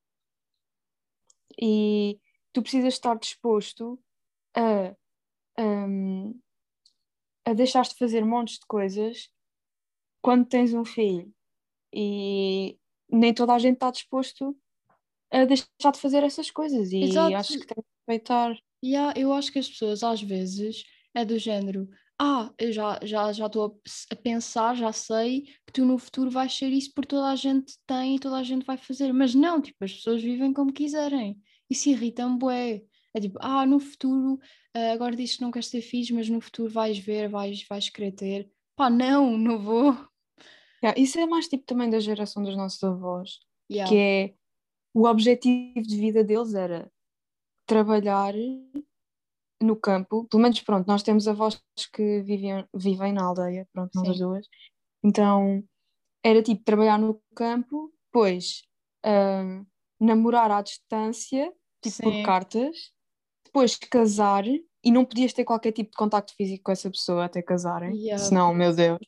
e 1.61 2.19
tu 2.53 2.61
precisas 2.61 2.93
estar 2.93 3.17
disposto 3.17 3.99
a, 4.55 4.95
hum, 5.59 6.39
a 7.45 7.53
deixar-te 7.53 7.95
fazer 7.95 8.25
montes 8.25 8.59
de 8.59 8.65
coisas 8.67 9.29
quando 10.21 10.47
tens 10.47 10.73
um 10.73 10.85
filho 10.85 11.33
e 11.93 12.77
nem 13.11 13.33
toda 13.33 13.53
a 13.53 13.59
gente 13.59 13.75
está 13.75 13.91
disposto 13.91 14.57
a 15.31 15.45
deixar-te 15.45 15.99
fazer 15.99 16.23
essas 16.23 16.49
coisas 16.51 16.91
e 16.91 17.03
Exato. 17.03 17.35
acho 17.35 17.59
que 17.59 17.67
tens 17.67 17.83
de 17.83 17.91
respeitar. 17.97 18.57
Yeah, 18.83 19.19
eu 19.19 19.33
acho 19.33 19.51
que 19.51 19.59
as 19.59 19.69
pessoas 19.69 20.03
às 20.03 20.21
vezes 20.21 20.83
é 21.13 21.25
do 21.25 21.37
género, 21.37 21.89
ah, 22.19 22.53
eu 22.57 22.71
já 22.71 22.99
já 23.03 23.31
já 23.31 23.45
estou 23.45 23.65
a, 23.65 24.13
a 24.13 24.15
pensar, 24.15 24.75
já 24.75 24.91
sei 24.91 25.41
que 25.65 25.73
tu 25.73 25.85
no 25.85 25.97
futuro 25.97 26.29
vais 26.29 26.53
ser 26.53 26.69
isso 26.69 26.91
porque 26.93 27.09
toda 27.09 27.29
a 27.29 27.35
gente 27.35 27.77
tem 27.85 28.15
e 28.15 28.19
toda 28.19 28.37
a 28.37 28.43
gente 28.43 28.65
vai 28.65 28.77
fazer, 28.77 29.11
mas 29.13 29.33
não, 29.33 29.61
tipo, 29.61 29.83
as 29.83 29.93
pessoas 29.93 30.21
vivem 30.21 30.53
como 30.53 30.73
quiserem. 30.73 31.39
Isso 31.69 31.89
irrita-me 31.89 32.37
bué. 32.37 32.83
É 33.13 33.19
tipo, 33.19 33.37
ah, 33.41 33.65
no 33.65 33.79
futuro, 33.79 34.39
ah, 34.73 34.91
agora 34.91 35.15
dizes 35.15 35.37
que 35.37 35.41
não 35.41 35.51
queres 35.51 35.69
ter 35.69 35.81
filhos, 35.81 36.11
mas 36.11 36.29
no 36.29 36.41
futuro 36.41 36.71
vais 36.71 36.97
ver, 36.97 37.29
vais, 37.29 37.65
vais 37.67 37.89
querer 37.89 38.11
ter. 38.11 38.51
Pá, 38.75 38.89
não, 38.89 39.37
não 39.37 39.59
vou. 39.59 39.93
Yeah, 40.83 40.99
isso 40.99 41.19
é 41.19 41.25
mais 41.25 41.47
tipo 41.47 41.65
também 41.65 41.89
da 41.89 41.99
geração 41.99 42.41
dos 42.41 42.55
nossos 42.55 42.81
avós, 42.83 43.39
Yeah, 43.69 43.89
que 43.89 43.97
é 43.97 44.33
o 44.93 45.05
objetivo 45.05 45.81
de 45.81 45.97
vida 45.97 46.23
deles 46.23 46.53
era 46.53 46.89
trabalhar 47.65 48.33
no 49.61 49.75
campo, 49.75 50.25
pelo 50.25 50.41
menos 50.41 50.61
pronto, 50.61 50.87
nós 50.87 51.03
temos 51.03 51.27
avós 51.27 51.61
que 51.93 52.21
vivem, 52.21 52.65
vivem 52.73 53.11
na 53.11 53.25
aldeia, 53.25 53.67
pronto, 53.73 53.91
nós 53.93 54.09
as 54.09 54.19
duas, 54.19 54.47
então 55.03 55.63
era 56.23 56.41
tipo 56.41 56.63
trabalhar 56.63 56.97
no 56.97 57.21
campo, 57.35 57.93
depois 58.05 58.63
hum, 59.05 59.65
namorar 59.99 60.51
à 60.51 60.61
distância, 60.61 61.51
tipo 61.81 62.01
por 62.01 62.13
Sim. 62.13 62.23
cartas, 62.23 62.75
depois 63.45 63.75
casar 63.75 64.45
e 64.47 64.91
não 64.91 65.05
podias 65.05 65.33
ter 65.33 65.43
qualquer 65.43 65.71
tipo 65.71 65.91
de 65.91 65.97
contacto 65.97 66.33
físico 66.35 66.63
com 66.65 66.71
essa 66.71 66.89
pessoa 66.89 67.25
até 67.25 67.41
casarem, 67.41 67.93
Yeah, 67.95 68.23
senão, 68.23 68.53
meu 68.53 68.73
Deus. 68.73 68.99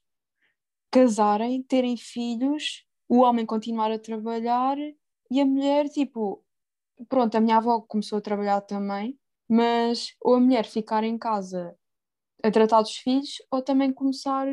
Casarem, 0.91 1.63
terem 1.63 1.95
filhos, 1.95 2.85
o 3.07 3.19
homem 3.19 3.45
continuar 3.45 3.91
a 3.91 3.99
trabalhar 3.99 4.77
e 5.29 5.39
a 5.39 5.45
mulher, 5.45 5.87
tipo, 5.87 6.43
pronto, 7.07 7.35
a 7.35 7.41
minha 7.41 7.57
avó 7.57 7.81
começou 7.81 8.17
a 8.17 8.21
trabalhar 8.21 8.61
também, 8.61 9.17
mas 9.49 10.15
ou 10.21 10.35
a 10.35 10.39
mulher 10.39 10.65
ficar 10.65 11.03
em 11.03 11.17
casa 11.17 11.77
a 12.43 12.51
tratar 12.51 12.81
dos 12.81 12.97
filhos 12.97 13.37
ou 13.51 13.61
também 13.61 13.93
começar 13.93 14.47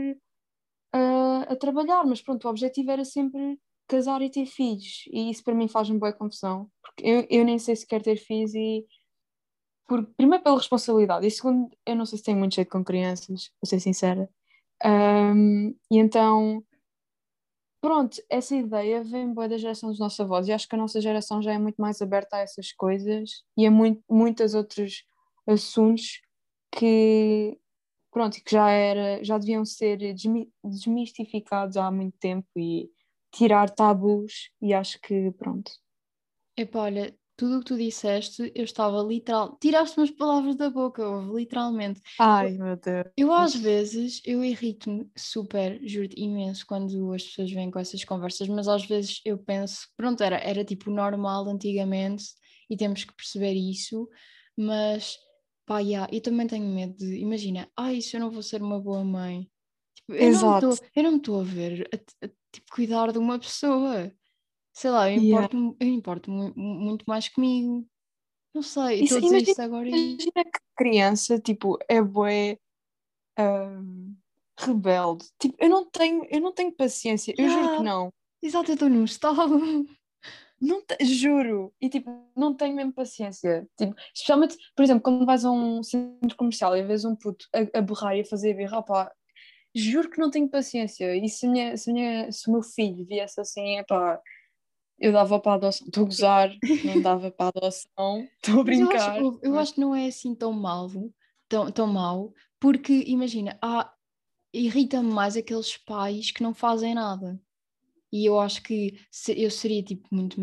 a, 0.92 1.42
a 1.52 1.56
trabalhar, 1.56 2.04
mas 2.04 2.22
pronto, 2.22 2.46
o 2.46 2.50
objetivo 2.50 2.90
era 2.90 3.04
sempre 3.04 3.58
casar 3.88 4.22
e 4.22 4.30
ter 4.30 4.46
filhos, 4.46 5.04
e 5.10 5.30
isso 5.30 5.42
para 5.42 5.54
mim 5.54 5.66
faz-me 5.66 5.98
boa 5.98 6.12
confusão, 6.12 6.70
porque 6.82 7.06
eu, 7.06 7.26
eu 7.30 7.44
nem 7.44 7.58
sei 7.58 7.74
se 7.74 7.86
quero 7.86 8.04
ter 8.04 8.16
filhos 8.16 8.54
e 8.54 8.86
por, 9.88 10.04
primeiro 10.16 10.44
pela 10.44 10.58
responsabilidade 10.58 11.26
e 11.26 11.30
segundo, 11.30 11.70
eu 11.86 11.96
não 11.96 12.04
sei 12.04 12.18
se 12.18 12.24
tenho 12.24 12.38
muito 12.38 12.54
jeito 12.54 12.70
com 12.70 12.84
crianças, 12.84 13.50
vou 13.60 13.66
ser 13.66 13.80
sincera. 13.80 14.28
Um, 14.84 15.70
e 15.90 15.98
então, 15.98 16.62
pronto, 17.80 18.22
essa 18.28 18.54
ideia 18.54 19.02
vem 19.02 19.32
boa 19.32 19.48
da 19.48 19.56
geração 19.56 19.88
dos 19.88 19.98
nossos 19.98 20.20
avós 20.20 20.46
e 20.46 20.52
acho 20.52 20.68
que 20.68 20.74
a 20.74 20.78
nossa 20.78 21.00
geração 21.00 21.40
já 21.40 21.52
é 21.54 21.58
muito 21.58 21.80
mais 21.80 22.02
aberta 22.02 22.36
a 22.36 22.40
essas 22.40 22.70
coisas 22.72 23.42
e 23.56 23.66
a 23.66 23.70
muito, 23.70 24.02
muitos 24.08 24.54
outros 24.54 25.04
assuntos 25.46 26.20
que, 26.70 27.58
pronto, 28.12 28.36
que 28.44 28.50
já, 28.52 28.70
era, 28.70 29.24
já 29.24 29.38
deviam 29.38 29.64
ser 29.64 29.96
desmi 29.96 30.52
desmistificados 30.62 31.78
há 31.78 31.90
muito 31.90 32.16
tempo 32.18 32.46
e 32.56 32.90
tirar 33.30 33.70
tabus 33.70 34.50
e 34.60 34.72
acho 34.74 35.00
que, 35.00 35.30
pronto. 35.32 35.70
Epá, 36.56 36.80
olha, 36.82 37.16
tudo 37.36 37.56
o 37.56 37.58
que 37.60 37.66
tu 37.66 37.76
disseste, 37.76 38.52
eu 38.54 38.64
estava 38.64 39.00
literal. 39.02 39.56
Tiraste-me 39.60 40.04
as 40.04 40.10
palavras 40.10 40.56
da 40.56 40.68
boca, 40.70 41.06
houve, 41.06 41.36
literalmente. 41.36 42.00
Ai, 42.18 42.52
meu 42.52 42.76
Deus. 42.76 43.06
Eu 43.16 43.32
às 43.32 43.54
vezes, 43.54 44.20
eu 44.24 44.44
irrito-me 44.44 45.10
super, 45.16 45.80
juro-te, 45.86 46.20
imenso 46.20 46.64
quando 46.66 47.12
as 47.12 47.24
pessoas 47.24 47.50
vêm 47.50 47.70
com 47.70 47.78
essas 47.80 48.04
conversas, 48.04 48.46
mas 48.48 48.68
às 48.68 48.84
vezes 48.86 49.20
eu 49.24 49.36
penso, 49.36 49.88
pronto, 49.96 50.22
era, 50.22 50.36
era 50.38 50.64
tipo 50.64 50.88
normal 50.90 51.48
antigamente 51.48 52.24
e 52.70 52.76
temos 52.76 53.02
que 53.04 53.14
perceber 53.14 53.54
isso, 53.54 54.08
mas 54.56 55.16
pá, 55.66 55.80
yeah, 55.80 56.08
eu 56.14 56.20
também 56.20 56.46
tenho 56.46 56.64
medo 56.66 56.96
de, 56.96 57.18
imagina, 57.18 57.68
ai, 57.76 58.00
se 58.00 58.16
eu 58.16 58.20
não 58.20 58.30
vou 58.30 58.42
ser 58.42 58.62
uma 58.62 58.80
boa 58.80 59.04
mãe. 59.04 59.50
Tipo, 59.94 60.12
eu, 60.14 60.30
não 60.30 60.54
Exato. 60.54 60.68
tô- 60.76 60.78
eu 60.94 61.02
não 61.02 61.12
me 61.12 61.18
estou 61.18 61.40
a 61.40 61.44
ver 61.44 61.88
a, 61.92 62.26
a, 62.26 62.30
tipo, 62.52 62.66
cuidar 62.72 63.12
de 63.12 63.18
uma 63.18 63.38
pessoa. 63.38 64.12
Sei 64.72 64.90
lá, 64.90 65.10
eu 65.10 65.20
Yeah. 65.22 65.46
importo, 65.46 65.76
importo 65.84 66.30
mu- 66.30 66.52
mu- 66.56 66.74
muito 66.80 67.04
mais 67.06 67.28
comigo. 67.28 67.86
Não 68.54 68.62
sei, 68.62 69.02
Isso- 69.02 69.16
estou 69.16 69.18
a 69.18 69.20
dizer 69.38 69.52
imagina- 69.52 69.64
agora. 69.64 69.88
Imagina 69.88 70.44
que 70.44 70.60
criança, 70.76 71.38
tipo, 71.40 71.78
é 71.88 72.00
bué 72.02 72.58
hum, 73.38 74.14
rebelde. 74.58 75.26
Tipo, 75.38 75.56
eu 75.60 75.68
não 75.68 75.84
tenho, 75.90 76.24
eu 76.30 76.40
não 76.40 76.52
tenho 76.52 76.72
paciência, 76.72 77.34
eu 77.38 77.48
juro 77.48 77.60
que 77.60 77.66
Yeah. 77.66 77.82
não. 77.84 78.12
Exato, 78.42 78.70
eu 78.70 78.74
estou 78.74 78.88
num 78.88 79.04
estado. 79.04 79.58
Não 80.60 80.82
te- 80.84 81.04
juro. 81.04 81.72
E 81.80 81.88
tipo, 81.88 82.10
não 82.36 82.52
tenho 82.52 82.74
mesmo 82.74 82.92
paciência. 82.92 83.68
Tipo, 83.76 83.94
especialmente, 84.12 84.56
por 84.74 84.82
exemplo, 84.82 85.02
quando 85.02 85.24
vais 85.24 85.44
a 85.44 85.50
um 85.52 85.82
centro 85.84 86.36
comercial 86.36 86.76
e 86.76 86.82
vês 86.82 87.04
um 87.04 87.14
puto 87.14 87.46
a, 87.54 87.78
a 87.78 87.80
berrar 87.80 88.16
e 88.16 88.22
a 88.22 88.24
fazer 88.24 88.54
birra, 88.54 88.78
opá, 88.78 89.12
juro 89.74 90.10
que 90.10 90.18
não 90.20 90.30
tenho 90.30 90.48
paciência. 90.48 91.14
E 91.16 91.28
se, 91.28 91.46
minha, 91.48 91.76
se, 91.76 91.92
minha- 91.92 92.30
se 92.32 92.48
o 92.48 92.52
meu 92.52 92.62
filho 92.62 93.06
viesse 93.06 93.40
assim, 93.40 93.78
epá, 93.78 94.20
eu 94.98 95.12
dava 95.12 95.40
para 95.40 95.52
a 95.52 95.54
adoção. 95.56 95.86
Estou 95.86 96.02
a 96.04 96.06
gozar, 96.06 96.50
não 96.84 97.00
dava 97.00 97.30
para 97.30 97.46
a 97.46 97.48
adoção. 97.60 98.28
Estou 98.42 98.60
a 98.60 98.64
Mas 98.64 98.80
eu 98.80 98.86
brincar. 98.88 99.18
acho, 99.18 99.40
eu 99.42 99.58
acho 99.58 99.74
que 99.74 99.80
não 99.80 99.94
é 99.94 100.06
assim 100.06 100.34
tão 100.34 100.52
mal, 100.52 100.88
tão, 101.48 101.70
tão 101.72 101.86
mal, 101.86 102.32
porque 102.60 103.04
imagina, 103.06 103.58
há, 103.62 103.92
irrita-me 104.52 105.10
mais 105.12 105.36
aqueles 105.36 105.76
pais 105.76 106.30
que 106.30 106.42
não 106.42 106.54
fazem 106.54 106.94
nada. 106.94 107.40
E 108.12 108.26
eu 108.26 108.40
acho 108.40 108.62
que 108.62 108.98
se- 109.10 109.38
eu 109.40 109.50
seria 109.50 109.82
tipo 109.82 110.08
muito 110.12 110.40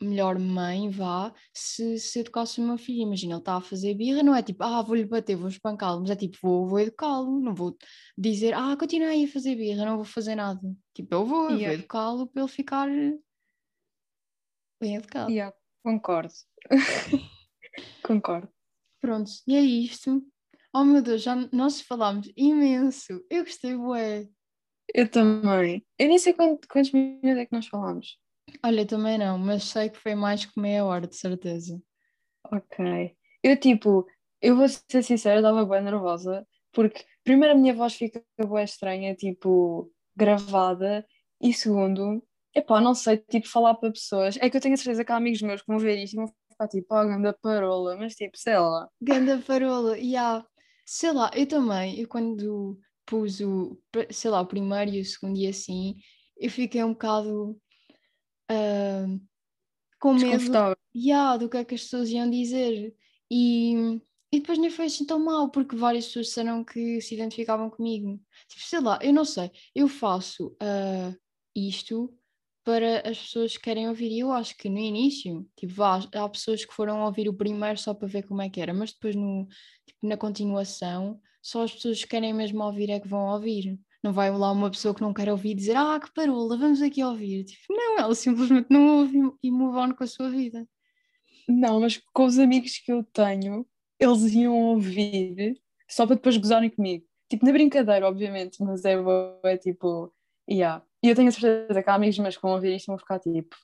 melhor 0.00 0.38
mãe, 0.38 0.88
vá, 0.90 1.34
se, 1.52 1.98
se 1.98 2.20
educasse 2.20 2.60
o 2.60 2.64
meu 2.64 2.78
filho. 2.78 3.02
Imagina, 3.02 3.34
ele 3.34 3.40
está 3.40 3.56
a 3.56 3.60
fazer 3.60 3.94
birra, 3.94 4.22
não 4.22 4.34
é 4.34 4.42
tipo, 4.42 4.62
ah, 4.62 4.82
vou-lhe 4.82 5.04
bater, 5.04 5.36
vou 5.36 5.48
espancá-lo, 5.48 6.00
mas 6.00 6.10
é 6.10 6.16
tipo, 6.16 6.38
vou, 6.42 6.66
vou 6.68 6.80
educá-lo, 6.80 7.40
não 7.40 7.54
vou 7.54 7.76
dizer, 8.16 8.54
ah, 8.54 8.76
continua 8.78 9.08
aí 9.08 9.24
a 9.24 9.28
fazer 9.28 9.56
birra, 9.56 9.84
não 9.84 9.96
vou 9.96 10.04
fazer 10.04 10.34
nada. 10.34 10.60
Tipo, 10.94 11.14
eu 11.14 11.24
vou, 11.26 11.42
eu 11.44 11.48
vou 11.48 11.56
Yeah. 11.58 11.74
educá-lo 11.74 12.26
para 12.28 12.42
ele 12.42 12.50
ficar 12.50 12.88
bem 14.80 14.96
educado. 14.96 15.30
Yeah, 15.30 15.54
concordo. 15.84 16.32
concordo. 18.04 18.48
Pronto, 19.00 19.30
e 19.46 19.54
é 19.56 19.60
isto. 19.60 20.22
Oh 20.74 20.84
meu 20.84 21.02
Deus, 21.02 21.22
já 21.22 21.34
nós 21.52 21.80
falámos 21.80 22.30
imenso. 22.36 23.24
Eu 23.30 23.44
gostei, 23.44 23.76
bué. 23.76 24.28
Eu 24.94 25.10
também. 25.10 25.84
Eu 25.98 26.08
nem 26.08 26.18
sei 26.18 26.32
quant- 26.32 26.64
quantos 26.70 26.92
minutos 26.92 27.24
é 27.38 27.46
que 27.46 27.52
nós 27.52 27.66
falámos. 27.66 28.18
Olha, 28.64 28.86
também 28.86 29.18
não, 29.18 29.38
mas 29.38 29.64
sei 29.64 29.88
que 29.90 29.98
foi 29.98 30.14
mais 30.14 30.44
que 30.44 30.60
meia 30.60 30.84
hora, 30.84 31.06
de 31.06 31.16
certeza. 31.16 31.80
Ok. 32.50 33.16
Eu, 33.42 33.56
tipo, 33.58 34.06
eu 34.40 34.56
vou 34.56 34.68
ser 34.68 35.02
sincera, 35.02 35.36
estava 35.36 35.64
bem 35.64 35.82
nervosa, 35.82 36.46
porque, 36.72 37.04
primeiro, 37.24 37.54
a 37.54 37.58
minha 37.58 37.74
voz 37.74 37.94
fica 37.94 38.22
bem 38.38 38.64
estranha, 38.64 39.14
tipo, 39.14 39.92
gravada, 40.16 41.06
e 41.40 41.52
segundo, 41.52 42.22
epá, 42.54 42.80
não 42.80 42.94
sei, 42.94 43.18
tipo, 43.18 43.48
falar 43.48 43.74
para 43.74 43.92
pessoas. 43.92 44.36
É 44.40 44.50
que 44.50 44.56
eu 44.56 44.60
tenho 44.60 44.74
a 44.74 44.76
certeza 44.76 45.04
que 45.04 45.12
há 45.12 45.16
amigos 45.16 45.42
meus 45.42 45.60
que 45.62 45.68
vão 45.68 45.78
ver 45.78 45.96
isto 46.02 46.14
e 46.14 46.16
vão 46.16 46.26
ficar 46.50 46.68
tipo, 46.68 46.86
oh, 46.94 47.06
ganda 47.06 47.32
parola, 47.40 47.96
mas 47.96 48.14
tipo, 48.14 48.36
sei 48.36 48.58
lá. 48.58 48.88
Ganda 49.00 49.38
parola, 49.46 49.98
e 49.98 50.16
há, 50.16 50.44
sei 50.84 51.12
lá, 51.12 51.30
eu 51.34 51.46
também, 51.46 52.00
eu 52.00 52.08
quando 52.08 52.78
pus 53.06 53.40
o, 53.40 53.78
sei 54.10 54.30
lá, 54.30 54.40
o 54.40 54.46
primeiro 54.46 54.90
e 54.92 55.00
o 55.00 55.04
segundo 55.04 55.38
e 55.38 55.46
assim, 55.46 55.96
eu 56.36 56.50
fiquei 56.50 56.82
um 56.84 56.92
bocado 56.92 57.58
com 60.00 60.14
medo 60.14 60.76
yeah, 60.94 61.36
do 61.36 61.48
que 61.48 61.56
é 61.56 61.64
que 61.64 61.74
as 61.74 61.82
pessoas 61.82 62.10
iam 62.10 62.30
dizer. 62.30 62.94
E, 63.30 64.00
e 64.32 64.40
depois 64.40 64.58
nem 64.58 64.70
foi 64.70 64.86
assim 64.86 65.04
tão 65.04 65.18
mal, 65.18 65.50
porque 65.50 65.76
várias 65.76 66.06
pessoas 66.06 66.26
disseram 66.26 66.64
que 66.64 67.00
se 67.00 67.14
identificavam 67.14 67.70
comigo. 67.70 68.20
Tipo, 68.48 68.62
sei 68.64 68.80
lá, 68.80 68.98
eu 69.02 69.12
não 69.12 69.24
sei, 69.24 69.50
eu 69.74 69.88
faço 69.88 70.56
ah, 70.60 71.14
isto 71.54 72.14
para 72.64 73.08
as 73.08 73.18
pessoas 73.18 73.56
que 73.56 73.62
querem 73.62 73.88
ouvir. 73.88 74.12
E 74.12 74.20
eu 74.20 74.30
acho 74.30 74.56
que 74.56 74.68
no 74.68 74.78
início, 74.78 75.48
tipo, 75.56 75.72
vá, 75.72 76.00
há 76.14 76.28
pessoas 76.28 76.64
que 76.64 76.74
foram 76.74 77.02
ouvir 77.02 77.28
o 77.28 77.34
primeiro 77.34 77.78
só 77.78 77.94
para 77.94 78.08
ver 78.08 78.24
como 78.24 78.42
é 78.42 78.50
que 78.50 78.60
era, 78.60 78.74
mas 78.74 78.92
depois 78.92 79.16
no, 79.16 79.46
tipo, 79.86 80.06
na 80.06 80.16
continuação, 80.16 81.20
só 81.42 81.62
as 81.62 81.72
pessoas 81.72 82.02
que 82.02 82.08
querem 82.08 82.34
mesmo 82.34 82.62
ouvir 82.62 82.90
é 82.90 83.00
que 83.00 83.08
vão 83.08 83.32
ouvir. 83.32 83.78
Não 84.08 84.14
vai 84.14 84.30
lá 84.30 84.50
uma 84.52 84.70
pessoa 84.70 84.94
que 84.94 85.02
não 85.02 85.12
quer 85.12 85.28
ouvir 85.28 85.54
dizer, 85.54 85.76
ah, 85.76 86.00
que 86.00 86.10
parola, 86.14 86.56
vamos 86.56 86.80
aqui 86.80 87.04
ouvir. 87.04 87.44
Tipo, 87.44 87.74
não, 87.74 87.98
ela 87.98 88.14
simplesmente 88.14 88.68
não 88.70 89.00
ouve 89.00 89.18
e 89.42 89.50
move 89.50 89.76
on 89.76 89.94
com 89.94 90.02
a 90.02 90.06
sua 90.06 90.30
vida. 90.30 90.66
Não, 91.46 91.78
mas 91.80 92.00
com 92.14 92.24
os 92.24 92.38
amigos 92.38 92.78
que 92.78 92.90
eu 92.90 93.04
tenho, 93.04 93.66
eles 94.00 94.32
iam 94.32 94.54
ouvir 94.54 95.60
só 95.86 96.06
para 96.06 96.16
depois 96.16 96.38
gozarem 96.38 96.70
comigo. 96.70 97.04
Tipo, 97.28 97.44
na 97.44 97.52
brincadeira, 97.52 98.08
obviamente, 98.08 98.62
mas 98.62 98.82
é, 98.86 98.94
é 99.44 99.58
tipo, 99.58 100.10
yeah. 100.50 100.82
E 101.02 101.10
eu 101.10 101.14
tenho 101.14 101.28
a 101.28 101.32
certeza 101.32 101.82
que 101.82 101.90
há 101.90 101.94
amigos 101.94 102.18
meus 102.18 102.36
que 102.36 102.42
vão 102.42 102.52
ouvir 102.52 102.76
isto 102.76 102.86
vão 102.86 102.96
ficar 102.96 103.18
tipo, 103.18 103.54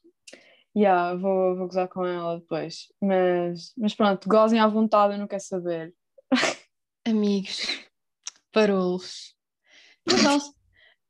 yeah, 0.77 1.15
vou, 1.15 1.57
vou 1.57 1.69
gozar 1.69 1.89
com 1.89 2.05
ela 2.05 2.39
depois. 2.39 2.93
Mas, 3.01 3.73
mas 3.79 3.95
pronto, 3.95 4.29
gozem 4.29 4.61
à 4.61 4.67
vontade, 4.67 5.15
eu 5.15 5.19
não 5.19 5.27
quero 5.27 5.43
saber. 5.43 5.95
Amigos, 7.09 7.67
parolos. 8.53 9.34
Acaso, 10.07 10.55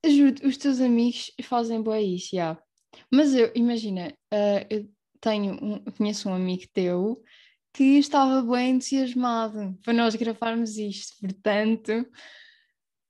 juro 0.06 0.46
os 0.46 0.56
teus 0.56 0.80
amigos 0.80 1.30
fazem 1.42 1.82
boa 1.82 2.00
isso, 2.00 2.36
já. 2.36 2.60
Mas 3.10 3.34
eu, 3.34 3.50
imagina, 3.54 4.14
ah, 4.30 4.66
eu 4.70 4.88
tenho 5.20 5.54
um, 5.54 5.84
conheço 5.96 6.28
um 6.28 6.34
amigo 6.34 6.64
teu 6.72 7.22
que 7.72 7.98
estava 7.98 8.40
bem 8.42 8.72
entusiasmado 8.72 9.76
para 9.82 9.92
nós 9.92 10.14
gravarmos 10.14 10.76
isto, 10.76 11.16
portanto, 11.20 12.06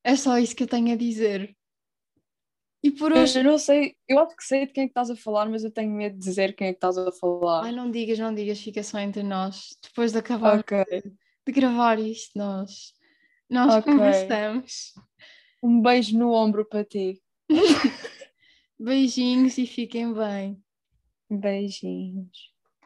é 0.02 0.16
só 0.16 0.38
isso 0.38 0.56
que 0.56 0.62
eu 0.62 0.68
tenho 0.68 0.92
a 0.92 0.96
dizer. 0.96 1.54
E 2.82 2.90
por 2.90 3.12
hoje. 3.12 3.38
Eu 3.38 3.44
não 3.44 3.58
sei, 3.58 3.96
eu 4.06 4.18
acho 4.20 4.36
que 4.36 4.44
sei 4.44 4.66
de 4.66 4.72
quem 4.72 4.84
é 4.84 4.86
que 4.86 4.90
estás 4.90 5.10
a 5.10 5.16
falar, 5.16 5.48
mas 5.48 5.64
eu 5.64 5.70
tenho 5.70 5.90
medo 5.90 6.18
de 6.18 6.24
dizer 6.24 6.54
quem 6.54 6.68
é 6.68 6.72
que 6.72 6.76
estás 6.76 6.98
a 6.98 7.10
falar. 7.12 7.64
Ai, 7.64 7.72
não 7.72 7.90
digas, 7.90 8.18
não 8.18 8.34
digas, 8.34 8.60
fica 8.60 8.82
só 8.82 8.98
entre 8.98 9.22
nós. 9.22 9.70
Depois 9.82 10.12
de 10.12 10.18
acabar 10.18 10.58
Ok. 10.58 10.84
de 11.46 11.52
gravar 11.52 11.98
isto, 11.98 12.38
nós, 12.38 12.92
nós 13.48 13.74
Ok. 13.76 13.84
conversamos. 13.84 14.92
Um 15.64 15.80
beijo 15.80 16.18
no 16.18 16.30
ombro 16.32 16.62
para 16.66 16.84
ti. 16.84 17.22
Beijinhos 18.78 19.56
e 19.56 19.66
fiquem 19.66 20.12
bem. 20.12 20.62
Beijinhos. 21.30 22.53